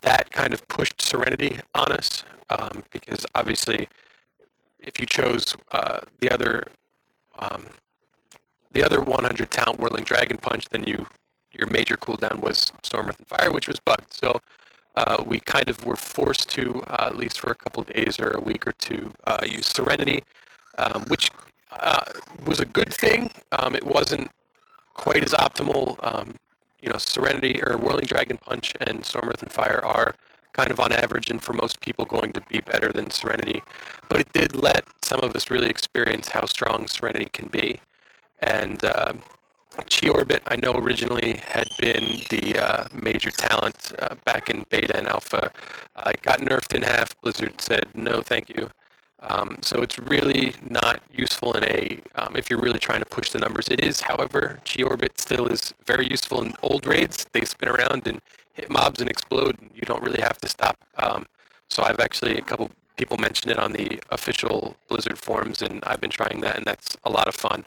that 0.03 0.31
kind 0.31 0.53
of 0.53 0.69
pushed 0.69 1.01
Serenity 1.01 1.59
on 1.75 1.91
us 1.91 2.23
um, 2.51 2.85
because 2.91 3.25
obviously, 3.35 3.89
if 4.79 5.01
you 5.01 5.07
chose 5.07 5.57
uh, 5.73 6.01
the 6.21 6.31
other 6.31 6.65
um, 7.39 7.65
the 8.73 8.85
other 8.85 9.01
100 9.01 9.51
talent 9.51 9.81
Whirling 9.81 10.05
Dragon 10.05 10.37
Punch, 10.37 10.69
then 10.69 10.85
you 10.85 11.07
your 11.53 11.69
major 11.69 11.97
cooldown 11.97 12.41
was 12.41 12.73
Storm, 12.83 13.09
Earth, 13.09 13.19
and 13.19 13.27
Fire, 13.27 13.53
which 13.53 13.69
was 13.69 13.81
bugged. 13.81 14.13
So 14.13 14.41
uh, 14.97 15.23
we 15.27 15.41
kind 15.41 15.69
of 15.69 15.85
were 15.85 15.97
forced 15.97 16.49
to, 16.51 16.83
uh, 16.89 17.07
at 17.09 17.17
least 17.17 17.41
for 17.41 17.51
a 17.51 17.55
couple 17.55 17.83
days 17.85 18.21
or 18.21 18.31
a 18.31 18.41
week 18.41 18.67
or 18.67 18.73
two, 18.73 19.13
uh, 19.25 19.45
use 19.47 19.67
Serenity, 19.67 20.23
um, 20.79 21.05
which 21.09 21.31
uh, 21.71 22.05
was 22.47 22.61
a 22.61 22.67
good 22.67 22.93
thing. 22.93 23.31
Um, 23.53 23.75
it 23.75 23.85
wasn't 23.85 24.31
quite 24.95 25.23
as 25.23 25.33
optimal. 25.33 25.97
Um, 26.03 26.37
you 26.81 26.91
know, 26.91 26.99
Serenity 26.99 27.63
or 27.63 27.79
Whirling 27.79 28.07
Dragon 28.07 28.37
Punch 28.37 28.75
and 28.81 29.05
Storm, 29.05 29.29
Earth, 29.29 29.43
and 29.43 29.53
Fire 29.53 29.81
are 29.85 30.15
kind 30.53 30.71
of 30.71 30.81
on 30.81 30.93
average 30.93 31.31
and 31.31 31.43
for 31.43 31.53
most 31.53 31.81
people 31.81 32.05
going 32.05 32.33
to 32.33 32.41
be 32.43 32.61
better 32.61 32.93
than 32.93 33.11
Serenity. 33.11 33.63
But 34.09 34.21
it 34.21 34.33
did 34.33 34.55
let 34.55 34.85
some 35.01 35.21
of 35.21 35.35
us 35.35 35.51
really 35.51 35.71
experience 35.71 36.29
how 36.29 36.45
strong 36.45 36.87
Serenity 36.89 37.31
can 37.33 37.49
be. 37.49 37.81
And 38.41 38.85
um, 38.85 39.23
Chi 39.91 40.09
Orbit, 40.09 40.43
I 40.47 40.57
know 40.57 40.75
originally 40.75 41.37
had 41.47 41.69
been 41.79 42.23
the 42.31 42.59
uh, 42.59 42.89
major 42.93 43.31
talent 43.31 43.93
uh, 43.99 44.15
back 44.25 44.51
in 44.51 44.65
beta 44.71 44.97
and 44.97 45.09
alpha. 45.09 45.51
I 45.97 46.13
got 46.23 46.41
nerfed 46.41 46.75
in 46.75 46.83
half. 46.83 47.19
Blizzard 47.21 47.61
said 47.61 47.87
no, 47.95 48.21
thank 48.21 48.51
you. 48.51 48.71
Um, 49.21 49.59
so 49.63 49.83
it's 49.83 49.99
really 49.99 50.55
not 50.69 51.01
useful 51.13 51.53
in 51.55 51.65
a 51.65 52.01
um, 52.17 52.35
if 52.37 52.51
you're 52.51 52.61
really 52.61 52.81
trying 52.81 53.01
to 53.01 53.07
push 53.07 53.31
the 53.31 53.39
numbers. 53.39 53.69
It 53.69 53.81
is, 53.81 54.01
however, 54.01 54.61
Chi 54.65 54.83
Orbit 54.83 55.21
still 55.21 55.47
is 55.47 55.73
very 55.87 56.09
useful 56.09 56.43
in 56.43 56.55
old 56.63 56.87
raids. 56.87 57.27
They 57.33 57.45
spin 57.45 57.69
around 57.69 58.07
and 58.07 58.21
hit 58.53 58.69
mobs 58.71 59.01
and 59.01 59.09
explode. 59.09 59.59
And 59.61 59.71
you 59.75 59.83
don't 59.83 60.03
really 60.03 60.21
have 60.21 60.39
to 60.39 60.49
stop. 60.49 60.77
Um, 60.97 61.27
so 61.71 61.83
I've 61.85 62.01
actually 62.01 62.37
a 62.37 62.43
couple 62.43 62.71
people 62.97 63.17
mentioned 63.17 63.53
it 63.53 63.59
on 63.59 63.73
the 63.73 64.01
official 64.11 64.77
Blizzard 64.89 65.19
forums, 65.19 65.63
and 65.63 65.83
I've 65.85 66.01
been 66.01 66.11
trying 66.11 66.41
that, 66.43 66.57
and 66.57 66.65
that's 66.67 66.97
a 67.05 67.11
lot 67.11 67.29
of 67.29 67.35
fun 67.35 67.65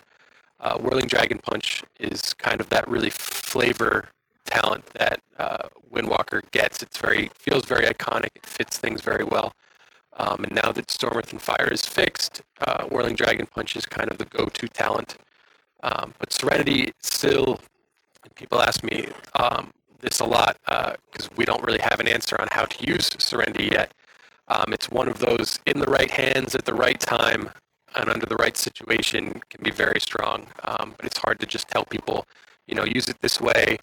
uh, 0.66 0.80
Whirling 0.80 1.06
Dragon 1.06 1.38
Punch 1.38 1.84
is 2.00 2.34
kind 2.34 2.60
of 2.60 2.70
that 2.70 2.88
really 2.88 3.12
flavor 3.12 4.10
talent 4.46 4.84
that 4.94 5.20
uh, 5.38 5.70
Windwalker 5.94 6.42
gets. 6.52 6.82
It's 6.82 6.98
very 6.98 7.30
feels 7.36 7.66
very 7.66 7.86
iconic. 7.86 8.30
It 8.36 8.46
fits 8.46 8.78
things 8.78 9.02
very 9.02 9.24
well. 9.24 9.54
Um, 10.18 10.44
and 10.44 10.56
now 10.56 10.72
that 10.72 10.90
Storm 10.90 11.22
and 11.30 11.42
Fire 11.42 11.70
is 11.72 11.86
fixed, 11.86 12.42
uh, 12.62 12.86
Whirling 12.86 13.16
Dragon 13.16 13.46
Punch 13.46 13.76
is 13.76 13.86
kind 13.86 14.10
of 14.10 14.18
the 14.18 14.26
go-to 14.26 14.68
talent. 14.68 15.18
Um, 15.84 16.14
but 16.18 16.34
Serenity 16.34 16.94
still, 17.02 17.60
people 18.36 18.62
ask 18.62 18.84
me 18.84 19.10
um, 19.36 19.72
this 20.00 20.20
a 20.20 20.26
lot 20.26 20.58
because 20.66 21.28
uh, 21.28 21.36
we 21.36 21.46
don't 21.46 21.64
really 21.64 21.82
have 21.82 22.00
an 22.00 22.08
answer 22.08 22.40
on 22.42 22.48
how 22.52 22.66
to 22.66 22.88
use 22.88 23.10
Serenity 23.20 23.70
yet. 23.72 23.92
Um, 24.48 24.74
it's 24.74 24.90
one 24.90 25.10
of 25.10 25.20
those 25.20 25.60
in 25.68 25.80
the 25.80 25.88
right 25.88 26.10
hands 26.10 26.56
at 26.56 26.66
the 26.66 26.74
right 26.74 27.00
time 27.00 27.52
and 27.96 28.10
under 28.10 28.26
the 28.26 28.36
right 28.36 28.58
situation 28.58 29.42
can 29.50 29.64
be 29.64 29.72
very 29.72 30.00
strong. 30.00 30.48
Um, 30.64 30.94
but 30.98 31.06
it's 31.06 31.18
hard 31.18 31.40
to 31.40 31.46
just 31.46 31.68
tell 31.68 31.86
people, 31.86 32.26
you 32.68 32.76
know, 32.76 32.84
use 32.84 33.08
it 33.08 33.20
this 33.22 33.40
way, 33.40 33.78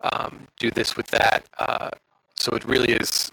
um, 0.00 0.46
do 0.58 0.70
this 0.70 0.96
with 0.96 1.08
that. 1.08 1.44
Uh, 1.58 1.90
so 2.34 2.54
it 2.54 2.64
really 2.64 2.92
is. 2.92 3.30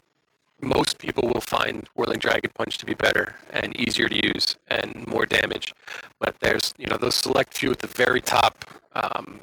Most 0.61 0.97
people 0.97 1.27
will 1.27 1.41
find 1.41 1.87
Whirling 1.95 2.19
Dragon 2.19 2.49
Punch 2.53 2.77
to 2.79 2.85
be 2.85 2.93
better 2.93 3.35
and 3.51 3.75
easier 3.79 4.07
to 4.07 4.27
use 4.27 4.55
and 4.67 5.05
more 5.07 5.25
damage. 5.25 5.73
But 6.19 6.35
there's, 6.39 6.73
you 6.77 6.87
know, 6.87 6.97
those 6.97 7.15
select 7.15 7.53
few 7.53 7.71
at 7.71 7.79
the 7.79 7.87
very 7.87 8.21
top, 8.21 8.65
um, 8.93 9.41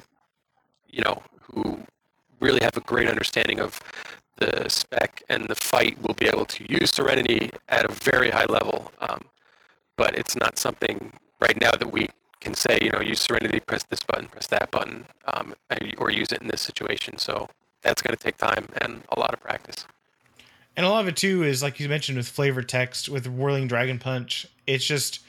you 0.89 1.01
know, 1.03 1.21
who 1.41 1.79
really 2.39 2.63
have 2.63 2.75
a 2.75 2.81
great 2.81 3.07
understanding 3.07 3.59
of 3.59 3.79
the 4.37 4.67
spec 4.67 5.23
and 5.29 5.47
the 5.47 5.55
fight 5.55 6.01
will 6.01 6.15
be 6.15 6.27
able 6.27 6.45
to 6.45 6.65
use 6.67 6.89
Serenity 6.89 7.51
at 7.69 7.85
a 7.85 7.93
very 7.93 8.31
high 8.31 8.45
level. 8.45 8.91
Um, 8.99 9.21
but 9.97 10.17
it's 10.17 10.35
not 10.35 10.57
something 10.57 11.13
right 11.39 11.59
now 11.59 11.71
that 11.71 11.91
we 11.91 12.07
can 12.39 12.53
say, 12.53 12.79
you 12.81 12.91
know, 12.91 12.99
use 12.99 13.21
Serenity, 13.21 13.59
press 13.59 13.83
this 13.83 14.01
button, 14.01 14.27
press 14.27 14.47
that 14.47 14.69
button, 14.71 15.05
um, 15.33 15.53
or 15.97 16.11
use 16.11 16.31
it 16.31 16.41
in 16.41 16.47
this 16.47 16.61
situation. 16.61 17.17
So 17.17 17.49
that's 17.81 18.01
going 18.01 18.15
to 18.15 18.21
take 18.21 18.37
time 18.37 18.67
and 18.81 19.03
a 19.09 19.19
lot 19.19 19.33
of 19.33 19.39
practice. 19.39 19.85
And 20.75 20.85
a 20.85 20.89
lot 20.89 21.01
of 21.01 21.07
it 21.07 21.15
too 21.15 21.43
is 21.43 21.61
like 21.61 21.79
you 21.79 21.87
mentioned 21.87 22.17
with 22.17 22.27
flavor 22.27 22.63
text 22.63 23.07
with 23.07 23.27
Whirling 23.27 23.67
Dragon 23.67 23.99
Punch. 23.99 24.47
It's 24.65 24.85
just, 24.85 25.19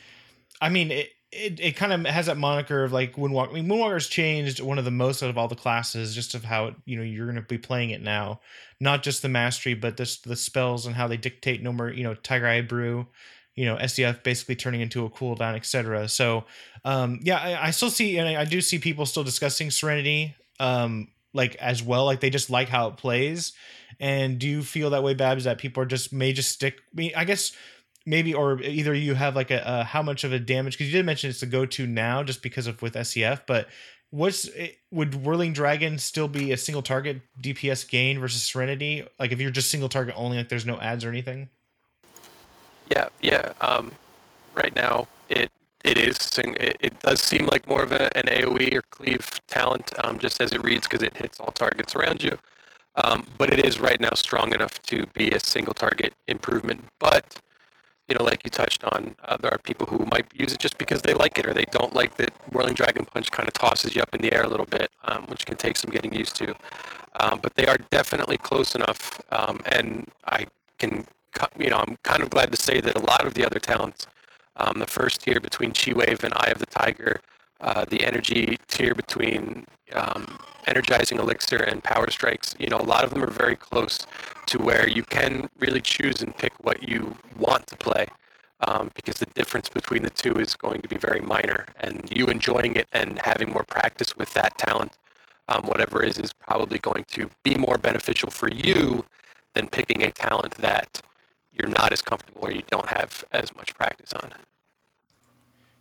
I 0.60 0.70
mean, 0.70 0.90
it 0.90 1.10
it, 1.34 1.60
it 1.60 1.76
kind 1.76 1.92
of 1.92 2.06
has 2.06 2.26
that 2.26 2.36
moniker 2.36 2.84
of 2.84 2.92
like 2.92 3.16
Moonwalker. 3.16 3.50
I 3.50 3.52
mean, 3.54 3.66
Moonwalker's 3.66 4.08
changed 4.08 4.60
one 4.60 4.78
of 4.78 4.84
the 4.84 4.90
most 4.90 5.22
out 5.22 5.30
of 5.30 5.36
all 5.36 5.48
the 5.48 5.56
classes, 5.56 6.14
just 6.14 6.34
of 6.34 6.44
how 6.44 6.66
it, 6.66 6.74
you 6.84 6.96
know 6.96 7.02
you're 7.02 7.26
going 7.26 7.36
to 7.36 7.42
be 7.42 7.58
playing 7.58 7.90
it 7.90 8.02
now, 8.02 8.40
not 8.80 9.02
just 9.02 9.22
the 9.22 9.28
mastery, 9.28 9.74
but 9.74 9.96
just 9.96 10.28
the 10.28 10.36
spells 10.36 10.86
and 10.86 10.94
how 10.94 11.08
they 11.08 11.16
dictate 11.16 11.62
no 11.62 11.72
more. 11.72 11.90
You 11.90 12.04
know, 12.04 12.14
Tiger 12.14 12.46
Eye 12.46 12.60
Brew, 12.60 13.06
you 13.54 13.64
know, 13.64 13.78
SEF 13.86 14.22
basically 14.22 14.56
turning 14.56 14.80
into 14.80 15.04
a 15.04 15.10
cooldown, 15.10 15.54
etc. 15.54 16.08
So, 16.08 16.44
um, 16.84 17.20
yeah, 17.22 17.38
I, 17.38 17.68
I, 17.68 17.70
still 17.70 17.90
see 17.90 18.18
and 18.18 18.28
I, 18.28 18.42
I 18.42 18.44
do 18.44 18.60
see 18.60 18.78
people 18.78 19.06
still 19.06 19.24
discussing 19.24 19.70
Serenity, 19.70 20.34
um, 20.58 21.08
like 21.32 21.54
as 21.56 21.82
well. 21.82 22.04
Like 22.04 22.20
they 22.20 22.30
just 22.30 22.50
like 22.50 22.68
how 22.68 22.88
it 22.88 22.96
plays. 22.96 23.52
And 24.00 24.38
do 24.38 24.48
you 24.48 24.62
feel 24.62 24.90
that 24.90 25.02
way, 25.02 25.14
Babs? 25.14 25.44
That 25.44 25.58
people 25.58 25.82
are 25.82 25.86
just 25.86 26.12
may 26.12 26.32
just 26.32 26.50
stick. 26.50 26.78
I 26.92 26.96
mean, 26.96 27.12
I 27.16 27.24
guess 27.24 27.52
maybe 28.06 28.34
or 28.34 28.60
either 28.62 28.94
you 28.94 29.14
have 29.14 29.36
like 29.36 29.50
a, 29.50 29.62
a 29.64 29.84
how 29.84 30.02
much 30.02 30.24
of 30.24 30.32
a 30.32 30.38
damage 30.38 30.74
because 30.74 30.86
you 30.86 30.98
did 30.98 31.06
mention 31.06 31.30
it's 31.30 31.42
a 31.42 31.46
go-to 31.46 31.86
now 31.86 32.22
just 32.22 32.42
because 32.42 32.66
of 32.66 32.82
with 32.82 32.94
SEF, 33.06 33.46
but 33.46 33.68
what's 34.10 34.48
eh, 34.56 34.68
would 34.90 35.24
Whirling 35.24 35.52
Dragon 35.52 35.98
still 35.98 36.28
be 36.28 36.52
a 36.52 36.56
single 36.56 36.82
target 36.82 37.20
DPS 37.40 37.88
gain 37.88 38.20
versus 38.20 38.42
Serenity? 38.42 39.06
Like 39.18 39.32
if 39.32 39.40
you're 39.40 39.50
just 39.50 39.70
single 39.70 39.88
target 39.88 40.14
only, 40.16 40.38
like 40.38 40.48
there's 40.48 40.66
no 40.66 40.78
ads 40.80 41.04
or 41.04 41.08
anything. 41.08 41.48
Yeah, 42.90 43.08
yeah. 43.20 43.52
Um, 43.60 43.92
right 44.54 44.74
now 44.74 45.08
it 45.28 45.50
it 45.84 45.98
is 45.98 46.16
it, 46.38 46.76
it 46.80 47.00
does 47.00 47.20
seem 47.20 47.46
like 47.46 47.68
more 47.68 47.82
of 47.82 47.92
a, 47.92 48.16
an 48.16 48.24
AOE 48.26 48.74
or 48.74 48.82
cleave 48.90 49.28
talent, 49.48 49.92
um, 50.04 50.18
just 50.18 50.40
as 50.40 50.52
it 50.52 50.62
reads 50.64 50.88
because 50.88 51.02
it 51.02 51.16
hits 51.16 51.40
all 51.40 51.52
targets 51.52 51.94
around 51.94 52.22
you. 52.22 52.38
Um, 52.96 53.26
but 53.38 53.52
it 53.52 53.64
is 53.64 53.80
right 53.80 54.00
now 54.00 54.12
strong 54.14 54.54
enough 54.54 54.80
to 54.84 55.06
be 55.14 55.30
a 55.30 55.40
single 55.40 55.74
target 55.74 56.14
improvement. 56.28 56.84
But 57.00 57.36
you 58.08 58.14
know, 58.16 58.24
like 58.24 58.42
you 58.44 58.50
touched 58.50 58.84
on, 58.84 59.16
uh, 59.24 59.36
there 59.38 59.52
are 59.52 59.58
people 59.58 59.86
who 59.86 60.06
might 60.12 60.26
use 60.34 60.52
it 60.52 60.58
just 60.60 60.78
because 60.78 61.02
they 61.02 61.14
like 61.14 61.38
it 61.38 61.46
or 61.46 61.54
they 61.54 61.64
don't 61.70 61.94
like 61.94 62.16
that 62.16 62.32
Whirling 62.52 62.74
Dragon 62.74 63.06
Punch 63.06 63.30
kind 63.30 63.48
of 63.48 63.54
tosses 63.54 63.96
you 63.96 64.02
up 64.02 64.14
in 64.14 64.20
the 64.20 64.32
air 64.34 64.42
a 64.44 64.48
little 64.48 64.66
bit, 64.66 64.90
um, 65.04 65.24
which 65.28 65.46
can 65.46 65.56
take 65.56 65.76
some 65.76 65.90
getting 65.90 66.14
used 66.14 66.36
to. 66.36 66.54
Um, 67.20 67.40
but 67.42 67.54
they 67.54 67.66
are 67.66 67.78
definitely 67.90 68.36
close 68.36 68.74
enough, 68.74 69.20
um, 69.32 69.60
and 69.66 70.08
I 70.26 70.46
can, 70.78 71.06
you 71.58 71.70
know, 71.70 71.78
I'm 71.78 71.96
kind 72.02 72.22
of 72.22 72.30
glad 72.30 72.50
to 72.52 72.60
say 72.60 72.80
that 72.80 72.96
a 72.96 73.00
lot 73.00 73.26
of 73.26 73.34
the 73.34 73.44
other 73.44 73.58
talents, 73.58 74.06
um, 74.56 74.78
the 74.78 74.86
first 74.86 75.22
tier 75.22 75.40
between 75.40 75.72
Chi 75.72 75.92
Wave 75.92 76.24
and 76.24 76.34
Eye 76.34 76.50
of 76.50 76.58
the 76.58 76.66
Tiger, 76.66 77.20
uh, 77.60 77.84
the 77.88 78.04
energy 78.04 78.58
tier 78.68 78.94
between 78.94 79.66
um, 79.94 80.38
energizing 80.66 81.18
elixir 81.18 81.56
and 81.58 81.82
power 81.82 82.10
strikes 82.10 82.54
you 82.58 82.68
know 82.68 82.78
a 82.78 82.82
lot 82.82 83.04
of 83.04 83.10
them 83.10 83.22
are 83.22 83.30
very 83.30 83.56
close 83.56 84.06
to 84.46 84.58
where 84.58 84.88
you 84.88 85.02
can 85.02 85.48
really 85.58 85.80
choose 85.80 86.22
and 86.22 86.36
pick 86.36 86.52
what 86.62 86.82
you 86.82 87.16
want 87.38 87.66
to 87.66 87.76
play 87.76 88.06
um, 88.60 88.90
because 88.94 89.16
the 89.16 89.26
difference 89.34 89.68
between 89.68 90.02
the 90.02 90.10
two 90.10 90.34
is 90.36 90.54
going 90.54 90.80
to 90.80 90.88
be 90.88 90.96
very 90.96 91.20
minor 91.20 91.66
and 91.80 92.08
you 92.14 92.26
enjoying 92.26 92.76
it 92.76 92.88
and 92.92 93.20
having 93.22 93.50
more 93.50 93.64
practice 93.64 94.16
with 94.16 94.32
that 94.34 94.56
talent 94.58 94.92
um, 95.48 95.62
whatever 95.64 96.02
it 96.02 96.10
is 96.10 96.18
is 96.18 96.32
probably 96.32 96.78
going 96.78 97.04
to 97.08 97.30
be 97.42 97.54
more 97.54 97.78
beneficial 97.78 98.30
for 98.30 98.48
you 98.50 99.04
than 99.54 99.68
picking 99.68 100.02
a 100.02 100.10
talent 100.10 100.54
that 100.54 101.00
you're 101.58 101.70
not 101.70 101.92
as 101.92 102.02
comfortable 102.02 102.42
or 102.42 102.52
you 102.52 102.62
don't 102.70 102.88
have 102.88 103.24
as 103.32 103.54
much 103.56 103.74
practice 103.74 104.12
on 104.12 104.32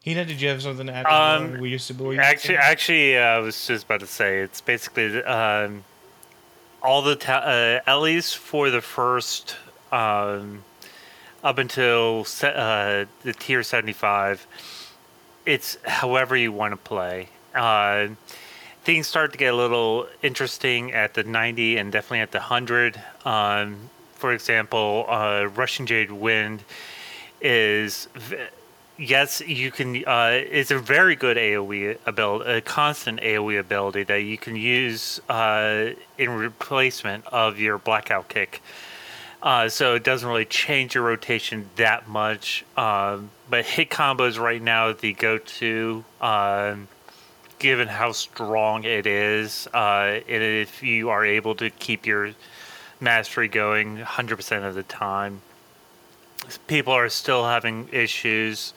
Hina, 0.06 0.26
did 0.26 0.42
you 0.42 0.50
have 0.50 0.62
something 0.62 0.88
to 0.88 0.94
add? 0.94 1.06
Um, 1.06 1.60
we 1.60 1.70
used 1.70 1.88
to 1.88 1.94
be 1.94 2.18
actually, 2.20 2.58
actually, 2.58 3.18
uh, 3.18 3.22
I 3.22 3.40
was 3.40 3.68
just 3.68 3.86
about 3.86 4.02
to 4.02 4.08
say 4.08 4.40
it's 4.40 4.60
basically 4.60 5.24
um, 5.24 5.86
all 6.82 7.02
the 7.02 7.16
ta- 7.16 7.44
uh, 7.46 7.80
at 7.88 7.96
least 7.96 8.38
for 8.38 8.70
the 8.70 8.82
first 8.82 9.56
um, 9.94 10.66
up 11.42 11.58
until 11.58 12.26
se- 12.26 12.54
uh, 12.54 13.06
the 13.24 13.32
tier 13.32 13.64
seventy 13.64 13.94
five. 13.94 14.46
It's 15.46 15.78
however 15.86 16.36
you 16.36 16.52
want 16.52 16.74
to 16.74 16.78
play. 16.78 17.30
Uh, 17.56 18.10
things 18.84 19.08
start 19.08 19.32
to 19.32 19.38
get 19.38 19.54
a 19.54 19.58
little 19.58 20.08
interesting 20.22 20.92
at 20.92 21.14
the 21.14 21.24
ninety 21.24 21.78
and 21.78 21.94
definitely 21.94 22.20
at 22.20 22.32
the 22.34 22.42
hundred. 22.42 23.02
Um, 23.24 23.90
for 24.24 24.32
example, 24.32 25.06
uh, 25.10 25.50
Rushing 25.54 25.86
Jade 25.86 26.10
Wind 26.10 26.64
is. 27.42 28.08
Yes, 28.98 29.42
you 29.42 29.70
can. 29.70 30.02
Uh, 30.06 30.30
it's 30.32 30.72
a 30.72 30.80
very 30.80 31.18
good 31.18 31.36
AOE 31.36 31.98
ability, 32.06 32.50
a 32.50 32.62
constant 32.62 33.20
AOE 33.20 33.60
ability 33.60 34.04
that 34.04 34.24
you 34.24 34.38
can 34.38 34.56
use 34.56 35.20
uh, 35.28 35.90
in 36.18 36.30
replacement 36.30 37.28
of 37.28 37.60
your 37.60 37.78
blackout 37.78 38.30
kick. 38.30 38.62
Uh, 39.42 39.68
so 39.68 39.96
it 39.96 40.06
doesn't 40.06 40.30
really 40.30 40.46
change 40.46 40.96
your 40.96 41.04
rotation 41.04 41.70
that 41.76 42.08
much. 42.08 42.64
Um, 42.78 43.30
but 43.50 43.66
hit 43.66 43.90
combos 43.90 44.40
right 44.40 44.62
now 44.62 44.94
the 44.94 45.12
go-to, 45.12 46.06
um, 46.22 46.88
given 47.60 47.90
how 47.90 48.14
strong 48.14 48.86
it 48.86 49.06
is. 49.06 49.68
Uh, 49.74 50.22
and 50.30 50.44
if 50.44 50.82
you 50.82 51.10
are 51.10 51.26
able 51.26 51.56
to 51.56 51.70
keep 51.72 52.06
your 52.06 52.32
mastery 53.04 53.48
going 53.48 53.98
100% 53.98 54.64
of 54.64 54.74
the 54.74 54.84
time 54.84 55.42
people 56.68 56.94
are 56.94 57.10
still 57.10 57.46
having 57.46 57.90
issues 57.92 58.74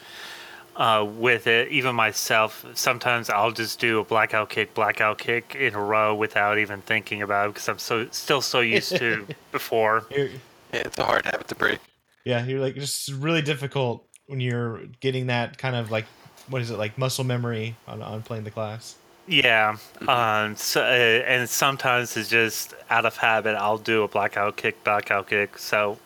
uh, 0.76 1.06
with 1.08 1.46
it. 1.46 1.68
Even 1.68 1.94
myself, 1.94 2.64
sometimes 2.74 3.30
I'll 3.30 3.52
just 3.52 3.78
do 3.78 4.00
a 4.00 4.04
blackout 4.04 4.50
kick, 4.50 4.74
blackout 4.74 5.18
kick 5.18 5.56
in 5.58 5.74
a 5.74 5.80
row 5.80 6.14
without 6.14 6.58
even 6.58 6.82
thinking 6.82 7.22
about 7.22 7.48
it 7.48 7.54
because 7.54 7.68
I'm 7.68 7.78
so 7.78 8.08
still 8.10 8.40
so 8.40 8.60
used 8.60 8.96
to 8.96 9.26
before. 9.52 10.06
yeah, 10.10 10.28
it's 10.72 10.98
a 10.98 11.04
hard 11.04 11.24
habit 11.24 11.48
to 11.48 11.54
break. 11.54 11.78
Yeah, 12.24 12.44
you're 12.44 12.60
like 12.60 12.74
just 12.74 13.08
really 13.12 13.42
difficult 13.42 14.04
when 14.26 14.40
you're 14.40 14.86
getting 15.00 15.28
that 15.28 15.58
kind 15.58 15.76
of 15.76 15.90
like 15.90 16.06
what 16.48 16.60
is 16.60 16.70
it 16.70 16.78
like 16.78 16.98
muscle 16.98 17.24
memory 17.24 17.76
on 17.86 18.02
on 18.02 18.22
playing 18.22 18.44
the 18.44 18.50
class. 18.50 18.96
Yeah, 19.28 19.76
um, 20.06 20.54
so, 20.54 20.82
uh, 20.82 20.84
and 20.84 21.48
sometimes 21.48 22.16
it's 22.16 22.28
just 22.28 22.74
out 22.88 23.04
of 23.04 23.16
habit. 23.16 23.56
I'll 23.56 23.78
do 23.78 24.04
a 24.04 24.08
blackout 24.08 24.56
kick, 24.56 24.84
blackout 24.84 25.28
kick. 25.28 25.58
So 25.58 25.98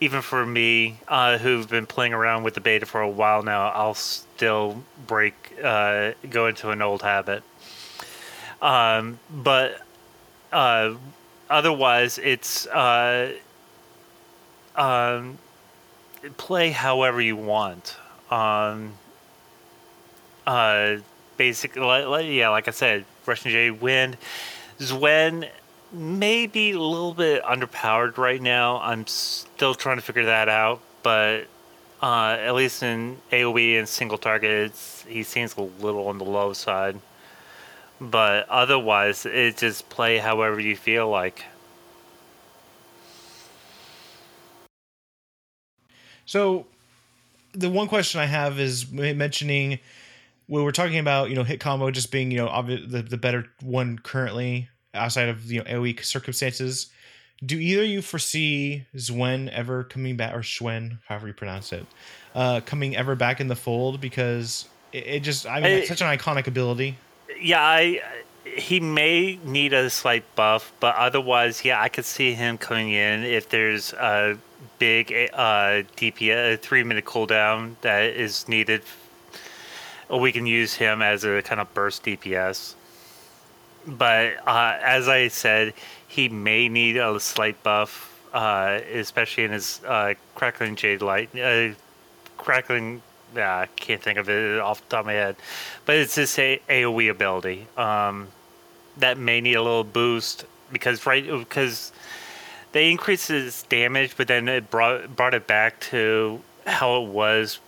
even 0.00 0.22
for 0.22 0.46
me, 0.46 0.98
uh, 1.08 1.38
who've 1.38 1.68
been 1.68 1.86
playing 1.86 2.12
around 2.12 2.44
with 2.44 2.54
the 2.54 2.60
beta 2.60 2.86
for 2.86 3.00
a 3.00 3.08
while 3.08 3.42
now, 3.42 3.68
I'll 3.70 3.94
still 3.94 4.84
break, 5.08 5.34
uh, 5.62 6.12
go 6.30 6.46
into 6.46 6.70
an 6.70 6.82
old 6.82 7.02
habit. 7.02 7.42
Um, 8.62 9.18
but 9.28 9.80
uh, 10.52 10.94
otherwise, 11.50 12.18
it's 12.18 12.66
uh, 12.68 13.32
um, 14.76 15.38
play 16.36 16.70
however 16.70 17.20
you 17.20 17.34
want. 17.34 17.96
Basically, 21.36 22.38
yeah, 22.38 22.48
like 22.48 22.68
I 22.68 22.70
said, 22.70 23.04
Rushing 23.26 23.52
Jade 23.52 23.80
Wind. 23.80 24.16
Xuen 24.78 25.48
maybe 25.92 26.72
a 26.72 26.80
little 26.80 27.14
bit 27.14 27.42
underpowered 27.44 28.18
right 28.18 28.40
now. 28.40 28.78
I'm 28.80 29.06
still 29.06 29.74
trying 29.74 29.96
to 29.96 30.02
figure 30.02 30.26
that 30.26 30.48
out, 30.48 30.80
but 31.02 31.46
uh, 32.02 32.36
at 32.38 32.54
least 32.54 32.82
in 32.82 33.18
AOE 33.32 33.78
and 33.78 33.88
single 33.88 34.18
targets, 34.18 35.04
he 35.08 35.22
seems 35.22 35.56
a 35.56 35.62
little 35.62 36.08
on 36.08 36.18
the 36.18 36.24
low 36.24 36.52
side. 36.52 37.00
But 38.00 38.48
otherwise, 38.48 39.24
it 39.24 39.56
just 39.56 39.88
play 39.88 40.18
however 40.18 40.60
you 40.60 40.76
feel 40.76 41.08
like. 41.08 41.44
So, 46.26 46.66
the 47.52 47.70
one 47.70 47.88
question 47.88 48.20
I 48.20 48.26
have 48.26 48.58
is 48.60 48.90
mentioning 48.90 49.78
we're 50.48 50.70
talking 50.70 50.98
about 50.98 51.28
you 51.30 51.36
know 51.36 51.44
hit 51.44 51.60
combo 51.60 51.90
just 51.90 52.10
being 52.10 52.30
you 52.30 52.38
know 52.38 52.48
obvi- 52.48 52.88
the 52.88 53.02
the 53.02 53.16
better 53.16 53.46
one 53.62 53.98
currently 53.98 54.68
outside 54.94 55.28
of 55.28 55.50
you 55.50 55.60
know 55.60 55.64
AOE 55.64 56.04
circumstances. 56.04 56.88
Do 57.44 57.58
either 57.58 57.84
you 57.84 58.00
foresee 58.00 58.86
Xuen 58.94 59.50
ever 59.50 59.84
coming 59.84 60.16
back, 60.16 60.34
or 60.34 60.38
Schwen, 60.38 60.98
however 61.06 61.26
you 61.26 61.34
pronounce 61.34 61.70
it, 61.72 61.84
uh, 62.34 62.60
coming 62.64 62.96
ever 62.96 63.14
back 63.14 63.40
in 63.40 63.48
the 63.48 63.56
fold? 63.56 64.00
Because 64.00 64.66
it, 64.92 65.06
it 65.06 65.20
just, 65.20 65.46
I 65.46 65.60
mean, 65.60 65.72
it's 65.72 65.88
such 65.88 66.00
an 66.00 66.06
iconic 66.06 66.46
ability. 66.46 66.96
Yeah, 67.38 67.60
I 67.60 68.00
he 68.56 68.80
may 68.80 69.38
need 69.44 69.72
a 69.72 69.90
slight 69.90 70.24
buff, 70.34 70.72
but 70.80 70.96
otherwise, 70.96 71.64
yeah, 71.64 71.80
I 71.80 71.88
could 71.88 72.04
see 72.04 72.32
him 72.32 72.56
coming 72.56 72.90
in 72.92 73.22
if 73.22 73.50
there's 73.50 73.92
a 73.92 74.38
big 74.78 75.12
uh, 75.34 75.82
DPS, 75.96 76.54
a 76.54 76.56
three 76.56 76.84
minute 76.84 77.04
cooldown 77.04 77.74
that 77.82 78.04
is 78.04 78.48
needed. 78.48 78.82
We 80.10 80.32
can 80.32 80.46
use 80.46 80.74
him 80.74 81.02
as 81.02 81.24
a 81.24 81.42
kind 81.42 81.60
of 81.60 81.72
burst 81.74 82.04
DPS 82.04 82.74
but 83.86 84.36
uh, 84.46 84.78
as 84.82 85.08
I 85.08 85.28
said, 85.28 85.72
he 86.08 86.28
may 86.28 86.68
need 86.68 86.96
a 86.96 87.18
slight 87.20 87.62
buff, 87.62 88.20
uh, 88.32 88.80
especially 88.92 89.44
in 89.44 89.52
his 89.52 89.80
uh, 89.86 90.14
crackling 90.34 90.76
jade 90.76 91.02
light. 91.02 91.30
Uh, 91.38 91.74
crackling, 92.36 93.02
I 93.36 93.68
can't 93.76 94.02
think 94.02 94.18
of 94.18 94.28
it 94.28 94.58
off 94.60 94.80
the 94.82 94.88
top 94.88 95.00
of 95.00 95.06
my 95.06 95.12
head, 95.12 95.36
but 95.84 95.96
it's 95.96 96.16
this 96.16 96.38
a- 96.38 96.60
AOE 96.68 97.10
ability 97.10 97.66
um, 97.76 98.28
that 98.96 99.18
may 99.18 99.40
need 99.40 99.54
a 99.54 99.62
little 99.62 99.84
boost. 99.84 100.44
because 100.72 101.06
right 101.06 101.24
because 101.26 101.92
they 102.72 102.90
increased 102.90 103.28
his 103.28 103.62
damage, 103.64 104.16
but 104.16 104.26
then 104.28 104.48
it 104.48 104.70
brought 104.70 105.14
brought 105.14 105.34
it 105.34 105.46
back 105.46 105.80
to 105.80 106.40
how 106.66 107.02
it 107.02 107.08
was 107.08 107.60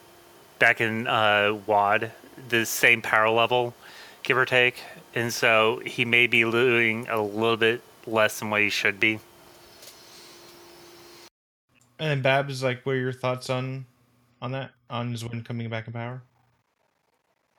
back 0.59 0.81
in 0.81 1.07
uh, 1.07 1.57
WoD, 1.67 2.11
the 2.49 2.65
same 2.67 3.03
power 3.03 3.31
level, 3.31 3.75
give 4.23 4.37
or 4.37 4.45
take, 4.45 4.77
and 5.15 5.33
so 5.33 5.81
he 5.85 6.05
may 6.05 6.27
be 6.27 6.45
losing 6.45 7.09
a 7.09 7.21
little 7.21 7.57
bit 7.57 7.83
less 8.07 8.39
than 8.39 8.51
what 8.51 8.63
he 8.63 8.71
should 8.71 8.99
be. 9.01 9.21
And 11.99 12.11
then 12.11 12.23
Babs, 12.23 12.63
like, 12.63 12.85
what 12.87 12.93
are 12.93 13.01
your 13.01 13.13
thoughts 13.13 13.51
on 13.51 13.87
on 14.41 14.53
that 14.53 14.71
on 14.89 15.11
his 15.11 15.25
Xuen 15.25 15.45
coming 15.45 15.69
back 15.69 15.87
in 15.87 15.93
power? 15.93 16.23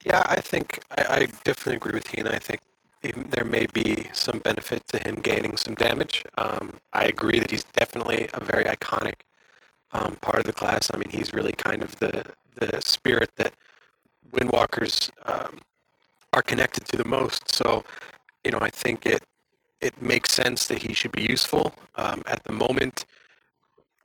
Yeah, 0.05 0.23
I 0.25 0.39
think 0.39 0.81
I, 0.97 1.03
I 1.09 1.19
definitely 1.43 1.75
agree 1.75 1.93
with 1.93 2.07
Hina. 2.07 2.31
I 2.31 2.39
think 2.39 2.61
there 3.01 3.45
may 3.45 3.65
be 3.67 4.09
some 4.13 4.39
benefit 4.39 4.85
to 4.87 4.97
him 4.99 5.15
gaining 5.15 5.57
some 5.57 5.75
damage. 5.75 6.23
Um, 6.37 6.73
I 6.93 7.05
agree 7.05 7.39
that 7.39 7.51
he's 7.51 7.63
definitely 7.63 8.29
a 8.33 8.43
very 8.43 8.65
iconic 8.65 9.21
um, 9.91 10.17
part 10.17 10.39
of 10.39 10.45
the 10.45 10.53
class. 10.53 10.91
I 10.93 10.97
mean, 10.97 11.09
he's 11.09 11.33
really 11.33 11.53
kind 11.53 11.81
of 11.81 11.97
the 11.99 12.25
the 12.55 12.81
spirit 12.81 13.29
that 13.37 13.53
Windwalkers 14.31 15.09
um, 15.25 15.59
are 16.33 16.41
connected 16.41 16.85
to 16.85 16.97
the 16.97 17.07
most. 17.07 17.53
So, 17.53 17.83
you 18.43 18.51
know, 18.51 18.59
I 18.61 18.69
think 18.69 19.05
it 19.05 19.23
it 19.81 20.01
makes 20.01 20.33
sense 20.33 20.67
that 20.67 20.81
he 20.81 20.93
should 20.93 21.11
be 21.13 21.21
useful. 21.21 21.73
Um, 21.95 22.21
at 22.27 22.43
the 22.43 22.51
moment, 22.51 23.05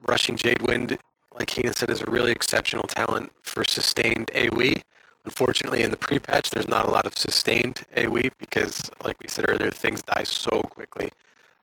rushing 0.07 0.37
Jadewind, 0.37 0.99
like 1.39 1.51
Hina 1.51 1.75
said, 1.75 1.91
is 1.91 2.01
a 2.01 2.11
really 2.11 2.31
exceptional 2.31 2.85
talent 2.85 3.33
for 3.43 3.65
sustained 3.65 4.31
AoE. 4.35 4.83
Unfortunately, 5.25 5.83
in 5.83 5.91
the 5.91 5.97
pre-patch, 5.97 6.51
there's 6.51 6.69
not 6.69 6.85
a 6.85 6.91
lot 6.91 7.07
of 7.07 7.19
sustained 7.19 7.83
AoE 7.97 8.31
because, 8.39 8.91
like 9.03 9.17
we 9.21 9.29
said 9.29 9.47
earlier, 9.49 9.71
things 9.71 10.03
die 10.03 10.23
so 10.25 10.61
quickly 10.63 11.11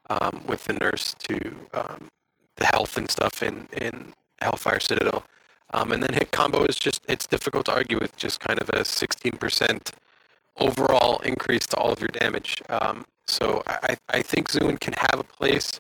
um, 0.10 0.44
with 0.46 0.66
the 0.66 0.74
nurse 0.74 1.16
to 1.20 1.56
um, 1.74 2.10
the 2.58 2.66
health 2.66 2.98
and 2.98 3.10
stuff 3.10 3.42
in, 3.42 3.68
in 3.78 4.14
Hellfire 4.42 4.80
Citadel. 4.80 5.24
Um, 5.74 5.92
and 5.92 6.04
then 6.04 6.14
hit 6.14 6.32
combo 6.32 6.66
is 6.66 6.78
just, 6.78 7.02
it's 7.08 7.28
difficult 7.28 7.66
to 7.66 7.74
argue 7.74 8.00
with 8.00 8.16
just 8.18 8.40
kind 8.40 8.60
of 8.62 8.70
a 8.70 8.82
16% 8.82 9.92
overall 10.58 11.20
increase 11.20 11.66
to 11.68 11.78
all 11.78 11.92
of 11.92 12.00
your 12.00 12.10
damage. 12.10 12.62
Um, 12.70 13.06
so 13.26 13.64
I, 13.68 13.96
I 14.10 14.22
think 14.22 14.50
Xuen 14.50 14.80
can 14.80 14.94
have 14.98 15.20
a 15.20 15.24
place. 15.24 15.80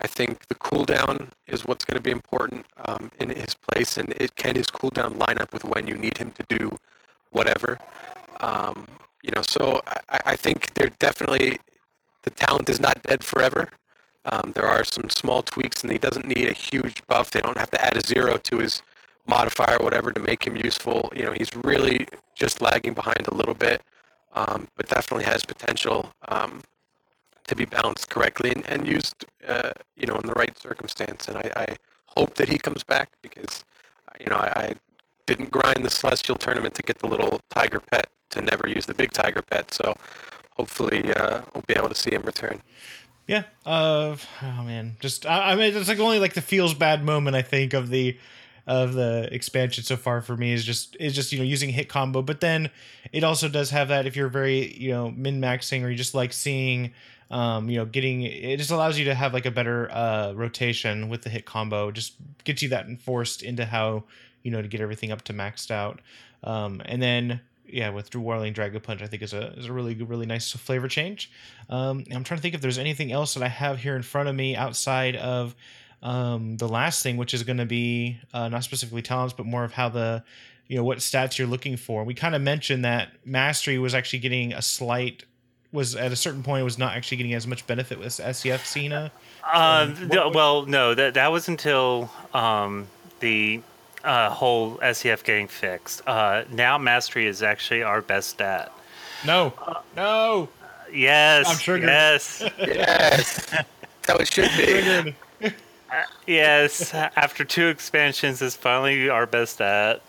I 0.00 0.06
think 0.06 0.46
the 0.48 0.54
cooldown 0.54 1.28
is 1.46 1.64
what's 1.64 1.84
going 1.84 1.96
to 1.96 2.02
be 2.02 2.10
important 2.10 2.66
um, 2.86 3.10
in 3.20 3.30
his 3.30 3.54
place, 3.54 3.96
and 3.96 4.12
it 4.12 4.34
can 4.36 4.56
his 4.56 4.66
cooldown 4.66 5.18
line 5.18 5.38
up 5.38 5.52
with 5.52 5.64
when 5.64 5.86
you 5.86 5.96
need 5.96 6.18
him 6.18 6.32
to 6.32 6.44
do 6.48 6.76
whatever. 7.30 7.78
Um, 8.40 8.86
you 9.22 9.30
know, 9.34 9.42
so 9.42 9.80
I, 9.86 10.20
I 10.26 10.36
think 10.36 10.74
they're 10.74 10.90
definitely 10.98 11.58
the 12.22 12.30
talent 12.30 12.68
is 12.68 12.80
not 12.80 13.02
dead 13.02 13.24
forever. 13.24 13.68
Um, 14.24 14.52
there 14.54 14.66
are 14.66 14.84
some 14.84 15.10
small 15.10 15.42
tweaks, 15.42 15.82
and 15.82 15.90
he 15.90 15.98
doesn't 15.98 16.26
need 16.26 16.48
a 16.48 16.52
huge 16.52 17.04
buff. 17.06 17.30
They 17.30 17.40
don't 17.40 17.58
have 17.58 17.70
to 17.72 17.84
add 17.84 17.96
a 17.96 18.06
zero 18.06 18.36
to 18.36 18.58
his 18.58 18.82
modifier 19.26 19.76
or 19.78 19.84
whatever 19.84 20.12
to 20.12 20.20
make 20.20 20.44
him 20.44 20.56
useful. 20.56 21.12
You 21.14 21.24
know, 21.24 21.32
he's 21.32 21.54
really 21.56 22.06
just 22.34 22.60
lagging 22.60 22.94
behind 22.94 23.26
a 23.28 23.34
little 23.34 23.54
bit, 23.54 23.82
um, 24.34 24.68
but 24.76 24.88
definitely 24.88 25.24
has 25.24 25.44
potential 25.44 26.12
um, 26.28 26.62
to 27.46 27.56
be 27.56 27.64
balanced 27.64 28.08
correctly 28.10 28.50
and, 28.50 28.68
and 28.68 28.86
used, 28.86 29.24
uh, 29.46 29.72
you 29.96 30.06
know, 30.06 30.16
in 30.16 30.26
the 30.26 30.32
right 30.32 30.56
circumstance. 30.58 31.28
And 31.28 31.38
I, 31.38 31.50
I, 31.56 31.66
hope 32.14 32.34
that 32.34 32.46
he 32.46 32.58
comes 32.58 32.84
back 32.84 33.08
because, 33.22 33.64
you 34.20 34.26
know, 34.26 34.36
I, 34.36 34.52
I 34.54 34.74
didn't 35.24 35.50
grind 35.50 35.82
the 35.82 35.88
Celestial 35.88 36.36
tournament 36.36 36.74
to 36.74 36.82
get 36.82 36.98
the 36.98 37.06
little 37.06 37.40
tiger 37.48 37.80
pet 37.80 38.10
to 38.28 38.42
never 38.42 38.68
use 38.68 38.84
the 38.84 38.92
big 38.92 39.12
tiger 39.12 39.40
pet. 39.40 39.72
So 39.72 39.94
hopefully 40.56 41.10
uh, 41.14 41.40
we'll 41.54 41.64
be 41.66 41.74
able 41.74 41.88
to 41.88 41.94
see 41.94 42.12
him 42.12 42.20
return. 42.22 42.60
Yeah. 43.26 43.44
Uh, 43.64 44.16
oh 44.42 44.62
man, 44.62 44.96
just 45.00 45.24
I, 45.24 45.52
I 45.52 45.54
mean, 45.54 45.74
it's 45.74 45.88
like 45.88 46.00
only 46.00 46.18
like 46.18 46.34
the 46.34 46.42
feels 46.42 46.74
bad 46.74 47.02
moment 47.04 47.36
I 47.36 47.42
think 47.42 47.72
of 47.72 47.88
the 47.88 48.18
of 48.66 48.94
the 48.94 49.28
expansion 49.32 49.82
so 49.84 49.96
far 49.96 50.20
for 50.20 50.36
me 50.36 50.52
is 50.52 50.64
just 50.64 50.96
is 51.00 51.14
just 51.14 51.32
you 51.32 51.38
know 51.38 51.44
using 51.44 51.70
hit 51.70 51.88
combo, 51.88 52.22
but 52.22 52.40
then 52.40 52.70
it 53.12 53.24
also 53.24 53.48
does 53.48 53.70
have 53.70 53.88
that 53.88 54.06
if 54.06 54.16
you're 54.16 54.28
very 54.28 54.72
you 54.76 54.90
know 54.90 55.10
min 55.10 55.40
maxing 55.40 55.82
or 55.82 55.88
you 55.88 55.96
just 55.96 56.14
like 56.14 56.32
seeing 56.32 56.92
um, 57.32 57.70
you 57.70 57.78
know, 57.78 57.86
getting 57.86 58.22
it 58.22 58.58
just 58.58 58.70
allows 58.70 58.98
you 58.98 59.06
to 59.06 59.14
have 59.14 59.32
like 59.32 59.46
a 59.46 59.50
better 59.50 59.90
uh, 59.90 60.32
rotation 60.34 61.08
with 61.08 61.22
the 61.22 61.30
hit 61.30 61.46
combo. 61.46 61.90
Just 61.90 62.14
gets 62.44 62.62
you 62.62 62.68
that 62.68 62.86
enforced 62.86 63.42
into 63.42 63.64
how 63.64 64.04
you 64.42 64.50
know 64.50 64.60
to 64.60 64.68
get 64.68 64.82
everything 64.82 65.10
up 65.10 65.22
to 65.22 65.32
maxed 65.32 65.70
out. 65.70 66.00
Um, 66.44 66.82
and 66.84 67.00
then 67.00 67.40
yeah, 67.66 67.88
with 67.88 68.14
Whirling 68.14 68.52
Dragon 68.52 68.78
Punch, 68.82 69.00
I 69.00 69.06
think 69.06 69.22
is 69.22 69.32
a 69.32 69.54
is 69.54 69.66
a 69.66 69.72
really 69.72 69.94
really 69.94 70.26
nice 70.26 70.52
flavor 70.52 70.88
change. 70.88 71.30
Um, 71.70 72.04
I'm 72.12 72.22
trying 72.22 72.36
to 72.36 72.42
think 72.42 72.54
if 72.54 72.60
there's 72.60 72.78
anything 72.78 73.12
else 73.12 73.32
that 73.32 73.42
I 73.42 73.48
have 73.48 73.78
here 73.78 73.96
in 73.96 74.02
front 74.02 74.28
of 74.28 74.34
me 74.34 74.54
outside 74.54 75.16
of 75.16 75.54
um, 76.02 76.56
the 76.56 76.68
last 76.68 77.02
thing, 77.02 77.16
which 77.16 77.34
is 77.34 77.42
going 77.42 77.58
to 77.58 77.66
be 77.66 78.18
uh, 78.34 78.48
not 78.48 78.64
specifically 78.64 79.02
talents, 79.02 79.34
but 79.34 79.46
more 79.46 79.64
of 79.64 79.72
how 79.72 79.88
the 79.88 80.22
you 80.66 80.76
know 80.76 80.84
what 80.84 80.98
stats 80.98 81.38
you're 81.38 81.48
looking 81.48 81.76
for. 81.76 82.04
We 82.04 82.14
kind 82.14 82.34
of 82.34 82.42
mentioned 82.42 82.84
that 82.84 83.10
mastery 83.24 83.78
was 83.78 83.94
actually 83.94 84.20
getting 84.20 84.52
a 84.52 84.62
slight 84.62 85.24
was 85.72 85.96
at 85.96 86.12
a 86.12 86.16
certain 86.16 86.42
point 86.42 86.64
was 86.64 86.78
not 86.78 86.94
actually 86.96 87.16
getting 87.16 87.34
as 87.34 87.46
much 87.46 87.66
benefit 87.66 87.98
with 87.98 88.12
SEF 88.12 88.74
Hina. 88.74 89.10
Um, 89.52 90.10
um 90.12 90.32
well, 90.32 90.66
no, 90.66 90.94
that 90.94 91.14
that 91.14 91.32
was 91.32 91.48
until 91.48 92.10
um, 92.34 92.86
the 93.20 93.62
uh, 94.04 94.30
whole 94.30 94.78
SEF 94.92 95.24
getting 95.24 95.48
fixed. 95.48 96.02
Uh, 96.06 96.44
now 96.50 96.78
mastery 96.78 97.26
is 97.26 97.42
actually 97.42 97.82
our 97.82 98.02
best 98.02 98.30
stat. 98.30 98.72
No, 99.24 99.54
no. 99.96 100.48
Yes, 100.92 101.46
I'm 101.48 101.56
triggered. 101.56 101.88
Yes, 101.88 102.42
yes. 102.58 103.50
How 104.06 104.16
it 104.16 104.30
should 104.30 104.50
be. 104.56 105.14
Yes, 106.26 106.94
after 106.94 107.44
two 107.44 107.68
expansions, 107.68 108.42
is 108.42 108.56
finally 108.56 109.08
our 109.08 109.26
best 109.26 109.60
at. 109.60 110.02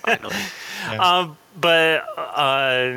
Finally. 0.00 0.36
Um, 0.98 1.38
but 1.60 2.04
uh, 2.18 2.96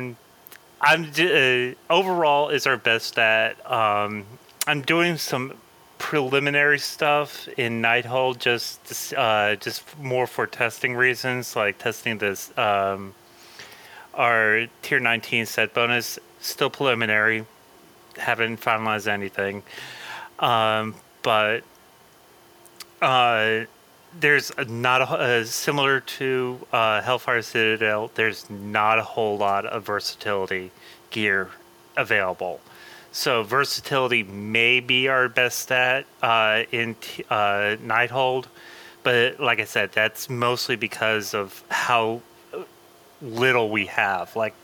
I'm 0.80 1.12
uh, 1.18 1.74
overall 1.88 2.48
is 2.48 2.66
our 2.66 2.76
best 2.76 3.16
at. 3.16 3.70
Um, 3.70 4.24
I'm 4.66 4.82
doing 4.82 5.16
some 5.16 5.52
preliminary 5.98 6.78
stuff 6.78 7.48
in 7.56 7.80
Nighthold, 7.80 8.38
just 8.38 9.14
uh, 9.16 9.56
just 9.56 9.98
more 9.98 10.26
for 10.26 10.46
testing 10.46 10.94
reasons, 10.94 11.56
like 11.56 11.78
testing 11.78 12.18
this 12.18 12.56
um, 12.58 13.14
our 14.14 14.66
tier 14.82 15.00
19 15.00 15.46
set 15.46 15.72
bonus. 15.74 16.18
Still 16.40 16.70
preliminary, 16.70 17.44
haven't 18.18 18.60
finalized 18.60 19.08
anything, 19.08 19.62
um, 20.38 20.94
but 21.26 21.64
uh, 23.02 23.64
there's 24.20 24.52
not 24.68 25.00
a, 25.00 25.04
uh, 25.10 25.44
similar 25.44 25.98
to 25.98 26.64
uh, 26.72 27.02
Hellfire 27.02 27.42
Citadel. 27.42 28.12
There's 28.14 28.48
not 28.48 29.00
a 29.00 29.02
whole 29.02 29.36
lot 29.36 29.66
of 29.66 29.82
versatility 29.82 30.70
gear 31.10 31.50
available. 31.96 32.60
So 33.10 33.42
versatility 33.42 34.22
may 34.22 34.78
be 34.78 35.08
our 35.08 35.28
best 35.28 35.58
stat 35.58 36.06
uh, 36.22 36.62
in 36.70 36.94
uh, 37.28 37.74
Nighthold, 37.84 38.44
but 39.02 39.40
like 39.40 39.58
I 39.58 39.64
said, 39.64 39.90
that's 39.90 40.30
mostly 40.30 40.76
because 40.76 41.34
of 41.34 41.64
how 41.70 42.20
little 43.20 43.68
we 43.68 43.86
have. 43.86 44.36
Like 44.36 44.54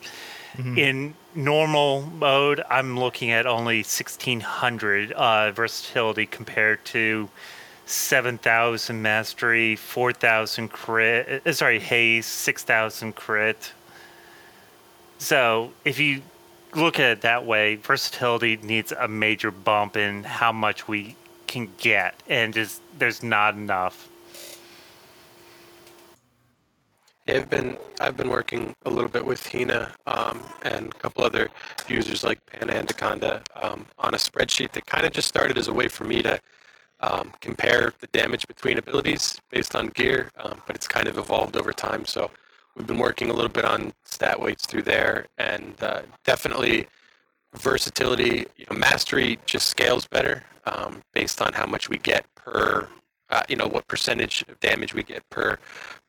mm-hmm. 0.57 0.79
in 0.79 1.15
normal 1.35 2.03
mode, 2.03 2.62
I'm 2.68 2.99
looking 2.99 3.30
at 3.30 3.47
only 3.47 3.78
1600 3.78 5.12
uh, 5.12 5.53
versatility 5.53 6.26
compared 6.26 6.85
to 6.87 7.28
7,000 7.87 9.03
mastery, 9.03 9.76
4,000 9.76 10.68
crit, 10.68 11.43
uh, 11.47 11.53
sorry, 11.53 11.78
haste, 11.78 12.30
6,000 12.30 13.14
crit. 13.14 13.72
So 15.18 15.72
if 15.85 15.99
you 15.99 16.22
look 16.74 16.99
at 16.99 17.11
it 17.11 17.20
that 17.22 17.45
way, 17.45 17.76
versatility 17.76 18.57
needs 18.57 18.93
a 18.93 19.09
major 19.09 19.51
bump 19.51 19.97
in 19.97 20.24
how 20.24 20.53
much 20.53 20.89
we 20.89 21.16
can 21.47 21.68
get, 21.78 22.14
and 22.28 22.55
just 22.55 22.80
there's 22.99 23.22
not 23.22 23.55
enough. 23.55 24.09
I've 27.29 27.49
been 27.49 27.77
I've 28.01 28.16
been 28.16 28.31
working 28.31 28.75
a 28.85 28.91
little 28.91 29.09
bit 29.09 29.25
with 29.25 29.47
Hina 29.47 29.93
um, 30.07 30.41
and 30.62 30.87
a 30.87 30.99
couple 30.99 31.25
other 31.25 31.49
users 31.89 32.25
like 32.25 32.45
Panandaconda 32.47 33.43
um, 33.62 33.87
on 33.99 34.14
a 34.14 34.16
spreadsheet 34.16 34.73
that 34.73 34.87
kind 34.87 35.07
of 35.07 35.12
just 35.12 35.29
started 35.29 35.57
as 35.57 35.68
a 35.68 35.73
way 35.73 35.89
for 35.89 36.05
me 36.05 36.23
to 36.23 36.41
um, 37.01 37.33
compare 37.41 37.93
the 38.01 38.07
damage 38.09 38.47
between 38.47 38.79
abilities 38.79 39.41
based 39.51 39.75
on 39.77 39.89
gear, 39.89 40.31
um, 40.37 40.62
but 40.66 40.77
it's 40.77 40.89
kind 40.89 41.09
of 41.09 41.18
evolved 41.18 41.57
over 41.57 41.73
time. 41.73 42.05
So 42.07 42.31
we've 42.77 42.87
been 42.87 42.99
working 42.99 43.31
a 43.31 43.33
little 43.33 43.51
bit 43.51 43.64
on 43.64 43.93
stat 44.05 44.41
weights 44.41 44.66
through 44.66 44.83
there, 44.83 45.27
and 45.39 45.75
uh, 45.83 46.03
definitely 46.25 46.87
versatility. 47.55 48.47
You 48.57 48.66
know, 48.70 48.77
mastery 48.77 49.39
just 49.47 49.66
scales 49.66 50.07
better 50.07 50.45
um, 50.64 51.03
based 51.12 51.43
on 51.43 51.53
how 51.53 51.66
much 51.66 51.89
we 51.89 51.99
get 51.99 52.25
per. 52.35 52.89
Uh, 53.33 53.43
you 53.49 53.57
know 53.57 53.66
what 53.66 53.89
percentage 53.89 54.45
of 54.49 54.61
damage 54.61 54.95
we 54.95 55.03
get 55.03 55.28
per 55.30 55.59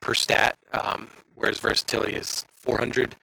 per 0.01 0.13
stat, 0.13 0.57
um, 0.73 1.07
whereas 1.35 1.57
versatility 1.59 2.15
is 2.15 2.45
400. 2.57 3.15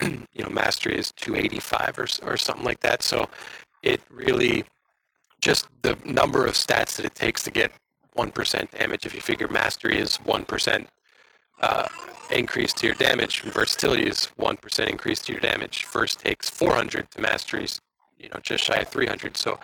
you 0.00 0.42
know, 0.42 0.48
mastery 0.48 0.96
is 0.96 1.12
285 1.12 1.98
or 1.98 2.06
or 2.22 2.36
something 2.36 2.64
like 2.64 2.80
that. 2.80 3.02
So 3.02 3.28
it 3.82 4.00
really 4.10 4.64
just 5.42 5.68
the 5.82 5.98
number 6.06 6.46
of 6.46 6.54
stats 6.54 6.96
that 6.96 7.04
it 7.04 7.14
takes 7.14 7.42
to 7.42 7.50
get 7.50 7.72
1% 8.16 8.70
damage. 8.70 9.04
If 9.04 9.14
you 9.14 9.20
figure 9.20 9.48
mastery 9.48 9.98
is 9.98 10.18
1% 10.18 10.86
uh, 11.60 11.88
increase 12.30 12.72
to 12.74 12.86
your 12.86 12.94
damage, 12.94 13.42
versatility 13.42 14.06
is 14.06 14.28
1% 14.38 14.88
increase 14.88 15.20
to 15.22 15.32
your 15.32 15.40
damage. 15.40 15.84
First 15.84 16.20
takes 16.20 16.48
400 16.48 17.10
to 17.10 17.20
masteries, 17.20 17.80
you 18.18 18.28
know, 18.28 18.40
just 18.42 18.64
shy 18.64 18.76
of 18.76 18.88
300. 18.88 19.36
So, 19.36 19.58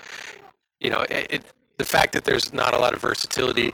you 0.80 0.90
know, 0.90 1.02
it, 1.02 1.26
it, 1.30 1.44
the 1.78 1.84
fact 1.84 2.12
that 2.12 2.24
there's 2.24 2.52
not 2.52 2.74
a 2.74 2.78
lot 2.78 2.92
of 2.92 3.00
versatility 3.00 3.72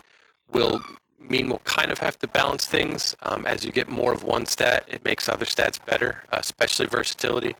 will 0.53 0.81
mean 1.19 1.49
we'll 1.49 1.59
kind 1.61 1.91
of 1.91 1.99
have 1.99 2.19
to 2.19 2.29
balance 2.29 2.67
things. 2.67 3.17
Um, 3.23 3.47
as 3.47 3.65
you 3.65 3.73
get 3.73 3.89
more 3.89 4.13
of 4.13 4.23
one 4.23 4.47
stat, 4.47 4.85
it 4.89 5.05
makes 5.05 5.29
other 5.29 5.47
stats 5.47 5.85
better, 5.85 6.23
especially 6.33 6.87
versatility. 6.87 7.57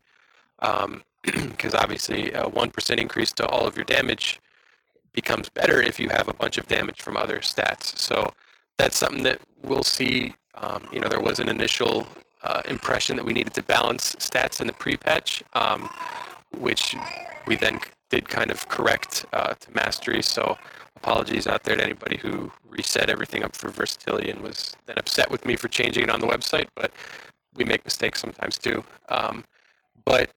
Because 0.59 0.83
um, 0.85 1.03
obviously, 1.73 2.31
a 2.31 2.43
1% 2.43 2.97
increase 2.97 3.33
to 3.33 3.47
all 3.47 3.67
of 3.67 3.75
your 3.75 3.85
damage 3.85 4.39
becomes 5.13 5.49
better 5.49 5.81
if 5.81 5.99
you 5.99 6.09
have 6.09 6.27
a 6.27 6.33
bunch 6.33 6.57
of 6.57 6.67
damage 6.67 7.01
from 7.01 7.17
other 7.17 7.39
stats. 7.39 7.97
So 7.97 8.31
that's 8.77 8.97
something 8.97 9.23
that 9.23 9.39
we'll 9.63 9.83
see. 9.83 10.35
Um, 10.55 10.87
you 10.91 10.99
know, 10.99 11.09
there 11.09 11.21
was 11.21 11.39
an 11.39 11.49
initial 11.49 12.07
uh, 12.43 12.61
impression 12.67 13.15
that 13.15 13.25
we 13.25 13.33
needed 13.33 13.53
to 13.55 13.63
balance 13.63 14.15
stats 14.19 14.61
in 14.61 14.67
the 14.67 14.73
pre-patch, 14.73 15.43
um, 15.53 15.89
which 16.59 16.95
we 17.47 17.55
then 17.55 17.79
did 18.09 18.29
kind 18.29 18.51
of 18.51 18.67
correct 18.69 19.25
uh, 19.33 19.53
to 19.53 19.71
mastery. 19.73 20.21
So 20.21 20.57
apologies 20.95 21.47
out 21.47 21.63
there 21.63 21.75
to 21.75 21.83
anybody 21.83 22.17
who 22.17 22.51
reset 22.67 23.09
everything 23.09 23.43
up 23.43 23.55
for 23.55 23.69
versatility 23.69 24.29
and 24.29 24.41
was 24.41 24.75
then 24.85 24.97
upset 24.97 25.29
with 25.29 25.45
me 25.45 25.55
for 25.55 25.67
changing 25.67 26.03
it 26.03 26.09
on 26.09 26.19
the 26.19 26.27
website. 26.27 26.67
But 26.75 26.91
we 27.55 27.63
make 27.63 27.83
mistakes 27.83 28.21
sometimes 28.21 28.57
too. 28.57 28.83
Um, 29.09 29.43
but 30.03 30.31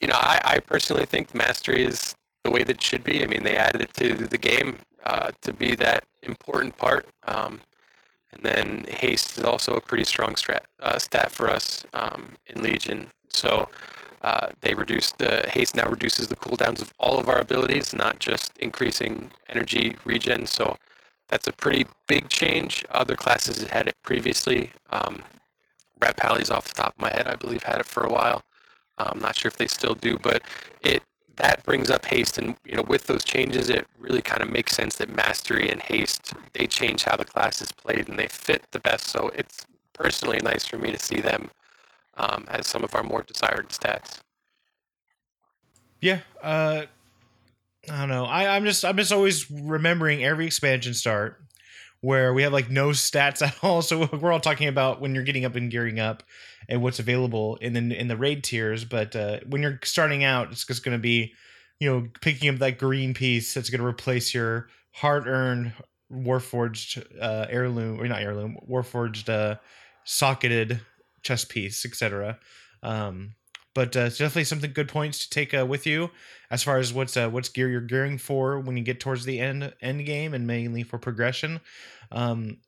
you 0.00 0.08
know, 0.08 0.16
I, 0.16 0.40
I, 0.44 0.58
personally 0.58 1.06
think 1.06 1.34
mastery 1.34 1.82
is 1.84 2.14
the 2.44 2.50
way 2.50 2.62
that 2.64 2.76
it 2.76 2.82
should 2.82 3.02
be. 3.02 3.22
I 3.22 3.26
mean, 3.26 3.44
they 3.44 3.56
added 3.56 3.80
it 3.80 3.94
to 3.94 4.14
the 4.26 4.36
game 4.38 4.78
uh, 5.04 5.30
to 5.40 5.52
be 5.52 5.74
that 5.76 6.04
important 6.22 6.76
part. 6.76 7.06
Um, 7.26 7.60
and 8.32 8.42
then 8.42 8.84
haste 8.88 9.38
is 9.38 9.44
also 9.44 9.74
a 9.74 9.80
pretty 9.80 10.04
strong 10.04 10.34
strat, 10.34 10.64
uh, 10.80 10.98
stat 10.98 11.32
for 11.32 11.48
us 11.48 11.84
um, 11.94 12.32
in 12.46 12.62
Legion. 12.62 13.08
So 13.28 13.68
uh, 14.26 14.48
they 14.60 14.74
reduced 14.74 15.18
the 15.18 15.48
haste 15.48 15.76
now 15.76 15.88
reduces 15.88 16.26
the 16.26 16.36
cooldowns 16.36 16.82
of 16.82 16.92
all 16.98 17.20
of 17.20 17.28
our 17.28 17.38
abilities, 17.38 17.94
not 17.94 18.18
just 18.18 18.58
increasing 18.58 19.30
energy 19.48 19.96
regen. 20.04 20.46
So 20.46 20.76
that's 21.28 21.46
a 21.46 21.52
pretty 21.52 21.86
big 22.08 22.28
change. 22.28 22.84
Other 22.90 23.14
classes 23.14 23.62
had 23.68 23.86
it 23.86 23.94
previously. 24.02 24.72
Um, 24.90 25.22
Ret 26.00 26.16
Pally's 26.16 26.50
off 26.50 26.66
the 26.66 26.74
top 26.74 26.94
of 26.96 27.00
my 27.00 27.10
head, 27.10 27.28
I 27.28 27.36
believe, 27.36 27.62
had 27.62 27.78
it 27.78 27.86
for 27.86 28.02
a 28.02 28.12
while. 28.12 28.42
I'm 28.98 29.20
not 29.20 29.36
sure 29.36 29.48
if 29.48 29.58
they 29.58 29.68
still 29.68 29.94
do, 29.94 30.18
but 30.18 30.42
it 30.82 31.04
that 31.36 31.62
brings 31.64 31.90
up 31.90 32.06
haste, 32.06 32.38
and 32.38 32.56
you 32.64 32.74
know, 32.76 32.82
with 32.82 33.06
those 33.06 33.22
changes, 33.22 33.68
it 33.70 33.86
really 33.98 34.22
kind 34.22 34.42
of 34.42 34.50
makes 34.50 34.74
sense 34.74 34.96
that 34.96 35.14
mastery 35.14 35.70
and 35.70 35.82
haste 35.82 36.34
they 36.54 36.66
change 36.66 37.04
how 37.04 37.16
the 37.16 37.26
class 37.26 37.62
is 37.62 37.70
played, 37.72 38.08
and 38.08 38.18
they 38.18 38.26
fit 38.26 38.64
the 38.72 38.80
best. 38.80 39.06
So 39.06 39.30
it's 39.34 39.66
personally 39.92 40.40
nice 40.42 40.66
for 40.66 40.78
me 40.78 40.90
to 40.92 40.98
see 40.98 41.20
them 41.20 41.50
um, 42.16 42.46
as 42.48 42.66
some 42.66 42.84
of 42.84 42.94
our 42.94 43.02
more 43.02 43.22
desired 43.22 43.68
stats. 43.68 44.20
Yeah, 46.00 46.20
uh, 46.42 46.84
I 47.90 47.98
don't 47.98 48.08
know. 48.08 48.24
I, 48.24 48.54
I'm 48.54 48.64
just 48.64 48.84
I'm 48.84 48.96
just 48.96 49.12
always 49.12 49.50
remembering 49.50 50.24
every 50.24 50.46
expansion 50.46 50.94
start 50.94 51.40
where 52.00 52.34
we 52.34 52.42
have 52.42 52.52
like 52.52 52.70
no 52.70 52.90
stats 52.90 53.42
at 53.46 53.56
all. 53.62 53.82
So 53.82 54.08
we're 54.12 54.32
all 54.32 54.40
talking 54.40 54.68
about 54.68 55.00
when 55.00 55.14
you're 55.14 55.24
getting 55.24 55.44
up 55.44 55.56
and 55.56 55.70
gearing 55.70 55.98
up 55.98 56.22
and 56.68 56.82
what's 56.82 56.98
available 56.98 57.56
in 57.56 57.72
the 57.72 57.98
in 57.98 58.08
the 58.08 58.16
raid 58.16 58.44
tiers. 58.44 58.84
But 58.84 59.14
uh, 59.16 59.40
when 59.48 59.62
you're 59.62 59.80
starting 59.84 60.24
out, 60.24 60.52
it's 60.52 60.64
just 60.64 60.84
going 60.84 60.96
to 60.96 61.02
be, 61.02 61.32
you 61.80 61.90
know, 61.90 62.08
picking 62.20 62.48
up 62.48 62.56
that 62.56 62.78
green 62.78 63.14
piece 63.14 63.54
that's 63.54 63.70
going 63.70 63.80
to 63.80 63.86
replace 63.86 64.34
your 64.34 64.68
hard 64.92 65.26
earned 65.26 65.72
Warforged 66.12 67.04
uh, 67.20 67.46
heirloom 67.50 68.00
or 68.00 68.06
not 68.06 68.22
heirloom 68.22 68.56
Warforged 68.68 69.28
uh, 69.28 69.56
socketed 70.04 70.80
chest 71.26 71.48
piece, 71.48 71.84
etc. 71.84 72.38
Um, 72.82 73.34
but 73.74 73.94
uh, 73.94 74.00
it's 74.00 74.16
definitely 74.16 74.44
something 74.44 74.72
good 74.72 74.88
points 74.88 75.18
to 75.18 75.30
take 75.30 75.52
uh, 75.52 75.66
with 75.66 75.86
you 75.86 76.10
as 76.50 76.62
far 76.62 76.78
as 76.78 76.94
what's 76.94 77.16
uh, 77.16 77.28
what's 77.28 77.50
gear 77.50 77.68
you're 77.68 77.80
gearing 77.82 78.16
for 78.16 78.58
when 78.60 78.76
you 78.76 78.82
get 78.82 79.00
towards 79.00 79.24
the 79.24 79.38
end 79.38 79.74
end 79.82 80.06
game 80.06 80.32
and 80.32 80.46
mainly 80.46 80.82
for 80.82 80.98
progression. 80.98 81.60
Um, 82.10 82.58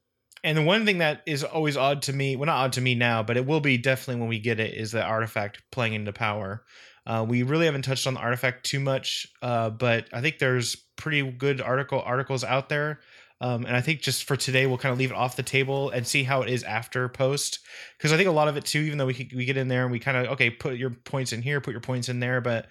and 0.44 0.58
the 0.58 0.62
one 0.62 0.84
thing 0.84 0.98
that 0.98 1.22
is 1.26 1.42
always 1.42 1.76
odd 1.76 2.02
to 2.02 2.12
me, 2.12 2.36
well, 2.36 2.46
not 2.46 2.64
odd 2.64 2.72
to 2.74 2.80
me 2.80 2.94
now, 2.94 3.22
but 3.22 3.36
it 3.36 3.46
will 3.46 3.60
be 3.60 3.78
definitely 3.78 4.20
when 4.20 4.28
we 4.28 4.38
get 4.38 4.60
it, 4.60 4.74
is 4.74 4.92
the 4.92 5.02
artifact 5.02 5.62
playing 5.72 5.94
into 5.94 6.12
power. 6.12 6.64
Uh, 7.06 7.24
we 7.26 7.42
really 7.42 7.64
haven't 7.64 7.82
touched 7.82 8.06
on 8.06 8.14
the 8.14 8.20
artifact 8.20 8.66
too 8.66 8.78
much, 8.78 9.26
uh, 9.40 9.70
but 9.70 10.08
I 10.12 10.20
think 10.20 10.38
there's 10.38 10.76
pretty 10.96 11.22
good 11.22 11.60
article 11.60 12.02
articles 12.04 12.44
out 12.44 12.68
there 12.68 13.00
um, 13.40 13.64
and 13.66 13.76
I 13.76 13.80
think 13.80 14.00
just 14.00 14.24
for 14.24 14.36
today, 14.36 14.66
we'll 14.66 14.78
kind 14.78 14.92
of 14.92 14.98
leave 14.98 15.12
it 15.12 15.16
off 15.16 15.36
the 15.36 15.44
table 15.44 15.90
and 15.90 16.06
see 16.06 16.24
how 16.24 16.42
it 16.42 16.50
is 16.50 16.64
after 16.64 17.08
post. 17.08 17.60
Because 17.96 18.12
I 18.12 18.16
think 18.16 18.28
a 18.28 18.32
lot 18.32 18.48
of 18.48 18.56
it 18.56 18.64
too, 18.64 18.80
even 18.80 18.98
though 18.98 19.06
we 19.06 19.30
we 19.34 19.44
get 19.44 19.56
in 19.56 19.68
there 19.68 19.82
and 19.82 19.92
we 19.92 20.00
kind 20.00 20.16
of 20.16 20.32
okay, 20.32 20.50
put 20.50 20.76
your 20.76 20.90
points 20.90 21.32
in 21.32 21.42
here, 21.42 21.60
put 21.60 21.70
your 21.72 21.80
points 21.80 22.08
in 22.08 22.18
there. 22.18 22.40
But 22.40 22.66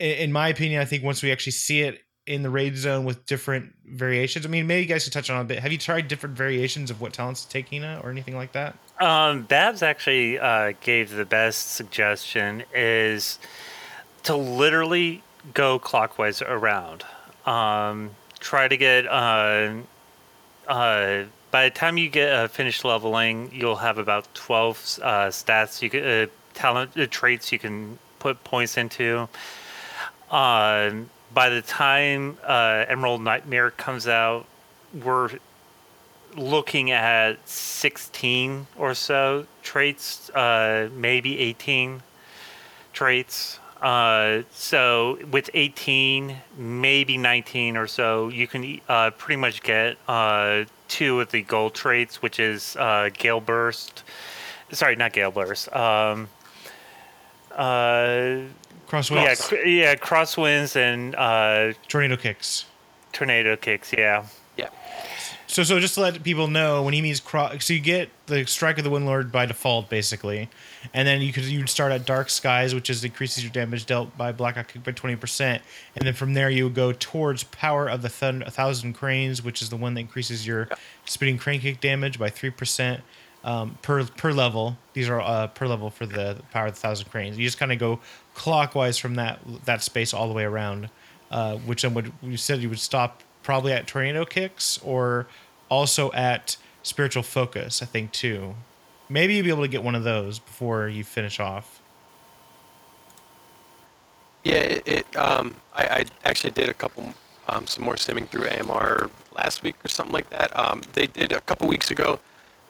in, 0.00 0.10
in, 0.10 0.32
my 0.32 0.48
opinion, 0.48 0.80
I 0.80 0.84
think 0.84 1.04
once 1.04 1.22
we 1.22 1.30
actually 1.30 1.52
see 1.52 1.82
it 1.82 2.00
in 2.26 2.42
the 2.42 2.50
raid 2.50 2.76
zone 2.76 3.04
with 3.04 3.26
different 3.26 3.72
variations, 3.86 4.44
I 4.44 4.48
mean, 4.48 4.66
maybe 4.66 4.82
you 4.82 4.88
guys 4.88 5.04
could 5.04 5.12
touch 5.12 5.30
on 5.30 5.40
a 5.40 5.44
bit. 5.44 5.60
Have 5.60 5.70
you 5.70 5.78
tried 5.78 6.08
different 6.08 6.36
variations 6.36 6.90
of 6.90 7.00
what 7.00 7.12
talents 7.12 7.44
to 7.44 7.50
take, 7.50 7.72
Ina, 7.72 8.00
or 8.02 8.10
anything 8.10 8.34
like 8.34 8.52
that? 8.52 8.76
Um, 8.98 9.42
Babs 9.42 9.82
actually 9.84 10.38
uh, 10.38 10.72
gave 10.80 11.10
the 11.10 11.24
best 11.24 11.74
suggestion 11.74 12.64
is 12.74 13.38
to 14.24 14.34
literally 14.34 15.22
go 15.54 15.78
clockwise 15.78 16.42
around. 16.42 17.04
Um, 17.46 18.10
try 18.40 18.68
to 18.68 18.76
get 18.76 19.06
uh, 19.06 19.74
uh, 20.66 21.24
by 21.50 21.64
the 21.64 21.70
time 21.70 21.96
you 21.96 22.08
get 22.08 22.32
uh, 22.32 22.48
finished 22.48 22.84
leveling, 22.84 23.50
you'll 23.52 23.76
have 23.76 23.98
about 23.98 24.32
12 24.34 25.00
uh, 25.02 25.08
stats 25.26 25.82
you 25.82 25.90
can 25.90 26.04
uh, 26.04 26.26
talent 26.54 26.96
uh, 26.96 27.06
traits 27.06 27.52
you 27.52 27.58
can 27.58 27.98
put 28.18 28.42
points 28.44 28.76
into. 28.76 29.28
Uh, 30.30 30.92
by 31.34 31.48
the 31.48 31.62
time 31.62 32.36
Emerald 32.46 33.22
Nightmare 33.22 33.70
comes 33.72 34.06
out, 34.06 34.46
we're 34.94 35.30
looking 36.36 36.90
at 36.92 37.48
16 37.48 38.66
or 38.76 38.94
so 38.94 39.46
traits, 39.62 40.30
maybe 40.34 41.38
18 41.38 42.02
traits. 42.92 43.58
Uh, 43.80 44.42
so 44.52 45.18
with 45.30 45.48
18, 45.54 46.36
maybe 46.58 47.16
19 47.16 47.76
or 47.76 47.86
so, 47.86 48.28
you 48.28 48.46
can 48.46 48.80
uh, 48.88 49.10
pretty 49.10 49.40
much 49.40 49.62
get 49.62 49.96
uh, 50.06 50.64
two 50.88 51.20
of 51.20 51.30
the 51.30 51.42
gold 51.42 51.74
traits, 51.74 52.20
which 52.20 52.38
is 52.38 52.76
uh, 52.76 53.08
Gale 53.16 53.40
Burst. 53.40 54.04
Sorry, 54.70 54.96
not 54.96 55.12
Gale 55.12 55.30
Burst. 55.30 55.74
Um, 55.74 56.28
uh, 57.52 58.40
Crosswinds. 58.86 59.52
Yeah, 59.52 59.64
yeah, 59.64 59.94
crosswinds 59.94 60.74
and 60.74 61.14
uh, 61.14 61.72
tornado 61.88 62.16
kicks. 62.16 62.66
Tornado 63.12 63.56
kicks, 63.56 63.92
yeah. 63.96 64.26
So, 65.50 65.64
so 65.64 65.80
just 65.80 65.94
to 65.94 66.00
let 66.00 66.22
people 66.22 66.46
know, 66.46 66.84
when 66.84 66.94
he 66.94 67.02
means 67.02 67.18
cross, 67.18 67.64
so 67.64 67.74
you 67.74 67.80
get 67.80 68.08
the 68.26 68.46
strike 68.46 68.78
of 68.78 68.84
the 68.84 68.90
Windlord 68.90 69.32
by 69.32 69.46
default, 69.46 69.90
basically, 69.90 70.48
and 70.94 71.08
then 71.08 71.20
you 71.22 71.32
could 71.32 71.42
you 71.42 71.66
start 71.66 71.90
at 71.90 72.06
Dark 72.06 72.30
Skies, 72.30 72.72
which 72.72 72.88
is 72.88 73.02
increases 73.02 73.42
your 73.42 73.50
damage 73.50 73.84
dealt 73.84 74.16
by 74.16 74.30
Blackout 74.30 74.68
Kick 74.68 74.84
by 74.84 74.92
twenty 74.92 75.16
percent, 75.16 75.60
and 75.96 76.06
then 76.06 76.14
from 76.14 76.34
there 76.34 76.50
you 76.50 76.64
would 76.64 76.76
go 76.76 76.92
towards 76.92 77.42
Power 77.42 77.88
of 77.88 78.02
the 78.02 78.08
Thund- 78.08 78.46
a 78.46 78.50
Thousand 78.52 78.92
Cranes, 78.92 79.42
which 79.42 79.60
is 79.60 79.70
the 79.70 79.76
one 79.76 79.94
that 79.94 80.00
increases 80.00 80.46
your 80.46 80.68
spinning 81.04 81.36
crane 81.36 81.60
kick 81.60 81.80
damage 81.80 82.16
by 82.16 82.30
three 82.30 82.50
percent 82.50 83.02
um, 83.42 83.76
per 83.82 84.04
per 84.04 84.30
level. 84.30 84.78
These 84.92 85.08
are 85.08 85.20
uh, 85.20 85.48
per 85.48 85.66
level 85.66 85.90
for 85.90 86.06
the 86.06 86.40
Power 86.52 86.68
of 86.68 86.74
the 86.74 86.80
Thousand 86.80 87.10
Cranes. 87.10 87.36
You 87.36 87.44
just 87.44 87.58
kind 87.58 87.72
of 87.72 87.80
go 87.80 87.98
clockwise 88.34 88.98
from 88.98 89.16
that 89.16 89.40
that 89.64 89.82
space 89.82 90.14
all 90.14 90.28
the 90.28 90.34
way 90.34 90.44
around, 90.44 90.90
uh, 91.32 91.56
which 91.56 91.82
then 91.82 91.92
would 91.94 92.12
you 92.22 92.36
said 92.36 92.60
you 92.60 92.68
would 92.68 92.78
stop 92.78 93.24
probably 93.50 93.72
at 93.72 93.84
tornado 93.84 94.24
kicks 94.24 94.78
or 94.84 95.26
also 95.68 96.12
at 96.12 96.56
spiritual 96.84 97.24
focus, 97.24 97.82
I 97.82 97.84
think 97.84 98.12
too. 98.12 98.54
Maybe 99.08 99.34
you'll 99.34 99.42
be 99.42 99.50
able 99.50 99.62
to 99.62 99.68
get 99.68 99.82
one 99.82 99.96
of 99.96 100.04
those 100.04 100.38
before 100.38 100.86
you 100.86 101.02
finish 101.02 101.40
off. 101.40 101.80
Yeah, 104.44 104.54
it, 104.54 104.86
it 104.86 105.16
um, 105.16 105.56
I, 105.74 105.82
I, 105.82 106.04
actually 106.24 106.52
did 106.52 106.68
a 106.68 106.74
couple, 106.74 107.12
um, 107.48 107.66
some 107.66 107.82
more 107.82 107.96
simming 107.96 108.28
through 108.28 108.46
AMR 108.46 109.10
last 109.34 109.64
week 109.64 109.74
or 109.84 109.88
something 109.88 110.14
like 110.14 110.30
that. 110.30 110.56
Um, 110.56 110.82
they 110.92 111.08
did 111.08 111.32
a 111.32 111.40
couple 111.40 111.66
weeks 111.66 111.90
ago. 111.90 112.20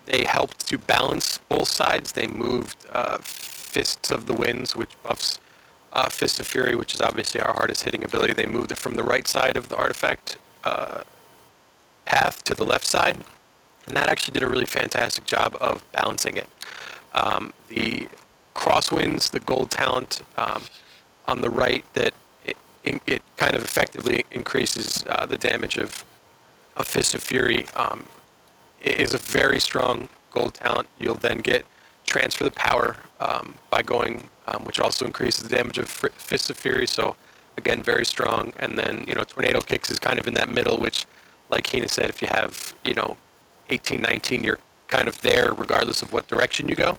They 0.07 0.25
helped 0.25 0.67
to 0.69 0.79
balance 0.79 1.41
both 1.51 1.69
sides. 1.69 2.13
They 2.13 2.27
moved 2.27 2.87
uh, 2.91 3.19
Fists 3.21 4.11
of 4.11 4.25
the 4.25 4.33
Winds, 4.33 4.75
which 4.75 4.93
buffs 5.03 5.41
uh, 5.93 6.09
Fist 6.09 6.41
of 6.41 6.47
Fury, 6.47 6.75
which 6.75 6.95
is 6.95 7.03
obviously 7.03 7.43
our 7.43 7.53
hardest 7.53 7.85
hitting 7.85 8.03
ability. 8.03 8.33
They 8.33 8.47
moved 8.47 8.73
it 8.73 8.79
from 8.79 8.95
the 8.95 9.05
right 9.05 9.29
side 9.29 9.59
of 9.59 9.69
the 9.69 9.77
artifact 9.77 10.39
uh, 10.65 11.03
path 12.05 12.43
to 12.45 12.55
the 12.55 12.65
left 12.65 12.87
side, 12.87 13.17
and 13.87 13.97
that 13.97 14.09
actually 14.09 14.33
did 14.33 14.43
a 14.43 14.49
really 14.49 14.67
fantastic 14.67 15.25
job 15.25 15.57
of 15.61 15.85
balancing 15.93 16.37
it. 16.37 16.49
Um, 17.15 17.53
the 17.69 18.09
crosswinds, 18.55 19.31
the 19.31 19.41
gold 19.41 19.71
talent 19.71 20.23
um, 20.37 20.63
on 21.27 21.41
the 21.41 21.51
right 21.51 21.85
that 21.95 22.15
it 22.45 22.57
it 22.85 23.23
kind 23.37 23.55
of 23.55 23.63
effectively 23.63 24.25
increases 24.31 25.05
uh, 25.09 25.27
the 25.27 25.39
damage 25.39 25.77
of 25.77 26.05
a 26.77 26.85
Fist 26.85 27.15
of 27.15 27.23
Fury. 27.23 27.67
Um, 27.75 28.07
is 28.83 29.15
a 29.15 29.19
very 29.19 29.61
strong 29.61 30.09
gold 30.31 30.55
talent. 30.55 30.89
You'll 30.99 31.15
then 31.17 31.39
get 31.39 31.67
transfer 32.07 32.45
the 32.45 32.51
power 32.51 32.97
um, 33.21 33.55
by 33.71 33.83
going, 33.83 34.29
um, 34.47 34.65
which 34.65 34.81
also 34.81 35.05
increases 35.05 35.49
the 35.49 35.55
damage 35.57 35.79
of 35.79 35.89
Fist 35.89 36.51
of 36.51 36.57
Fury. 36.57 36.87
So 36.87 37.17
again, 37.61 37.83
very 37.83 38.05
strong. 38.05 38.53
And 38.59 38.79
then 38.79 39.05
you 39.07 39.15
know, 39.15 39.25
Tornado 39.25 39.61
Kicks 39.61 39.91
is 39.91 39.99
kind 39.99 40.19
of 40.19 40.27
in 40.27 40.35
that 40.35 40.49
middle, 40.49 40.79
which, 40.79 41.07
like 41.51 41.67
Hina 41.71 41.89
said, 41.89 42.09
if 42.11 42.21
you 42.23 42.29
have 42.29 42.75
you 42.85 42.95
know, 42.95 43.17
18, 43.69 44.01
19, 44.01 44.43
you're 44.43 44.59
kind 44.89 45.07
of 45.09 45.21
there 45.21 45.53
regardless 45.55 46.03
of 46.03 46.13
what 46.13 46.27
direction 46.27 46.69
you 46.69 46.75
go. 46.75 46.99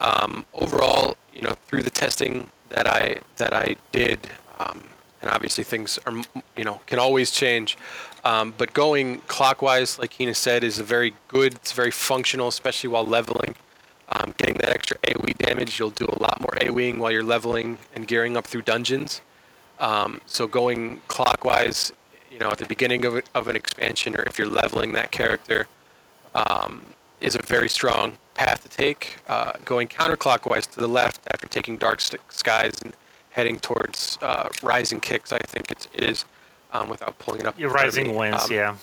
Um, 0.00 0.46
overall, 0.54 1.16
you 1.34 1.42
know, 1.42 1.54
through 1.66 1.82
the 1.82 1.90
testing 1.90 2.50
that 2.70 2.86
I 2.86 3.18
that 3.36 3.52
I 3.52 3.76
did, 3.92 4.18
um, 4.58 4.82
and 5.20 5.30
obviously 5.30 5.64
things 5.64 5.98
are 6.06 6.14
you 6.56 6.64
know 6.64 6.80
can 6.86 6.98
always 6.98 7.30
change. 7.30 7.76
Um, 8.24 8.54
but 8.56 8.72
going 8.72 9.20
clockwise, 9.28 9.98
like 9.98 10.14
Hina 10.16 10.34
said, 10.34 10.64
is 10.64 10.78
a 10.78 10.84
very 10.84 11.14
good. 11.28 11.54
It's 11.54 11.72
very 11.72 11.90
functional, 11.90 12.48
especially 12.48 12.88
while 12.88 13.06
leveling. 13.06 13.54
Um, 14.12 14.34
getting 14.38 14.56
that 14.56 14.70
extra 14.70 14.98
AoE 14.98 15.38
damage, 15.38 15.78
you'll 15.78 15.90
do 15.90 16.06
a 16.06 16.18
lot 16.20 16.40
more 16.40 16.50
AoEing 16.60 16.98
while 16.98 17.12
you're 17.12 17.22
leveling 17.22 17.78
and 17.94 18.08
gearing 18.08 18.36
up 18.36 18.44
through 18.44 18.62
dungeons. 18.62 19.20
Um, 19.80 20.20
so 20.26 20.46
going 20.46 21.00
clockwise, 21.08 21.92
you 22.30 22.38
know, 22.38 22.50
at 22.50 22.58
the 22.58 22.66
beginning 22.66 23.04
of, 23.06 23.22
of 23.34 23.48
an 23.48 23.56
expansion, 23.56 24.14
or 24.14 24.22
if 24.22 24.38
you're 24.38 24.48
leveling 24.48 24.92
that 24.92 25.10
character, 25.10 25.66
um, 26.34 26.84
is 27.20 27.34
a 27.34 27.42
very 27.42 27.68
strong 27.68 28.12
path 28.34 28.62
to 28.62 28.68
take. 28.68 29.16
Uh, 29.28 29.52
going 29.64 29.88
counterclockwise 29.88 30.70
to 30.70 30.80
the 30.80 30.86
left 30.86 31.20
after 31.32 31.46
taking 31.48 31.76
Dark 31.76 32.00
Skies 32.00 32.74
and 32.82 32.94
heading 33.30 33.58
towards 33.58 34.18
uh, 34.22 34.48
Rising 34.62 35.00
Kicks, 35.00 35.32
I 35.32 35.38
think 35.38 35.70
it's, 35.70 35.88
it 35.94 36.04
is, 36.04 36.24
um, 36.72 36.88
without 36.88 37.18
pulling 37.18 37.40
it 37.40 37.46
up. 37.46 37.58
Your 37.58 37.70
Rising 37.70 38.14
Winds, 38.14 38.44
um, 38.44 38.52
yeah. 38.52 38.76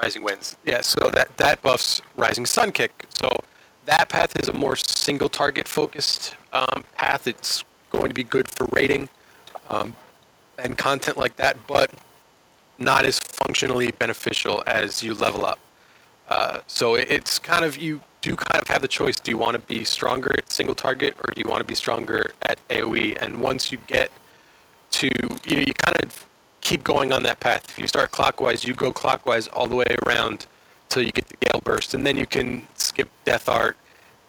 Rising 0.00 0.22
Winds, 0.22 0.56
yeah. 0.64 0.80
So 0.82 1.10
that 1.10 1.36
that 1.38 1.62
buffs 1.62 2.02
Rising 2.16 2.46
Sun 2.46 2.72
Kick. 2.72 3.06
So 3.08 3.28
that 3.86 4.08
path 4.08 4.38
is 4.38 4.48
a 4.48 4.52
more 4.52 4.76
single 4.76 5.28
target 5.28 5.66
focused 5.66 6.36
um, 6.52 6.84
path. 6.96 7.26
It's 7.26 7.64
going 7.90 8.08
to 8.08 8.14
be 8.14 8.24
good 8.24 8.48
for 8.48 8.66
raiding. 8.72 9.08
um, 9.70 9.94
and 10.58 10.76
content 10.76 11.16
like 11.16 11.36
that, 11.36 11.56
but 11.66 11.90
not 12.78 13.04
as 13.04 13.18
functionally 13.18 13.90
beneficial 13.92 14.62
as 14.66 15.02
you 15.02 15.14
level 15.14 15.44
up. 15.44 15.58
Uh, 16.28 16.60
so 16.66 16.94
it's 16.94 17.38
kind 17.38 17.64
of 17.64 17.76
you 17.76 18.00
do 18.20 18.34
kind 18.34 18.60
of 18.60 18.68
have 18.68 18.82
the 18.82 18.88
choice. 18.88 19.20
Do 19.20 19.30
you 19.30 19.38
want 19.38 19.54
to 19.54 19.60
be 19.60 19.84
stronger 19.84 20.34
at 20.36 20.50
single 20.50 20.74
target, 20.74 21.14
or 21.18 21.32
do 21.32 21.40
you 21.40 21.48
want 21.48 21.60
to 21.60 21.66
be 21.66 21.74
stronger 21.74 22.32
at 22.42 22.58
AOE? 22.68 23.22
And 23.22 23.40
once 23.40 23.70
you 23.70 23.78
get 23.86 24.10
to 24.92 25.06
you, 25.46 25.56
know, 25.56 25.62
you 25.62 25.74
kind 25.74 25.96
of 26.02 26.26
keep 26.60 26.82
going 26.82 27.12
on 27.12 27.22
that 27.22 27.38
path. 27.38 27.66
If 27.68 27.78
you 27.78 27.86
start 27.86 28.10
clockwise, 28.10 28.64
you 28.64 28.74
go 28.74 28.92
clockwise 28.92 29.46
all 29.48 29.68
the 29.68 29.76
way 29.76 29.96
around 30.04 30.46
till 30.88 31.02
you 31.02 31.12
get 31.12 31.28
the 31.28 31.36
Gale 31.36 31.60
Burst, 31.62 31.94
and 31.94 32.04
then 32.04 32.16
you 32.16 32.26
can 32.26 32.66
skip 32.74 33.08
Death 33.24 33.48
Art 33.48 33.76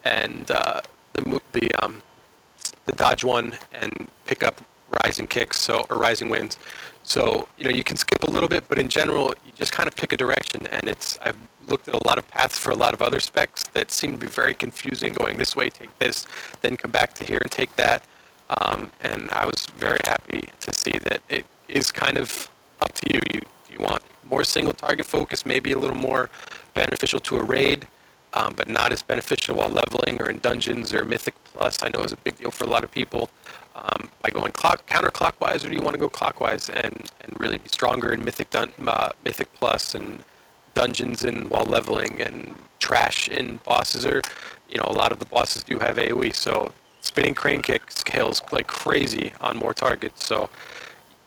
and 0.03 0.51
uh, 0.51 0.81
the 1.13 1.41
the 1.53 1.71
um, 1.83 2.01
the 2.85 2.91
dodge 2.93 3.23
one 3.23 3.57
and 3.73 4.07
pick 4.25 4.43
up 4.43 4.61
rising 5.03 5.27
kicks, 5.27 5.59
so 5.59 5.85
or 5.89 5.97
rising 5.97 6.29
winds. 6.29 6.57
So 7.03 7.47
you 7.57 7.65
know 7.65 7.71
you 7.71 7.83
can 7.83 7.97
skip 7.97 8.23
a 8.23 8.31
little 8.31 8.49
bit, 8.49 8.65
but 8.67 8.77
in 8.79 8.89
general, 8.89 9.33
you 9.45 9.51
just 9.55 9.71
kind 9.71 9.87
of 9.87 9.95
pick 9.95 10.13
a 10.13 10.17
direction, 10.17 10.67
and 10.67 10.87
it's 10.87 11.17
I've 11.23 11.37
looked 11.67 11.87
at 11.87 11.93
a 11.95 12.07
lot 12.07 12.17
of 12.17 12.27
paths 12.29 12.57
for 12.57 12.71
a 12.71 12.75
lot 12.75 12.93
of 12.93 13.01
other 13.01 13.19
specs 13.19 13.63
that 13.73 13.91
seem 13.91 14.11
to 14.13 14.17
be 14.17 14.27
very 14.27 14.53
confusing. 14.53 15.13
Going 15.13 15.37
this 15.37 15.55
way, 15.55 15.69
take 15.69 15.97
this, 15.99 16.27
then 16.61 16.77
come 16.77 16.91
back 16.91 17.13
to 17.15 17.23
here 17.25 17.39
and 17.41 17.51
take 17.51 17.75
that. 17.75 18.03
Um, 18.61 18.91
and 19.01 19.29
I 19.31 19.45
was 19.45 19.67
very 19.77 19.99
happy 20.05 20.49
to 20.61 20.73
see 20.73 20.97
that 21.03 21.21
it 21.29 21.45
is 21.67 21.91
kind 21.91 22.17
of 22.17 22.49
up 22.81 22.93
to 22.93 23.13
you. 23.13 23.21
You 23.33 23.41
you 23.69 23.79
want 23.79 24.01
more 24.29 24.43
single 24.43 24.73
target 24.73 25.05
focus, 25.05 25.45
maybe 25.45 25.71
a 25.71 25.79
little 25.79 25.95
more 25.95 26.29
beneficial 26.73 27.19
to 27.21 27.37
a 27.37 27.43
raid, 27.43 27.87
um, 28.33 28.53
but 28.55 28.67
not 28.67 28.91
as 28.91 29.01
beneficial 29.01 29.55
while 29.55 29.69
leveling 29.69 30.21
or 30.21 30.29
in 30.29 30.39
dungeons 30.39 30.93
or 30.93 31.05
Mythic 31.05 31.35
Plus. 31.45 31.83
I 31.83 31.89
know 31.89 32.03
is 32.03 32.11
a 32.11 32.17
big 32.17 32.37
deal 32.37 32.51
for 32.51 32.65
a 32.65 32.67
lot 32.67 32.83
of 32.83 32.91
people. 32.91 33.29
Um, 33.79 34.09
by 34.23 34.31
going 34.31 34.53
clock, 34.53 34.87
counterclockwise, 34.89 35.63
or 35.63 35.69
do 35.69 35.75
you 35.75 35.83
want 35.83 35.93
to 35.93 35.99
go 35.99 36.09
clockwise 36.09 36.67
and, 36.67 37.11
and 37.21 37.39
really 37.39 37.59
be 37.59 37.69
stronger 37.69 38.11
in 38.11 38.25
Mythic 38.25 38.49
dun, 38.49 38.71
uh, 38.87 39.11
Mythic 39.23 39.53
Plus 39.53 39.93
and 39.93 40.23
dungeons 40.73 41.23
and 41.23 41.49
while 41.51 41.65
leveling 41.65 42.19
and 42.19 42.55
trash 42.79 43.27
in 43.29 43.59
bosses 43.65 44.03
are, 44.03 44.21
you 44.69 44.77
know, 44.77 44.85
a 44.87 44.93
lot 44.93 45.11
of 45.11 45.19
the 45.19 45.25
bosses 45.25 45.63
do 45.63 45.77
have 45.79 45.97
AoE. 45.97 46.33
So 46.33 46.71
spinning 47.01 47.35
crane 47.35 47.61
kick 47.61 47.91
scales 47.91 48.41
like 48.51 48.67
crazy 48.67 49.33
on 49.41 49.57
more 49.57 49.73
targets. 49.73 50.25
So 50.25 50.49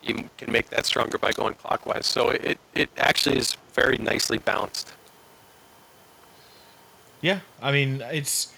you 0.03 0.29
can 0.37 0.51
make 0.51 0.69
that 0.69 0.85
stronger 0.85 1.17
by 1.17 1.31
going 1.31 1.55
clockwise. 1.55 2.05
So 2.05 2.29
it, 2.29 2.59
it 2.75 2.89
actually 2.97 3.37
is 3.37 3.55
very 3.73 3.97
nicely 3.97 4.37
balanced. 4.37 4.93
Yeah, 7.21 7.39
I 7.61 7.71
mean 7.71 8.01
it's 8.11 8.53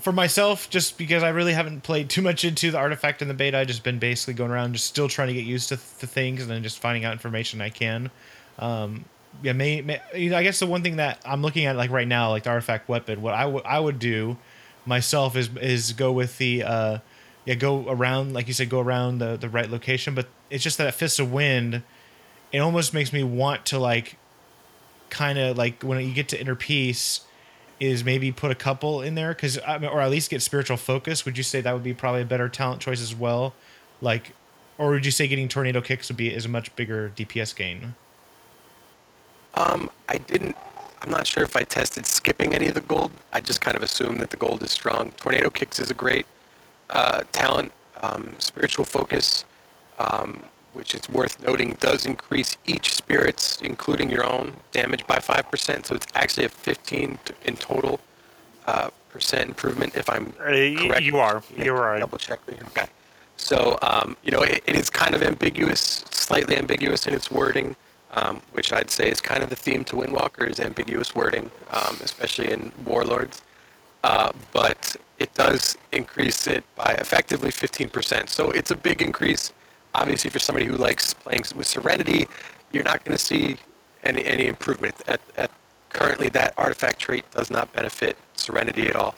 for 0.00 0.12
myself 0.12 0.68
just 0.70 0.98
because 0.98 1.22
I 1.22 1.28
really 1.30 1.52
haven't 1.52 1.82
played 1.82 2.10
too 2.10 2.22
much 2.22 2.44
into 2.44 2.70
the 2.70 2.78
artifact 2.78 3.22
in 3.22 3.28
the 3.28 3.34
beta. 3.34 3.58
I 3.58 3.64
just 3.64 3.84
been 3.84 3.98
basically 3.98 4.34
going 4.34 4.50
around 4.50 4.72
just 4.72 4.86
still 4.86 5.08
trying 5.08 5.28
to 5.28 5.34
get 5.34 5.44
used 5.44 5.68
to, 5.68 5.76
the 5.76 6.06
things 6.06 6.42
and 6.42 6.50
then 6.50 6.62
just 6.62 6.78
finding 6.78 7.04
out 7.04 7.12
information 7.12 7.60
I 7.60 7.70
can. 7.70 8.10
Um, 8.58 9.04
yeah, 9.42 9.52
may, 9.52 9.80
may, 9.80 10.00
I 10.14 10.42
guess 10.42 10.58
the 10.58 10.66
one 10.66 10.82
thing 10.82 10.96
that 10.96 11.20
I'm 11.24 11.42
looking 11.42 11.66
at 11.66 11.76
like 11.76 11.90
right 11.90 12.08
now, 12.08 12.30
like 12.30 12.42
the 12.42 12.50
artifact 12.50 12.88
weapon, 12.88 13.22
what 13.22 13.34
I 13.34 13.78
would 13.78 13.98
do 13.98 14.36
myself 14.86 15.36
is 15.36 15.48
is 15.56 15.92
go 15.92 16.10
with 16.12 16.38
the 16.38 16.64
uh, 16.64 16.98
yeah 17.44 17.54
go 17.54 17.88
around 17.88 18.32
like 18.32 18.48
you 18.48 18.54
said 18.54 18.68
go 18.68 18.80
around 18.80 19.18
the 19.18 19.36
the 19.36 19.48
right 19.48 19.70
location, 19.70 20.14
but 20.14 20.26
it's 20.50 20.64
just 20.64 20.78
that 20.78 20.94
fist 20.94 21.20
of 21.20 21.32
wind. 21.32 21.82
It 22.52 22.58
almost 22.58 22.92
makes 22.92 23.12
me 23.12 23.22
want 23.22 23.66
to 23.66 23.78
like 23.78 24.16
kind 25.08 25.38
of 25.38 25.56
like 25.56 25.82
when 25.82 26.04
you 26.06 26.12
get 26.12 26.28
to 26.28 26.40
inner 26.40 26.54
peace 26.54 27.20
is 27.80 28.04
maybe 28.04 28.30
put 28.30 28.50
a 28.50 28.54
couple 28.54 29.00
in 29.00 29.14
there 29.14 29.32
because 29.32 29.56
or 29.58 30.00
at 30.00 30.10
least 30.10 30.30
get 30.30 30.42
spiritual 30.42 30.76
focus. 30.76 31.24
Would 31.24 31.38
you 31.38 31.42
say 31.42 31.62
that 31.62 31.72
would 31.72 31.82
be 31.82 31.94
probably 31.94 32.22
a 32.22 32.26
better 32.26 32.48
talent 32.48 32.82
choice 32.82 33.00
as 33.00 33.14
well? 33.14 33.54
Like, 34.02 34.32
or 34.78 34.90
would 34.90 35.04
you 35.04 35.10
say 35.10 35.26
getting 35.26 35.48
tornado 35.48 35.80
kicks 35.80 36.08
would 36.08 36.16
be 36.16 36.32
is 36.32 36.44
a 36.44 36.48
much 36.48 36.74
bigger 36.76 37.10
DPS 37.16 37.56
gain? 37.56 37.94
Um, 39.54 39.90
I 40.08 40.18
didn't. 40.18 40.56
I'm 41.02 41.10
not 41.10 41.26
sure 41.26 41.42
if 41.42 41.56
I 41.56 41.62
tested 41.62 42.04
skipping 42.04 42.54
any 42.54 42.68
of 42.68 42.74
the 42.74 42.82
gold. 42.82 43.10
I 43.32 43.40
just 43.40 43.62
kind 43.62 43.76
of 43.76 43.82
assumed 43.82 44.20
that 44.20 44.30
the 44.30 44.36
gold 44.36 44.62
is 44.62 44.70
strong. 44.70 45.12
Tornado 45.12 45.48
kicks 45.48 45.78
is 45.78 45.90
a 45.90 45.94
great 45.94 46.26
uh, 46.90 47.22
talent. 47.32 47.72
Um, 48.02 48.34
spiritual 48.38 48.86
focus, 48.86 49.44
um, 49.98 50.42
which 50.72 50.94
is 50.94 51.08
worth 51.08 51.42
noting, 51.42 51.76
does 51.80 52.06
increase 52.06 52.56
each 52.66 52.94
spirit's, 52.94 53.60
including 53.60 54.10
your 54.10 54.24
own, 54.24 54.54
damage 54.72 55.06
by 55.06 55.18
five 55.18 55.50
percent. 55.50 55.86
So 55.86 55.94
it's 55.94 56.06
actually 56.14 56.46
a 56.46 56.50
15 56.50 57.18
in 57.44 57.56
total 57.56 58.00
uh, 58.66 58.90
percent 59.08 59.48
improvement. 59.48 59.96
If 59.96 60.08
I'm 60.08 60.32
uh, 60.40 60.44
correct, 60.44 61.02
you 61.02 61.18
are. 61.18 61.42
You're 61.56 61.74
right. 61.74 62.00
Double 62.00 62.18
check 62.18 62.46
me. 62.48 62.54
Okay. 62.68 62.86
So 63.36 63.78
um, 63.82 64.16
you 64.22 64.30
know, 64.30 64.42
it, 64.42 64.62
it 64.66 64.76
is 64.76 64.90
kind 64.90 65.14
of 65.14 65.22
ambiguous, 65.22 66.04
slightly 66.10 66.56
ambiguous 66.56 67.06
in 67.06 67.14
its 67.14 67.30
wording 67.30 67.74
um, 68.12 68.40
which 68.52 68.72
I'd 68.72 68.90
say 68.90 69.08
is 69.08 69.20
kind 69.20 69.42
of 69.42 69.50
the 69.50 69.56
theme 69.56 69.84
to 69.84 69.96
Windwalker 69.96 70.48
is 70.48 70.60
ambiguous 70.60 71.14
wording, 71.14 71.50
um, 71.70 71.98
especially 72.02 72.50
in 72.50 72.72
Warlords. 72.84 73.42
Uh, 74.02 74.32
but 74.52 74.96
it 75.18 75.32
does 75.34 75.76
increase 75.92 76.46
it 76.46 76.64
by 76.74 76.96
effectively 76.98 77.50
15%. 77.50 78.28
So 78.28 78.50
it's 78.50 78.70
a 78.70 78.76
big 78.76 79.02
increase. 79.02 79.52
Obviously, 79.94 80.30
for 80.30 80.38
somebody 80.38 80.66
who 80.66 80.76
likes 80.76 81.14
playing 81.14 81.42
with 81.56 81.66
Serenity, 81.66 82.26
you're 82.72 82.84
not 82.84 83.04
going 83.04 83.16
to 83.16 83.22
see 83.22 83.56
any 84.04 84.24
any 84.24 84.46
improvement. 84.46 84.94
At, 85.06 85.20
at 85.36 85.50
currently, 85.90 86.28
that 86.30 86.54
artifact 86.56 86.98
trait 86.98 87.24
does 87.32 87.50
not 87.50 87.72
benefit 87.72 88.16
Serenity 88.34 88.86
at 88.88 88.96
all. 88.96 89.14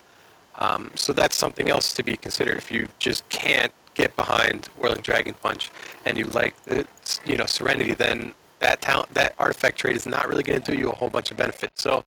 Um, 0.57 0.91
so 0.95 1.13
that's 1.13 1.37
something 1.37 1.71
else 1.71 1.93
to 1.95 2.03
be 2.03 2.17
considered. 2.17 2.57
If 2.57 2.71
you 2.71 2.89
just 2.99 3.29
can't 3.29 3.73
get 3.95 4.15
behind 4.17 4.67
Whirling 4.79 5.03
Dragon 5.03 5.35
Punch 5.35 5.71
and 6.05 6.17
you 6.17 6.25
like 6.27 6.55
the 6.65 6.87
you 7.27 7.37
know 7.37 7.47
Serenity, 7.47 7.95
then 7.95 8.35
that 8.63 8.81
talent, 8.81 9.13
that 9.15 9.35
artifact 9.39 9.79
trait 9.79 9.97
is 9.97 10.07
not 10.07 10.29
really 10.29 10.43
going 10.43 10.61
to 10.61 10.73
do 10.73 10.79
you 10.79 10.91
a 10.91 10.95
whole 10.95 11.11
bunch 11.11 11.31
of 11.31 11.37
benefits. 11.37 11.83
So 11.83 12.05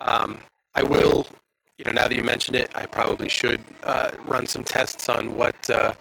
um, 0.00 0.38
I 0.74 0.82
will, 0.82 1.26
you 1.78 1.84
know, 1.84 1.92
now 1.92 2.08
that 2.08 2.16
you 2.16 2.22
mentioned 2.22 2.56
it, 2.56 2.70
I 2.74 2.86
probably 2.86 3.28
should 3.28 3.60
uh, 3.84 4.10
run 4.26 4.46
some 4.46 4.64
tests 4.64 5.08
on 5.08 5.36
what, 5.36 5.70
uh, 5.70 5.94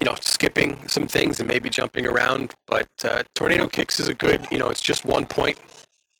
you 0.00 0.06
know, 0.06 0.16
skipping 0.20 0.88
some 0.88 1.06
things 1.06 1.40
and 1.40 1.48
maybe 1.48 1.70
jumping 1.70 2.06
around. 2.06 2.54
But 2.66 2.88
uh, 3.04 3.22
tornado 3.34 3.68
kicks 3.68 4.00
is 4.00 4.08
a 4.08 4.14
good, 4.14 4.46
you 4.50 4.58
know, 4.58 4.70
it's 4.70 4.80
just 4.80 5.04
one 5.04 5.26
point, 5.26 5.58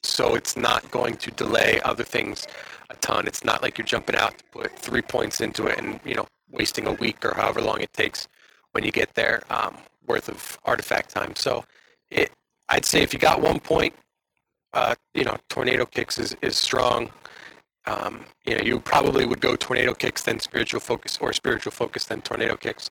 so 0.03 0.35
it's 0.35 0.57
not 0.57 0.89
going 0.91 1.17
to 1.17 1.31
delay 1.33 1.81
other 1.85 2.05
things 2.05 2.47
a 2.91 2.97
ton. 2.97 3.27
It's 3.27 3.45
not 3.45 3.63
like 3.63 3.79
you're 3.79 3.87
jumping 3.87 4.17
out 4.17 4.37
to 4.39 4.45
put 4.53 4.79
three 4.79 5.03
points 5.03 5.41
into 5.41 5.67
it 5.67 5.79
and 5.79 6.01
you 6.05 6.15
know 6.15 6.27
wasting 6.51 6.87
a 6.87 6.93
week 6.93 7.25
or 7.25 7.35
however 7.35 7.61
long 7.63 7.81
it 7.81 7.93
takes 7.93 8.29
when 8.73 8.85
you 8.85 8.93
get 8.93 9.15
there 9.15 9.43
um, 9.51 9.77
worth 10.07 10.29
of 10.29 10.59
artifact 10.65 11.11
time. 11.11 11.35
So 11.37 11.65
it, 12.11 12.31
I'd 12.69 12.85
say 12.85 13.03
if 13.03 13.13
you 13.13 13.19
got 13.19 13.41
one 13.41 13.61
point, 13.61 13.95
uh, 14.73 14.95
you 15.15 15.25
know, 15.25 15.37
tornado 15.49 15.87
kicks 15.87 16.19
is, 16.19 16.37
is 16.43 16.57
strong. 16.57 17.11
Um, 17.87 18.25
you 18.45 18.57
know, 18.57 18.63
you 18.63 18.81
probably 18.81 19.25
would 19.25 19.41
go 19.41 19.57
tornado 19.57 19.95
kicks, 19.95 20.23
then 20.23 20.39
spiritual 20.39 20.81
focus, 20.81 21.19
or 21.21 21.33
spiritual 21.33 21.73
focus, 21.73 22.05
then 22.05 22.21
tornado 22.23 22.57
kicks. 22.57 22.91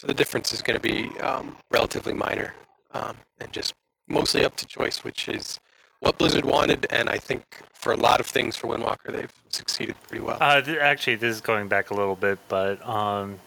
So 0.00 0.06
the 0.06 0.14
difference 0.14 0.54
is 0.54 0.62
going 0.62 0.80
to 0.80 0.82
be 0.82 1.10
um, 1.20 1.58
relatively 1.70 2.14
minor 2.14 2.54
um, 2.92 3.18
and 3.38 3.52
just 3.52 3.74
mostly 4.08 4.46
up 4.46 4.56
to 4.56 4.64
choice, 4.64 5.04
which 5.04 5.28
is 5.28 5.60
what 5.98 6.16
Blizzard 6.16 6.46
wanted. 6.46 6.86
And 6.88 7.10
I 7.10 7.18
think 7.18 7.44
for 7.74 7.92
a 7.92 7.98
lot 7.98 8.18
of 8.18 8.24
things 8.24 8.56
for 8.56 8.66
Windwalker, 8.68 9.12
they've 9.12 9.32
succeeded 9.50 9.96
pretty 10.08 10.24
well. 10.24 10.38
Uh, 10.40 10.62
th- 10.62 10.78
actually, 10.78 11.16
this 11.16 11.34
is 11.34 11.42
going 11.42 11.68
back 11.68 11.90
a 11.90 11.94
little 11.94 12.16
bit, 12.16 12.38
but 12.48 12.82
um, 12.88 13.40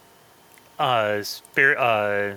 uh, 0.77 1.23
spir- 1.23 1.75
uh, 1.75 2.35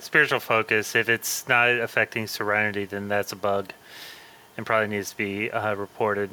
spiritual 0.00 0.40
focus. 0.40 0.96
If 0.96 1.08
it's 1.08 1.46
not 1.46 1.68
affecting 1.68 2.26
Serenity, 2.26 2.86
then 2.86 3.06
that's 3.06 3.30
a 3.30 3.36
bug, 3.36 3.72
and 4.56 4.66
probably 4.66 4.88
needs 4.88 5.12
to 5.12 5.16
be 5.16 5.48
uh, 5.48 5.76
reported. 5.76 6.30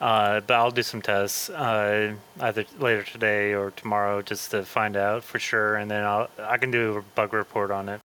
Uh, 0.00 0.40
but 0.40 0.54
I'll 0.54 0.70
do 0.70 0.82
some 0.82 1.02
tests 1.02 1.50
uh, 1.50 2.14
either 2.40 2.64
later 2.78 3.02
today 3.02 3.52
or 3.52 3.72
tomorrow 3.72 4.22
just 4.22 4.52
to 4.52 4.64
find 4.64 4.96
out 4.96 5.24
for 5.24 5.40
sure, 5.40 5.74
and 5.74 5.90
then 5.90 6.04
I'll 6.04 6.30
I 6.38 6.56
can 6.56 6.70
do 6.70 6.98
a 6.98 7.02
bug 7.02 7.32
report 7.32 7.70
on 7.70 7.88
it. 7.88 8.00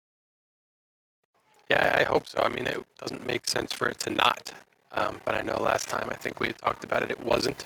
Yeah, 1.69 1.95
I 1.99 2.03
hope 2.03 2.27
so. 2.27 2.41
I 2.41 2.49
mean, 2.49 2.67
it 2.67 2.83
doesn't 2.99 3.25
make 3.25 3.47
sense 3.47 3.73
for 3.73 3.87
it 3.89 3.99
to 3.99 4.09
not. 4.09 4.53
Um, 4.93 5.21
but 5.23 5.35
I 5.35 5.41
know 5.41 5.57
last 5.61 5.87
time 5.87 6.07
I 6.09 6.15
think 6.15 6.39
we 6.39 6.51
talked 6.53 6.83
about 6.83 7.01
it, 7.03 7.11
it 7.11 7.19
wasn't. 7.23 7.63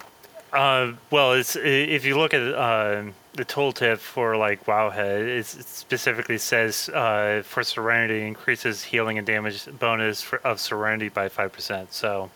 Uh, 0.54 0.94
well, 1.12 1.34
it's 1.34 1.56
if 1.56 2.06
you 2.06 2.18
look 2.18 2.34
at 2.34 2.42
uh, 2.42 3.04
the 3.34 3.44
tooltip 3.44 3.98
for 3.98 4.38
like 4.38 4.66
Wowhead, 4.66 5.28
it's, 5.28 5.56
it 5.56 5.66
specifically 5.66 6.38
says 6.38 6.88
uh, 6.90 7.42
for 7.44 7.64
Serenity 7.64 8.26
increases 8.26 8.84
healing 8.84 9.18
and 9.18 9.28
damage 9.28 9.68
bonus 9.80 10.22
for, 10.22 10.40
of 10.46 10.60
Serenity 10.60 11.10
by 11.10 11.30
five 11.30 11.52
percent. 11.52 11.94
So 11.94 12.30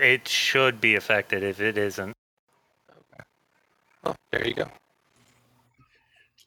it 0.00 0.26
should 0.26 0.80
be 0.80 0.94
affected 0.94 1.42
if 1.42 1.60
it 1.60 1.76
isn't. 1.76 2.14
Oh, 4.04 4.14
there 4.32 4.46
you 4.46 4.54
go. 4.54 4.70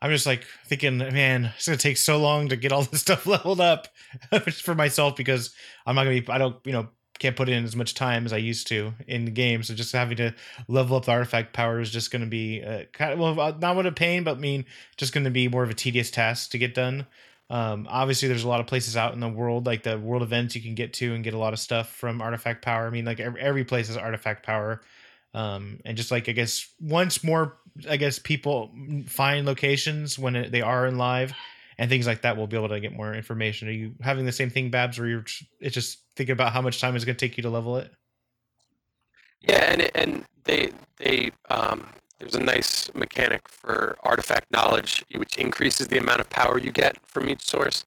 I'm 0.02 0.12
just 0.12 0.26
like 0.26 0.44
thinking, 0.66 0.98
man, 0.98 1.52
it's 1.56 1.66
gonna 1.66 1.78
take 1.78 1.98
so 1.98 2.18
long 2.18 2.50
to 2.50 2.58
get 2.58 2.72
all 2.72 2.84
this 2.92 3.02
stuff 3.02 3.26
leveled 3.26 3.62
up 3.62 3.88
for 4.64 4.76
myself 4.76 5.16
because 5.16 5.54
I'm 5.86 5.96
not 5.96 6.04
gonna 6.04 6.20
be, 6.20 6.30
I 6.30 6.38
don't, 6.38 6.58
you 6.66 6.74
know, 6.74 6.90
can't 7.20 7.36
put 7.38 7.48
in 7.48 7.64
as 7.64 7.76
much 7.76 7.94
time 7.94 8.26
as 8.26 8.34
I 8.34 8.38
used 8.38 8.68
to 8.68 8.94
in 9.08 9.24
the 9.24 9.32
game. 9.32 9.64
So 9.64 9.74
just 9.74 9.94
having 9.94 10.18
to 10.18 10.34
level 10.68 10.98
up 10.98 11.06
the 11.06 11.12
artifact 11.12 11.54
power 11.54 11.80
is 11.80 11.90
just 11.90 12.12
gonna 12.12 12.26
be 12.26 12.62
uh, 12.62 12.84
kind 12.92 13.14
of 13.14 13.20
well, 13.20 13.40
uh, 13.40 13.54
not 13.60 13.78
what 13.78 13.86
a 13.86 13.92
pain, 13.94 14.26
but 14.26 14.40
mean 14.40 14.66
just 14.98 15.14
gonna 15.14 15.30
be 15.30 15.48
more 15.48 15.64
of 15.64 15.70
a 15.70 15.76
tedious 15.76 16.12
task 16.12 16.52
to 16.52 16.58
get 16.58 16.76
done. 16.76 17.08
Um, 17.54 17.88
obviously, 17.90 18.28
there's 18.28 18.44
a 18.44 18.48
lot 18.48 18.60
of 18.60 18.68
places 18.68 18.98
out 18.98 19.14
in 19.14 19.20
the 19.20 19.30
world, 19.30 19.66
like 19.68 19.84
the 19.84 20.00
world 20.00 20.24
events, 20.24 20.56
you 20.56 20.62
can 20.62 20.74
get 20.74 20.94
to 20.94 21.14
and 21.14 21.24
get 21.24 21.34
a 21.34 21.38
lot 21.38 21.54
of 21.54 21.60
stuff 21.60 21.90
from 21.90 22.22
artifact 22.22 22.64
power. 22.64 22.88
I 22.88 22.90
mean, 22.90 23.06
like 23.06 23.20
every, 23.20 23.40
every 23.40 23.64
place 23.64 23.88
has 23.88 23.98
artifact 23.98 24.46
power 24.46 24.82
um, 25.34 25.80
and 25.86 25.98
just 25.98 26.12
like 26.12 26.30
I 26.30 26.32
guess 26.32 26.68
once 26.80 27.24
more, 27.24 27.58
I 27.90 27.98
guess 27.98 28.20
people 28.20 28.72
find 29.08 29.46
locations 29.46 30.20
when 30.20 30.50
they 30.52 30.62
are 30.62 30.86
in 30.86 30.98
live 30.98 31.34
and 31.78 31.90
things 31.90 32.06
like 32.06 32.22
that, 32.22 32.38
we'll 32.38 32.48
be 32.48 32.58
able 32.58 32.70
to 32.70 32.80
get 32.80 32.94
more 32.94 33.14
information. 33.14 33.68
Are 33.68 33.72
you 33.72 33.96
having 34.02 34.26
the 34.26 34.32
same 34.32 34.52
thing, 34.52 34.70
Babs, 34.70 35.00
where 35.00 35.08
you're 35.08 35.26
it's 35.60 35.74
just 35.74 36.00
thinking 36.16 36.34
about 36.34 36.54
how 36.54 36.62
much 36.62 36.80
time 36.80 36.96
it's 36.96 37.06
going 37.06 37.16
to 37.16 37.28
take 37.28 37.38
you 37.38 37.44
to 37.44 37.50
level 37.50 37.78
it? 37.78 37.92
Yeah, 39.42 39.72
and 39.72 39.92
and 39.96 40.26
they 40.44 40.72
they 40.98 41.32
um, 41.50 41.88
there's 42.24 42.36
a 42.36 42.44
nice 42.44 42.90
mechanic 42.94 43.50
for 43.50 43.98
artifact 44.04 44.50
knowledge, 44.50 45.04
which 45.14 45.38
increases 45.38 45.90
the 45.90 45.98
amount 45.98 46.22
of 46.22 46.30
power 46.30 46.58
you 46.58 46.72
get 46.72 46.98
from 47.06 47.28
each 47.28 47.42
source. 47.42 47.86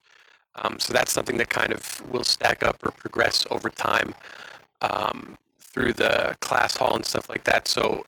Um, 0.55 0.77
so 0.79 0.93
that's 0.93 1.11
something 1.11 1.37
that 1.37 1.49
kind 1.49 1.73
of 1.73 2.07
will 2.11 2.23
stack 2.23 2.61
up 2.61 2.85
or 2.85 2.91
progress 2.91 3.47
over 3.49 3.69
time. 3.69 4.13
Um, 4.81 5.37
through 5.59 5.93
the 5.93 6.35
class 6.39 6.77
hall 6.77 6.95
and 6.95 7.05
stuff 7.05 7.29
like 7.29 7.43
that. 7.43 7.67
So 7.67 8.05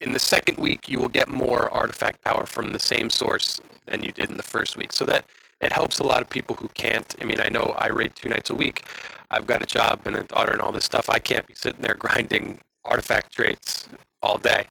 in 0.00 0.12
the 0.12 0.18
second 0.18 0.58
week, 0.58 0.88
you 0.88 0.98
will 0.98 1.08
get 1.08 1.28
more 1.28 1.70
artifact 1.70 2.22
power 2.24 2.46
from 2.46 2.72
the 2.72 2.78
same 2.78 3.10
source 3.10 3.60
than 3.86 4.02
you 4.02 4.12
did 4.12 4.30
in 4.30 4.36
the 4.36 4.42
first 4.42 4.76
week. 4.76 4.92
So 4.92 5.04
that 5.06 5.26
it 5.60 5.72
helps 5.72 5.98
a 5.98 6.04
lot 6.04 6.22
of 6.22 6.30
people 6.30 6.56
who 6.56 6.68
can't. 6.68 7.14
I 7.20 7.24
mean, 7.24 7.40
I 7.40 7.48
know 7.48 7.74
I 7.78 7.88
raid 7.88 8.14
two 8.14 8.28
nights 8.28 8.50
a 8.50 8.54
week. 8.54 8.84
I've 9.30 9.46
got 9.46 9.62
a 9.62 9.66
job 9.66 10.00
and 10.06 10.16
a 10.16 10.24
daughter 10.24 10.52
and 10.52 10.60
all 10.60 10.72
this 10.72 10.84
stuff. 10.84 11.10
I 11.10 11.18
can't 11.18 11.46
be 11.46 11.54
sitting 11.54 11.82
there 11.82 11.94
grinding 11.98 12.60
artifact 12.84 13.34
traits 13.34 13.88
all 14.22 14.38
day. 14.38 14.66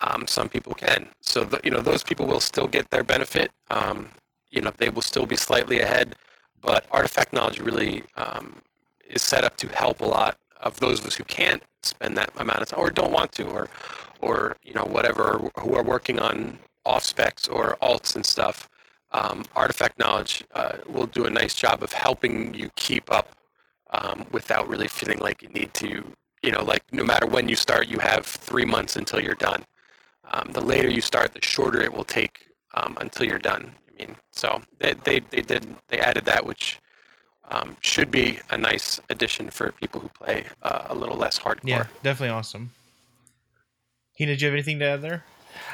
Um, 0.00 0.26
some 0.26 0.48
people 0.48 0.74
can. 0.74 1.08
So 1.20 1.44
the, 1.44 1.60
you 1.64 1.70
know 1.70 1.82
those 1.82 2.02
people 2.02 2.26
will 2.26 2.40
still 2.40 2.68
get 2.68 2.90
their 2.90 3.04
benefit. 3.04 3.50
Um, 3.70 4.10
you 4.50 4.60
know 4.60 4.72
they 4.76 4.90
will 4.90 5.02
still 5.02 5.26
be 5.26 5.36
slightly 5.36 5.80
ahead, 5.80 6.16
but 6.60 6.86
artifact 6.90 7.32
knowledge 7.32 7.60
really 7.60 8.04
um, 8.16 8.62
is 9.08 9.22
set 9.22 9.44
up 9.44 9.56
to 9.58 9.68
help 9.68 10.00
a 10.00 10.06
lot 10.06 10.38
of 10.60 10.78
those 10.80 11.00
of 11.00 11.06
us 11.06 11.14
who 11.16 11.24
can't 11.24 11.62
spend 11.82 12.16
that 12.16 12.30
amount 12.36 12.62
of 12.62 12.68
time 12.68 12.80
or 12.80 12.90
don't 12.90 13.12
want 13.12 13.32
to 13.32 13.44
or 13.46 13.68
or 14.20 14.56
you 14.62 14.74
know 14.74 14.84
whatever 14.84 15.50
who 15.60 15.74
are 15.74 15.82
working 15.82 16.18
on 16.18 16.58
off 16.84 17.04
specs 17.04 17.48
or 17.48 17.76
alts 17.82 18.16
and 18.16 18.26
stuff 18.26 18.68
um, 19.12 19.44
artifact 19.56 19.98
knowledge 19.98 20.44
uh, 20.54 20.78
will 20.88 21.06
do 21.06 21.24
a 21.24 21.30
nice 21.30 21.54
job 21.54 21.82
of 21.82 21.92
helping 21.92 22.52
you 22.54 22.70
keep 22.76 23.10
up 23.12 23.36
um, 23.90 24.26
without 24.32 24.68
really 24.68 24.88
feeling 24.88 25.18
like 25.18 25.42
you 25.42 25.48
need 25.50 25.72
to 25.74 26.04
you 26.42 26.50
know 26.50 26.62
like 26.62 26.82
no 26.92 27.04
matter 27.04 27.26
when 27.26 27.48
you 27.48 27.56
start 27.56 27.88
you 27.88 27.98
have 27.98 28.26
three 28.26 28.64
months 28.64 28.96
until 28.96 29.20
you're 29.20 29.34
done 29.34 29.64
um, 30.32 30.50
the 30.52 30.60
later 30.60 30.88
you 30.88 31.00
start 31.00 31.32
the 31.32 31.42
shorter 31.42 31.80
it 31.82 31.92
will 31.92 32.04
take 32.04 32.48
um, 32.74 32.96
until 33.00 33.26
you're 33.26 33.38
done 33.38 33.72
i 33.88 34.02
mean 34.02 34.16
so 34.32 34.60
they, 34.78 34.94
they, 35.04 35.20
they 35.30 35.42
did 35.42 35.66
they 35.88 35.98
added 35.98 36.24
that 36.24 36.44
which 36.44 36.80
um, 37.50 37.76
should 37.80 38.10
be 38.10 38.38
a 38.50 38.58
nice 38.58 39.00
addition 39.10 39.50
for 39.50 39.72
people 39.72 40.00
who 40.00 40.08
play 40.08 40.44
uh, 40.62 40.86
a 40.88 40.94
little 40.94 41.16
less 41.16 41.38
hardcore. 41.38 41.60
Yeah, 41.64 41.86
definitely 42.02 42.34
awesome. 42.34 42.70
Hina, 44.18 44.32
did 44.32 44.42
you 44.42 44.48
have 44.48 44.54
anything 44.54 44.78
to 44.80 44.84
add 44.84 45.02
there? 45.02 45.24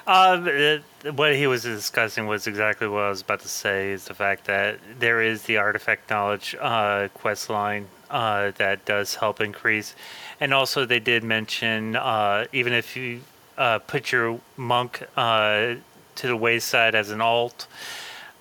Uh, 0.07 0.79
what 1.13 1.35
he 1.35 1.47
was 1.47 1.63
discussing 1.63 2.27
was 2.27 2.47
exactly 2.47 2.87
what 2.89 3.03
I 3.03 3.09
was 3.09 3.23
about 3.23 3.41
to 3.41 3.49
say. 3.49 3.91
Is 3.91 4.05
the 4.05 4.15
fact 4.15 4.45
that 4.47 4.79
there 4.99 5.21
is 5.21 5.43
the 5.43 5.57
artifact 5.57 6.11
knowledge 6.11 6.55
uh, 6.61 7.09
quest 7.15 7.51
line 7.51 7.89
uh, 8.11 8.53
that 8.57 8.85
does 8.85 9.17
help 9.17 9.41
increase, 9.41 9.95
and 10.41 10.55
also 10.55 10.85
they 10.85 11.01
did 11.01 11.25
mention 11.25 11.97
uh, 11.97 12.47
even 12.53 12.73
if 12.73 12.97
you 12.97 13.23
uh, 13.57 13.79
put 13.81 14.13
your 14.13 14.41
monk 14.57 15.03
uh, 15.17 15.75
to 16.17 16.27
the 16.27 16.37
wayside 16.37 16.95
as 16.95 17.11
an 17.11 17.21
alt, 17.21 17.67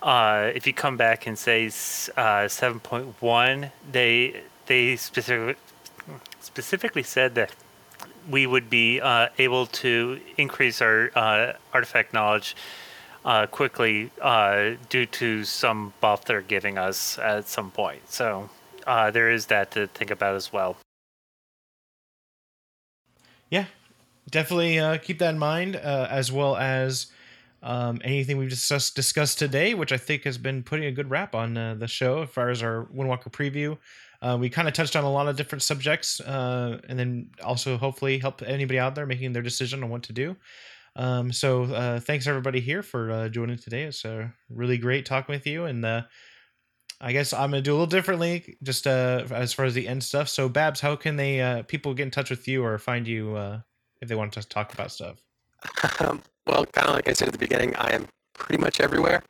uh, 0.02 0.50
if 0.54 0.66
you 0.66 0.72
come 0.72 0.96
back 0.96 1.26
and 1.26 1.38
say 1.38 1.66
uh, 1.66 2.46
7.1, 2.46 3.70
they 3.90 4.42
they 4.66 4.96
specific, 4.96 5.58
specifically 6.40 7.02
said 7.02 7.34
that 7.34 7.54
we 8.28 8.46
would 8.46 8.68
be 8.70 9.00
uh, 9.00 9.28
able 9.38 9.66
to 9.66 10.20
increase 10.36 10.80
our 10.80 11.10
uh, 11.14 11.52
artifact 11.72 12.12
knowledge 12.12 12.56
quickly 13.50 14.10
due 14.90 15.06
to 15.06 15.44
some 15.44 15.92
buff 16.00 16.24
they're 16.26 16.42
giving 16.42 16.76
us 16.76 17.18
at 17.18 17.48
some 17.48 17.70
point. 17.70 18.02
So 18.10 18.50
there 18.84 19.30
is 19.30 19.46
that 19.46 19.70
to 19.72 19.86
think 19.86 20.10
about 20.10 20.34
as 20.34 20.52
well. 20.52 20.76
Yeah, 23.48 23.66
definitely 24.30 24.98
keep 25.00 25.18
that 25.18 25.30
in 25.30 25.38
mind, 25.38 25.76
as 25.76 26.30
well 26.32 26.56
as 26.56 27.08
um, 27.64 28.00
anything 28.04 28.36
we've 28.36 28.50
discussed, 28.50 28.94
discussed 28.94 29.38
today, 29.38 29.74
which 29.74 29.90
I 29.90 29.96
think 29.96 30.24
has 30.24 30.36
been 30.36 30.62
putting 30.62 30.84
a 30.84 30.92
good 30.92 31.10
wrap 31.10 31.34
on 31.34 31.56
uh, 31.56 31.74
the 31.74 31.88
show 31.88 32.22
as 32.22 32.28
far 32.28 32.50
as 32.50 32.62
our 32.62 32.86
Windwalker 32.94 33.32
preview. 33.32 33.78
Uh, 34.20 34.36
we 34.38 34.50
kind 34.50 34.68
of 34.68 34.74
touched 34.74 34.96
on 34.96 35.04
a 35.04 35.10
lot 35.10 35.28
of 35.28 35.36
different 35.36 35.62
subjects, 35.62 36.20
uh, 36.20 36.78
and 36.88 36.98
then 36.98 37.30
also 37.42 37.76
hopefully 37.76 38.18
help 38.18 38.42
anybody 38.42 38.78
out 38.78 38.94
there 38.94 39.06
making 39.06 39.32
their 39.32 39.42
decision 39.42 39.82
on 39.82 39.88
what 39.88 40.02
to 40.02 40.12
do. 40.12 40.36
Um, 40.96 41.32
so 41.32 41.64
uh, 41.64 42.00
thanks 42.00 42.26
everybody 42.26 42.60
here 42.60 42.82
for 42.82 43.10
uh, 43.10 43.28
joining 43.28 43.58
today. 43.58 43.84
It's 43.84 44.04
uh, 44.04 44.28
really 44.48 44.78
great 44.78 45.06
talking 45.06 45.34
with 45.34 45.46
you, 45.46 45.64
and 45.64 45.84
uh, 45.84 46.02
I 47.00 47.12
guess 47.12 47.32
I'm 47.32 47.50
gonna 47.50 47.62
do 47.62 47.72
a 47.72 47.76
little 47.76 47.86
differently, 47.86 48.56
just 48.62 48.86
uh, 48.86 49.24
as 49.30 49.52
far 49.52 49.64
as 49.64 49.74
the 49.74 49.88
end 49.88 50.04
stuff. 50.04 50.28
So 50.28 50.48
Babs, 50.48 50.80
how 50.80 50.96
can 50.96 51.16
they 51.16 51.40
uh, 51.40 51.62
people 51.62 51.94
get 51.94 52.04
in 52.04 52.10
touch 52.10 52.30
with 52.30 52.46
you 52.46 52.62
or 52.62 52.78
find 52.78 53.08
you 53.08 53.34
uh, 53.36 53.60
if 54.04 54.08
they 54.08 54.14
want 54.14 54.32
to 54.34 54.42
talk 54.42 54.72
about 54.72 54.92
stuff? 54.92 55.16
Um, 56.00 56.22
well, 56.46 56.66
kind 56.66 56.88
of 56.88 56.94
like 56.94 57.08
I 57.08 57.12
said 57.14 57.28
at 57.28 57.32
the 57.32 57.38
beginning, 57.38 57.74
I 57.76 57.90
am 57.92 58.06
pretty 58.34 58.60
much 58.60 58.80
everywhere. 58.80 59.22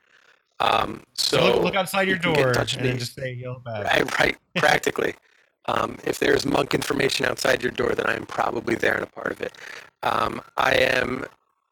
Um, 0.61 1.03
so, 1.15 1.39
so 1.39 1.47
look, 1.47 1.65
look, 1.65 1.75
outside 1.75 2.09
your 2.09 2.19
door 2.19 2.53
and 2.53 2.99
just 2.99 3.15
say 3.15 3.33
yellow 3.33 3.61
bag. 3.65 3.85
Right, 3.85 4.19
right 4.21 4.37
practically. 4.57 5.15
um, 5.67 5.99
if 6.05 6.19
there's 6.19 6.45
monk 6.45 6.75
information 6.75 7.25
outside 7.27 7.63
your 7.63 7.73
door, 7.73 7.93
then 7.95 8.07
I 8.07 8.15
am 8.15 8.27
probably 8.27 8.75
there 8.75 8.95
and 8.95 9.05
a 9.05 9.07
part 9.07 9.33
of 9.33 9.41
it. 9.41 9.57
Um, 10.03 10.43
I 10.57 10.75
am, 10.75 11.25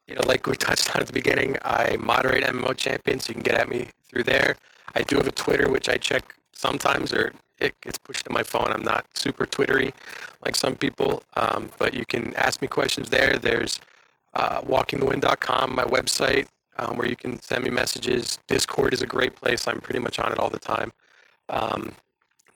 you 0.07 0.14
know, 0.14 0.22
like 0.26 0.46
we 0.46 0.57
touched 0.66 0.94
on 0.94 1.00
at 1.03 1.07
the 1.07 1.12
beginning, 1.12 1.57
I 1.62 1.96
moderate 2.00 2.44
MMO 2.44 2.76
champions. 2.76 3.24
So 3.24 3.30
you 3.30 3.34
can 3.34 3.42
get 3.42 3.55
at 3.55 3.68
me 3.68 3.88
through 4.09 4.24
there. 4.24 4.57
I 4.94 5.03
do 5.03 5.16
have 5.16 5.26
a 5.26 5.32
Twitter, 5.32 5.68
which 5.70 5.88
I 5.88 5.96
check 5.96 6.34
sometimes, 6.53 7.12
or 7.12 7.32
it 7.62 7.80
gets 7.80 7.98
pushed 7.98 8.24
to 8.24 8.32
my 8.32 8.42
phone. 8.42 8.68
I'm 8.72 8.82
not 8.82 9.06
super 9.14 9.46
Twittery 9.46 9.92
like 10.44 10.56
some 10.56 10.74
people, 10.76 11.22
um, 11.36 11.70
but 11.78 11.94
you 11.94 12.04
can 12.04 12.34
ask 12.34 12.60
me 12.60 12.68
questions 12.68 13.10
there. 13.10 13.38
There's 13.38 13.80
uh, 14.34 14.60
walkingthewind.com, 14.62 15.74
my 15.74 15.84
website, 15.84 16.48
um, 16.78 16.96
where 16.96 17.06
you 17.06 17.16
can 17.16 17.40
send 17.40 17.64
me 17.64 17.70
messages. 17.70 18.38
Discord 18.48 18.92
is 18.92 19.02
a 19.02 19.06
great 19.06 19.36
place. 19.36 19.68
I'm 19.68 19.80
pretty 19.80 20.00
much 20.00 20.18
on 20.18 20.32
it 20.32 20.38
all 20.38 20.50
the 20.50 20.58
time. 20.58 20.92
Um, 21.48 21.92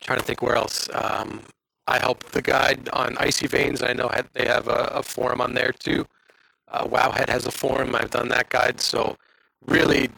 trying 0.00 0.18
to 0.18 0.24
think 0.24 0.42
where 0.42 0.57
else. 0.57 0.88
Um, 0.92 1.42
I 1.86 1.98
help 1.98 2.24
the 2.30 2.42
guide 2.42 2.88
on 2.92 3.16
Icy 3.18 3.46
Veins. 3.46 3.82
I 3.82 3.92
know 3.92 4.11
they 4.32 4.46
have 4.46 4.66
a, 4.66 4.90
a, 4.94 5.02
forum 5.02 5.40
on 5.40 5.54
there 5.54 5.72
too. 5.72 6.07
Uh, 6.68 6.84
Wowhead 6.84 7.28
has 7.28 7.46
a 7.46 7.52
forum. 7.52 7.94
I've 7.94 8.11
done 8.11 8.28
that 8.30 8.48
guide. 8.48 8.80
So 8.80 9.16
really, 9.66 10.11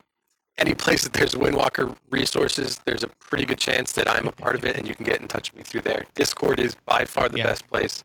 any 0.58 0.74
place 0.74 1.04
that 1.04 1.12
there's 1.12 1.34
Windwalker 1.34 1.96
resources, 2.10 2.80
there's 2.84 3.02
a 3.04 3.08
pretty 3.08 3.44
good 3.44 3.58
chance 3.58 3.92
that 3.92 4.08
I'm 4.08 4.26
a 4.26 4.32
part 4.32 4.56
of 4.56 4.64
it, 4.64 4.76
and 4.76 4.86
you 4.86 4.94
can 4.94 5.04
get 5.06 5.20
in 5.20 5.28
touch 5.28 5.52
with 5.52 5.58
me 5.58 5.64
through 5.64 5.82
there. 5.82 6.04
Discord 6.14 6.58
is 6.60 6.74
by 6.84 7.04
far 7.04 7.28
the 7.28 7.38
Yeah. 7.38 7.44
best 7.44 7.66
place. 7.68 8.04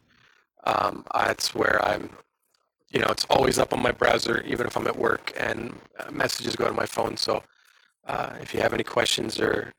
Um, 0.65 1.05
that's 1.13 1.53
where 1.53 1.83
I'm. 1.85 2.09
You 2.91 2.99
know, 2.99 3.07
it's 3.07 3.25
always 3.27 3.57
up 3.57 3.73
on 3.73 3.81
my 3.81 3.91
browser, 3.91 4.41
even 4.45 4.67
if 4.67 4.77
I'm 4.77 4.85
at 4.85 4.95
work, 4.97 5.33
and 5.35 5.79
uh, 5.99 6.11
messages 6.11 6.55
go 6.55 6.67
to 6.67 6.73
my 6.73 6.85
phone. 6.85 7.17
So 7.17 7.41
uh, 8.05 8.33
if 8.39 8.53
you 8.53 8.59
have 8.61 8.71
any 8.71 8.83
questions 8.83 9.39
or 9.39 9.73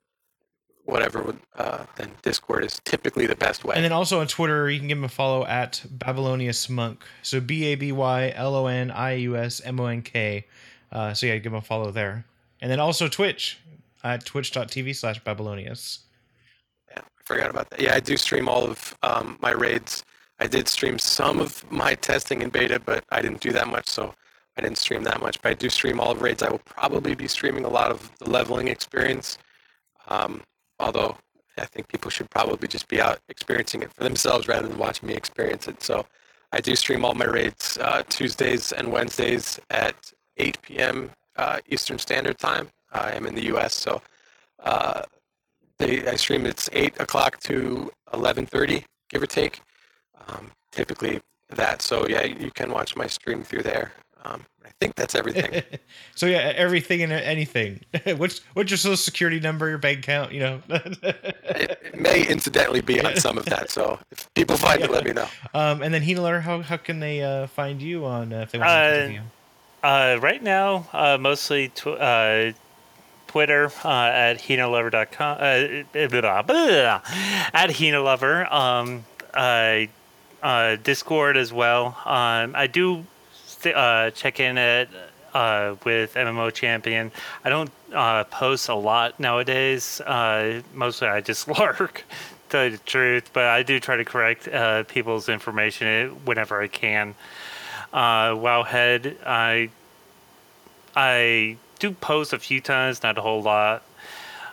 whatever, 0.84 1.36
uh, 1.56 1.84
then 1.96 2.10
Discord 2.22 2.64
is 2.64 2.80
typically 2.84 3.26
the 3.26 3.36
best 3.36 3.64
way. 3.64 3.76
And 3.76 3.84
then 3.84 3.92
also 3.92 4.20
on 4.20 4.26
Twitter, 4.26 4.68
you 4.68 4.80
can 4.80 4.88
give 4.88 4.98
him 4.98 5.04
a 5.04 5.08
follow 5.08 5.46
at 5.46 5.84
Babylonius 5.88 6.68
Monk. 6.68 7.04
So 7.22 7.40
B 7.40 7.64
A 7.66 7.76
B 7.76 7.92
Y 7.92 8.32
L 8.34 8.56
O 8.56 8.66
N 8.66 8.90
I 8.90 9.12
U 9.12 9.36
S 9.36 9.60
M 9.64 9.78
O 9.78 9.86
N 9.86 10.02
K. 10.02 10.46
Uh, 10.90 11.14
so 11.14 11.26
yeah, 11.26 11.36
give 11.38 11.52
him 11.52 11.58
a 11.58 11.62
follow 11.62 11.92
there. 11.92 12.24
And 12.64 12.70
then 12.70 12.80
also 12.80 13.08
Twitch 13.08 13.58
at 14.04 14.24
twitch.tv 14.24 14.96
slash 14.96 15.22
Babylonius. 15.22 15.98
Yeah, 16.88 17.00
I 17.00 17.22
forgot 17.22 17.50
about 17.50 17.68
that. 17.68 17.78
Yeah, 17.78 17.94
I 17.94 18.00
do 18.00 18.16
stream 18.16 18.48
all 18.48 18.64
of 18.64 18.96
um, 19.02 19.36
my 19.42 19.50
raids. 19.50 20.02
I 20.38 20.46
did 20.46 20.66
stream 20.66 20.98
some 20.98 21.40
of 21.40 21.70
my 21.70 21.94
testing 21.94 22.40
in 22.40 22.48
beta, 22.48 22.80
but 22.80 23.04
I 23.10 23.20
didn't 23.20 23.42
do 23.42 23.52
that 23.52 23.68
much, 23.68 23.86
so 23.86 24.14
I 24.56 24.62
didn't 24.62 24.78
stream 24.78 25.02
that 25.02 25.20
much. 25.20 25.42
But 25.42 25.50
I 25.50 25.54
do 25.56 25.68
stream 25.68 26.00
all 26.00 26.10
of 26.10 26.22
raids. 26.22 26.42
I 26.42 26.48
will 26.48 26.62
probably 26.64 27.14
be 27.14 27.28
streaming 27.28 27.66
a 27.66 27.68
lot 27.68 27.90
of 27.90 28.10
the 28.16 28.30
leveling 28.30 28.68
experience. 28.68 29.36
Um, 30.08 30.40
although 30.80 31.18
I 31.58 31.66
think 31.66 31.88
people 31.88 32.10
should 32.10 32.30
probably 32.30 32.66
just 32.66 32.88
be 32.88 32.98
out 32.98 33.20
experiencing 33.28 33.82
it 33.82 33.92
for 33.92 34.04
themselves 34.04 34.48
rather 34.48 34.68
than 34.68 34.78
watching 34.78 35.06
me 35.06 35.14
experience 35.14 35.68
it. 35.68 35.82
So 35.82 36.06
I 36.50 36.62
do 36.62 36.74
stream 36.76 37.04
all 37.04 37.12
my 37.12 37.26
raids 37.26 37.76
uh, 37.78 38.04
Tuesdays 38.08 38.72
and 38.72 38.90
Wednesdays 38.90 39.60
at 39.68 40.14
8 40.38 40.62
p.m. 40.62 41.10
Uh, 41.37 41.59
Eastern 41.68 41.99
Standard 41.99 42.39
Time. 42.39 42.68
I 42.93 43.12
am 43.12 43.26
in 43.26 43.35
the 43.35 43.45
U.S., 43.47 43.74
so 43.74 44.01
uh, 44.62 45.03
they 45.78 46.07
I 46.07 46.14
stream 46.14 46.47
it's 46.47 46.70
eight 46.72 46.95
o'clock 47.01 47.41
to 47.41 47.91
eleven 48.12 48.47
thirty, 48.47 48.85
give 49.09 49.22
or 49.22 49.26
take. 49.26 49.61
Um, 50.28 50.53
typically 50.70 51.20
that. 51.51 51.82
So 51.82 52.07
yeah, 52.09 52.22
you 52.24 52.51
can 52.51 52.70
watch 52.70 52.95
my 52.97 53.07
stream 53.09 53.43
through 53.43 53.62
there. 53.64 53.93
Um, 54.24 54.47
I 54.64 54.70
think 54.80 54.95
that's 54.95 55.14
everything. 55.14 55.62
so 56.14 56.26
yeah, 56.26 56.53
everything 56.57 57.03
and 57.03 57.12
anything. 57.12 57.80
what's 58.16 58.41
what's 58.55 58.70
your 58.70 58.78
social 58.78 58.97
security 58.97 59.39
number, 59.41 59.68
your 59.68 59.78
bank 59.78 59.99
account, 59.99 60.32
you 60.32 60.41
know? 60.41 60.62
it, 60.70 61.78
it 61.82 62.01
may 62.01 62.26
incidentally 62.26 62.80
be 62.80 63.05
on 63.05 63.16
some 63.16 63.37
of 63.37 63.45
that. 63.47 63.70
So 63.70 63.99
if 64.11 64.32
people 64.35 64.57
find 64.57 64.80
it, 64.82 64.91
let 64.91 65.05
me 65.05 65.12
know. 65.12 65.26
um, 65.53 65.82
and 65.82 65.93
then 65.93 66.01
Healer, 66.03 66.41
how 66.41 66.62
how 66.62 66.76
can 66.78 67.01
they 67.01 67.22
uh, 67.22 67.49
find 67.49 67.82
you 67.82 68.05
on 68.07 68.32
uh, 68.32 68.41
if 68.43 68.53
they 68.53 68.59
want 68.59 68.68
to 68.68 68.72
Uh, 68.72 68.95
interview? 68.95 69.20
Uh, 69.85 70.18
right 70.22 70.43
now, 70.43 70.87
uh, 70.95 71.18
mostly 71.20 71.68
tw- 71.68 71.89
uh, 71.89 72.53
Twitter 73.26 73.70
uh, 73.85 73.89
at 74.07 74.39
HinaLover.com, 74.39 75.37
uh, 75.39 76.09
blah, 76.09 76.20
blah, 76.22 76.43
blah, 76.43 77.01
at 77.53 77.68
HinaLover, 77.68 78.51
um, 78.51 79.05
uh, 79.35 79.80
uh, 80.43 80.76
Discord 80.76 81.37
as 81.37 81.53
well. 81.53 81.99
Um, 82.07 82.55
I 82.57 82.66
do 82.66 83.05
st- 83.35 83.76
uh, 83.76 84.11
check 84.12 84.41
in 84.41 84.57
at 84.57 84.89
with 85.85 86.14
MMO 86.14 86.51
Champion. 86.51 87.12
I 87.45 87.51
don't 87.51 87.70
post 88.30 88.70
a 88.70 88.74
lot 88.74 89.20
nowadays. 89.20 90.01
Mostly 90.07 91.09
I 91.09 91.20
just 91.20 91.47
lurk, 91.61 92.05
tell 92.49 92.64
you 92.64 92.70
the 92.70 92.78
truth, 92.78 93.28
but 93.35 93.45
I 93.45 93.62
do 93.62 93.78
try 93.80 93.97
to 93.97 94.05
correct 94.07 94.49
people's 94.89 95.28
information 95.28 96.12
whenever 96.24 96.62
I 96.62 96.68
can 96.68 97.14
uh, 97.95 98.30
Wowhead. 98.34 99.16
I 99.24 99.70
I 100.95 101.57
do 101.78 101.92
post 101.92 102.32
a 102.32 102.38
few 102.38 102.61
times, 102.61 103.03
not 103.03 103.16
a 103.16 103.22
whole 103.22 103.42
lot, 103.42 103.82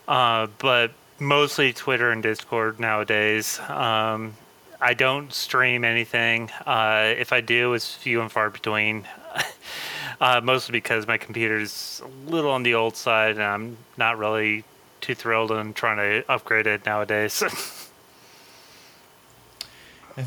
uh, 0.08 0.48
but 0.60 0.92
mostly 1.20 1.74
Twitter 1.74 2.12
and 2.12 2.24
Discord 2.24 2.80
nowadays. 2.80 3.60
Um, 3.68 4.36
I 4.80 4.94
don't 4.94 5.34
stream 5.34 5.84
anything. 5.84 6.50
Uh, 6.66 7.14
if 7.18 7.34
I 7.34 7.42
do, 7.42 7.74
it's 7.74 7.94
few 7.94 8.22
and 8.22 8.32
far 8.32 8.50
between. 8.50 9.08
uh, 10.22 10.42
mostly 10.44 10.74
because 10.74 11.08
my 11.08 11.18
computer's 11.18 12.02
a 12.04 12.32
little 12.32 12.52
on 12.52 12.64
the 12.64 12.76
old 12.76 12.96
side, 12.96 13.36
and 13.36 13.44
I'm 13.44 13.78
not 13.98 14.18
really 14.18 14.64
too 15.00 15.16
thrilled 15.16 15.52
on 15.52 15.74
trying 15.74 15.98
to 15.98 16.32
upgrade 16.32 16.68
it 16.68 16.86
nowadays. 16.86 17.44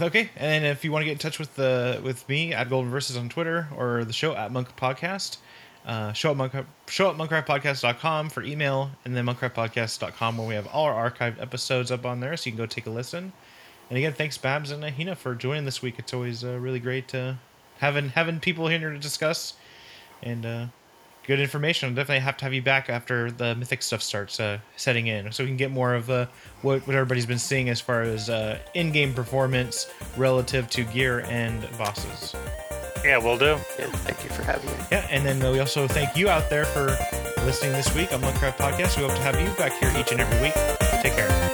Okay, 0.01 0.31
and 0.37 0.65
if 0.65 0.85
you 0.85 0.91
want 0.91 1.03
to 1.03 1.05
get 1.05 1.13
in 1.13 1.19
touch 1.19 1.39
with 1.39 1.55
the 1.57 2.01
with 2.03 2.29
me 2.29 2.53
at 2.53 2.69
Golden 2.69 2.91
Versus 2.91 3.17
on 3.17 3.29
Twitter 3.29 3.69
or 3.77 4.05
the 4.05 4.13
show 4.13 4.35
at 4.35 4.51
Monk 4.51 4.75
Podcast, 4.77 5.37
uh, 5.87 6.13
show 6.13 6.31
at 6.31 6.37
Monk 6.37 6.53
show 6.89 7.11
at 7.11 7.17
monkcraftpodcast.com 7.17 8.31
for 8.31 8.43
email, 8.43 8.91
and 9.05 9.17
then 9.17 9.27
monkcraftpodcast.com 9.27 10.39
where 10.39 10.49
we 10.49 10.55
have 10.55 10.67
all 10.69 10.87
our 10.87 11.11
archived 11.11 11.41
episodes 11.41 11.91
up 11.91 12.07
on 12.07 12.21
there, 12.21 12.37
so 12.37 12.47
you 12.47 12.53
can 12.53 12.59
go 12.59 12.67
take 12.67 12.87
a 12.87 12.91
listen. 12.91 13.33
And 13.91 13.99
again, 13.99 14.15
thanks 14.15 14.39
Babs 14.39 14.71
and 14.71 14.83
Hina 14.83 15.15
for 15.15 15.35
joining 15.35 15.65
this 15.65 15.83
week. 15.83 15.97
It's 15.99 16.15
always 16.15 16.43
uh, 16.43 16.59
really 16.59 16.81
great 16.81 17.15
uh, 17.15 17.35
having 17.79 18.09
having 18.11 18.41
people 18.41 18.69
here 18.69 18.91
to 18.91 18.99
discuss 18.99 19.55
and 20.23 20.47
uh, 20.47 20.67
good 21.27 21.41
information. 21.41 21.89
I'll 21.89 21.95
definitely 21.95 22.21
have 22.21 22.37
to 22.39 22.45
have 22.45 22.55
you 22.55 22.63
back 22.63 22.89
after 22.89 23.31
the 23.31 23.55
mythic 23.55 23.83
stuff 23.83 24.03
starts 24.03 24.39
uh, 24.41 24.59
setting 24.77 25.07
in, 25.07 25.33
so 25.33 25.45
we 25.45 25.49
can 25.49 25.57
get 25.57 25.71
more 25.71 25.95
of 25.95 26.11
uh, 26.11 26.27
what 26.63 26.87
what 26.87 26.95
everybody's 26.95 27.27
been 27.27 27.39
seeing 27.39 27.69
as 27.69 27.81
far 27.81 28.03
as 28.03 28.31
uh, 28.31 28.59
in-game 28.75 29.15
performance 29.15 29.91
relative 30.17 30.69
to 30.71 30.85
gear 30.85 31.21
and 31.29 31.67
bosses. 31.79 32.35
yeah, 33.05 33.19
we'll 33.19 33.39
do. 33.39 33.59
Yeah, 33.79 33.87
thank 34.07 34.23
you 34.25 34.31
for 34.31 34.43
having 34.43 34.67
me. 34.71 34.77
Yeah, 34.91 35.07
and 35.11 35.25
then 35.25 35.43
uh, 35.43 35.53
we 35.53 35.61
also 35.61 35.87
thank 35.87 36.17
you 36.17 36.29
out 36.29 36.49
there 36.51 36.65
for 36.65 36.97
listening 37.45 37.73
this 37.73 37.95
week 37.95 38.13
on 38.13 38.21
Monkcraft 38.21 38.57
Podcast. 38.57 38.97
We 38.97 39.05
hope 39.05 39.15
to 39.15 39.23
have 39.23 39.39
you 39.41 39.49
back 39.57 39.73
here 39.81 39.93
each 39.99 40.13
and 40.13 40.21
every 40.21 40.41
week. 40.41 40.55
Take 41.03 41.15
care. 41.15 41.54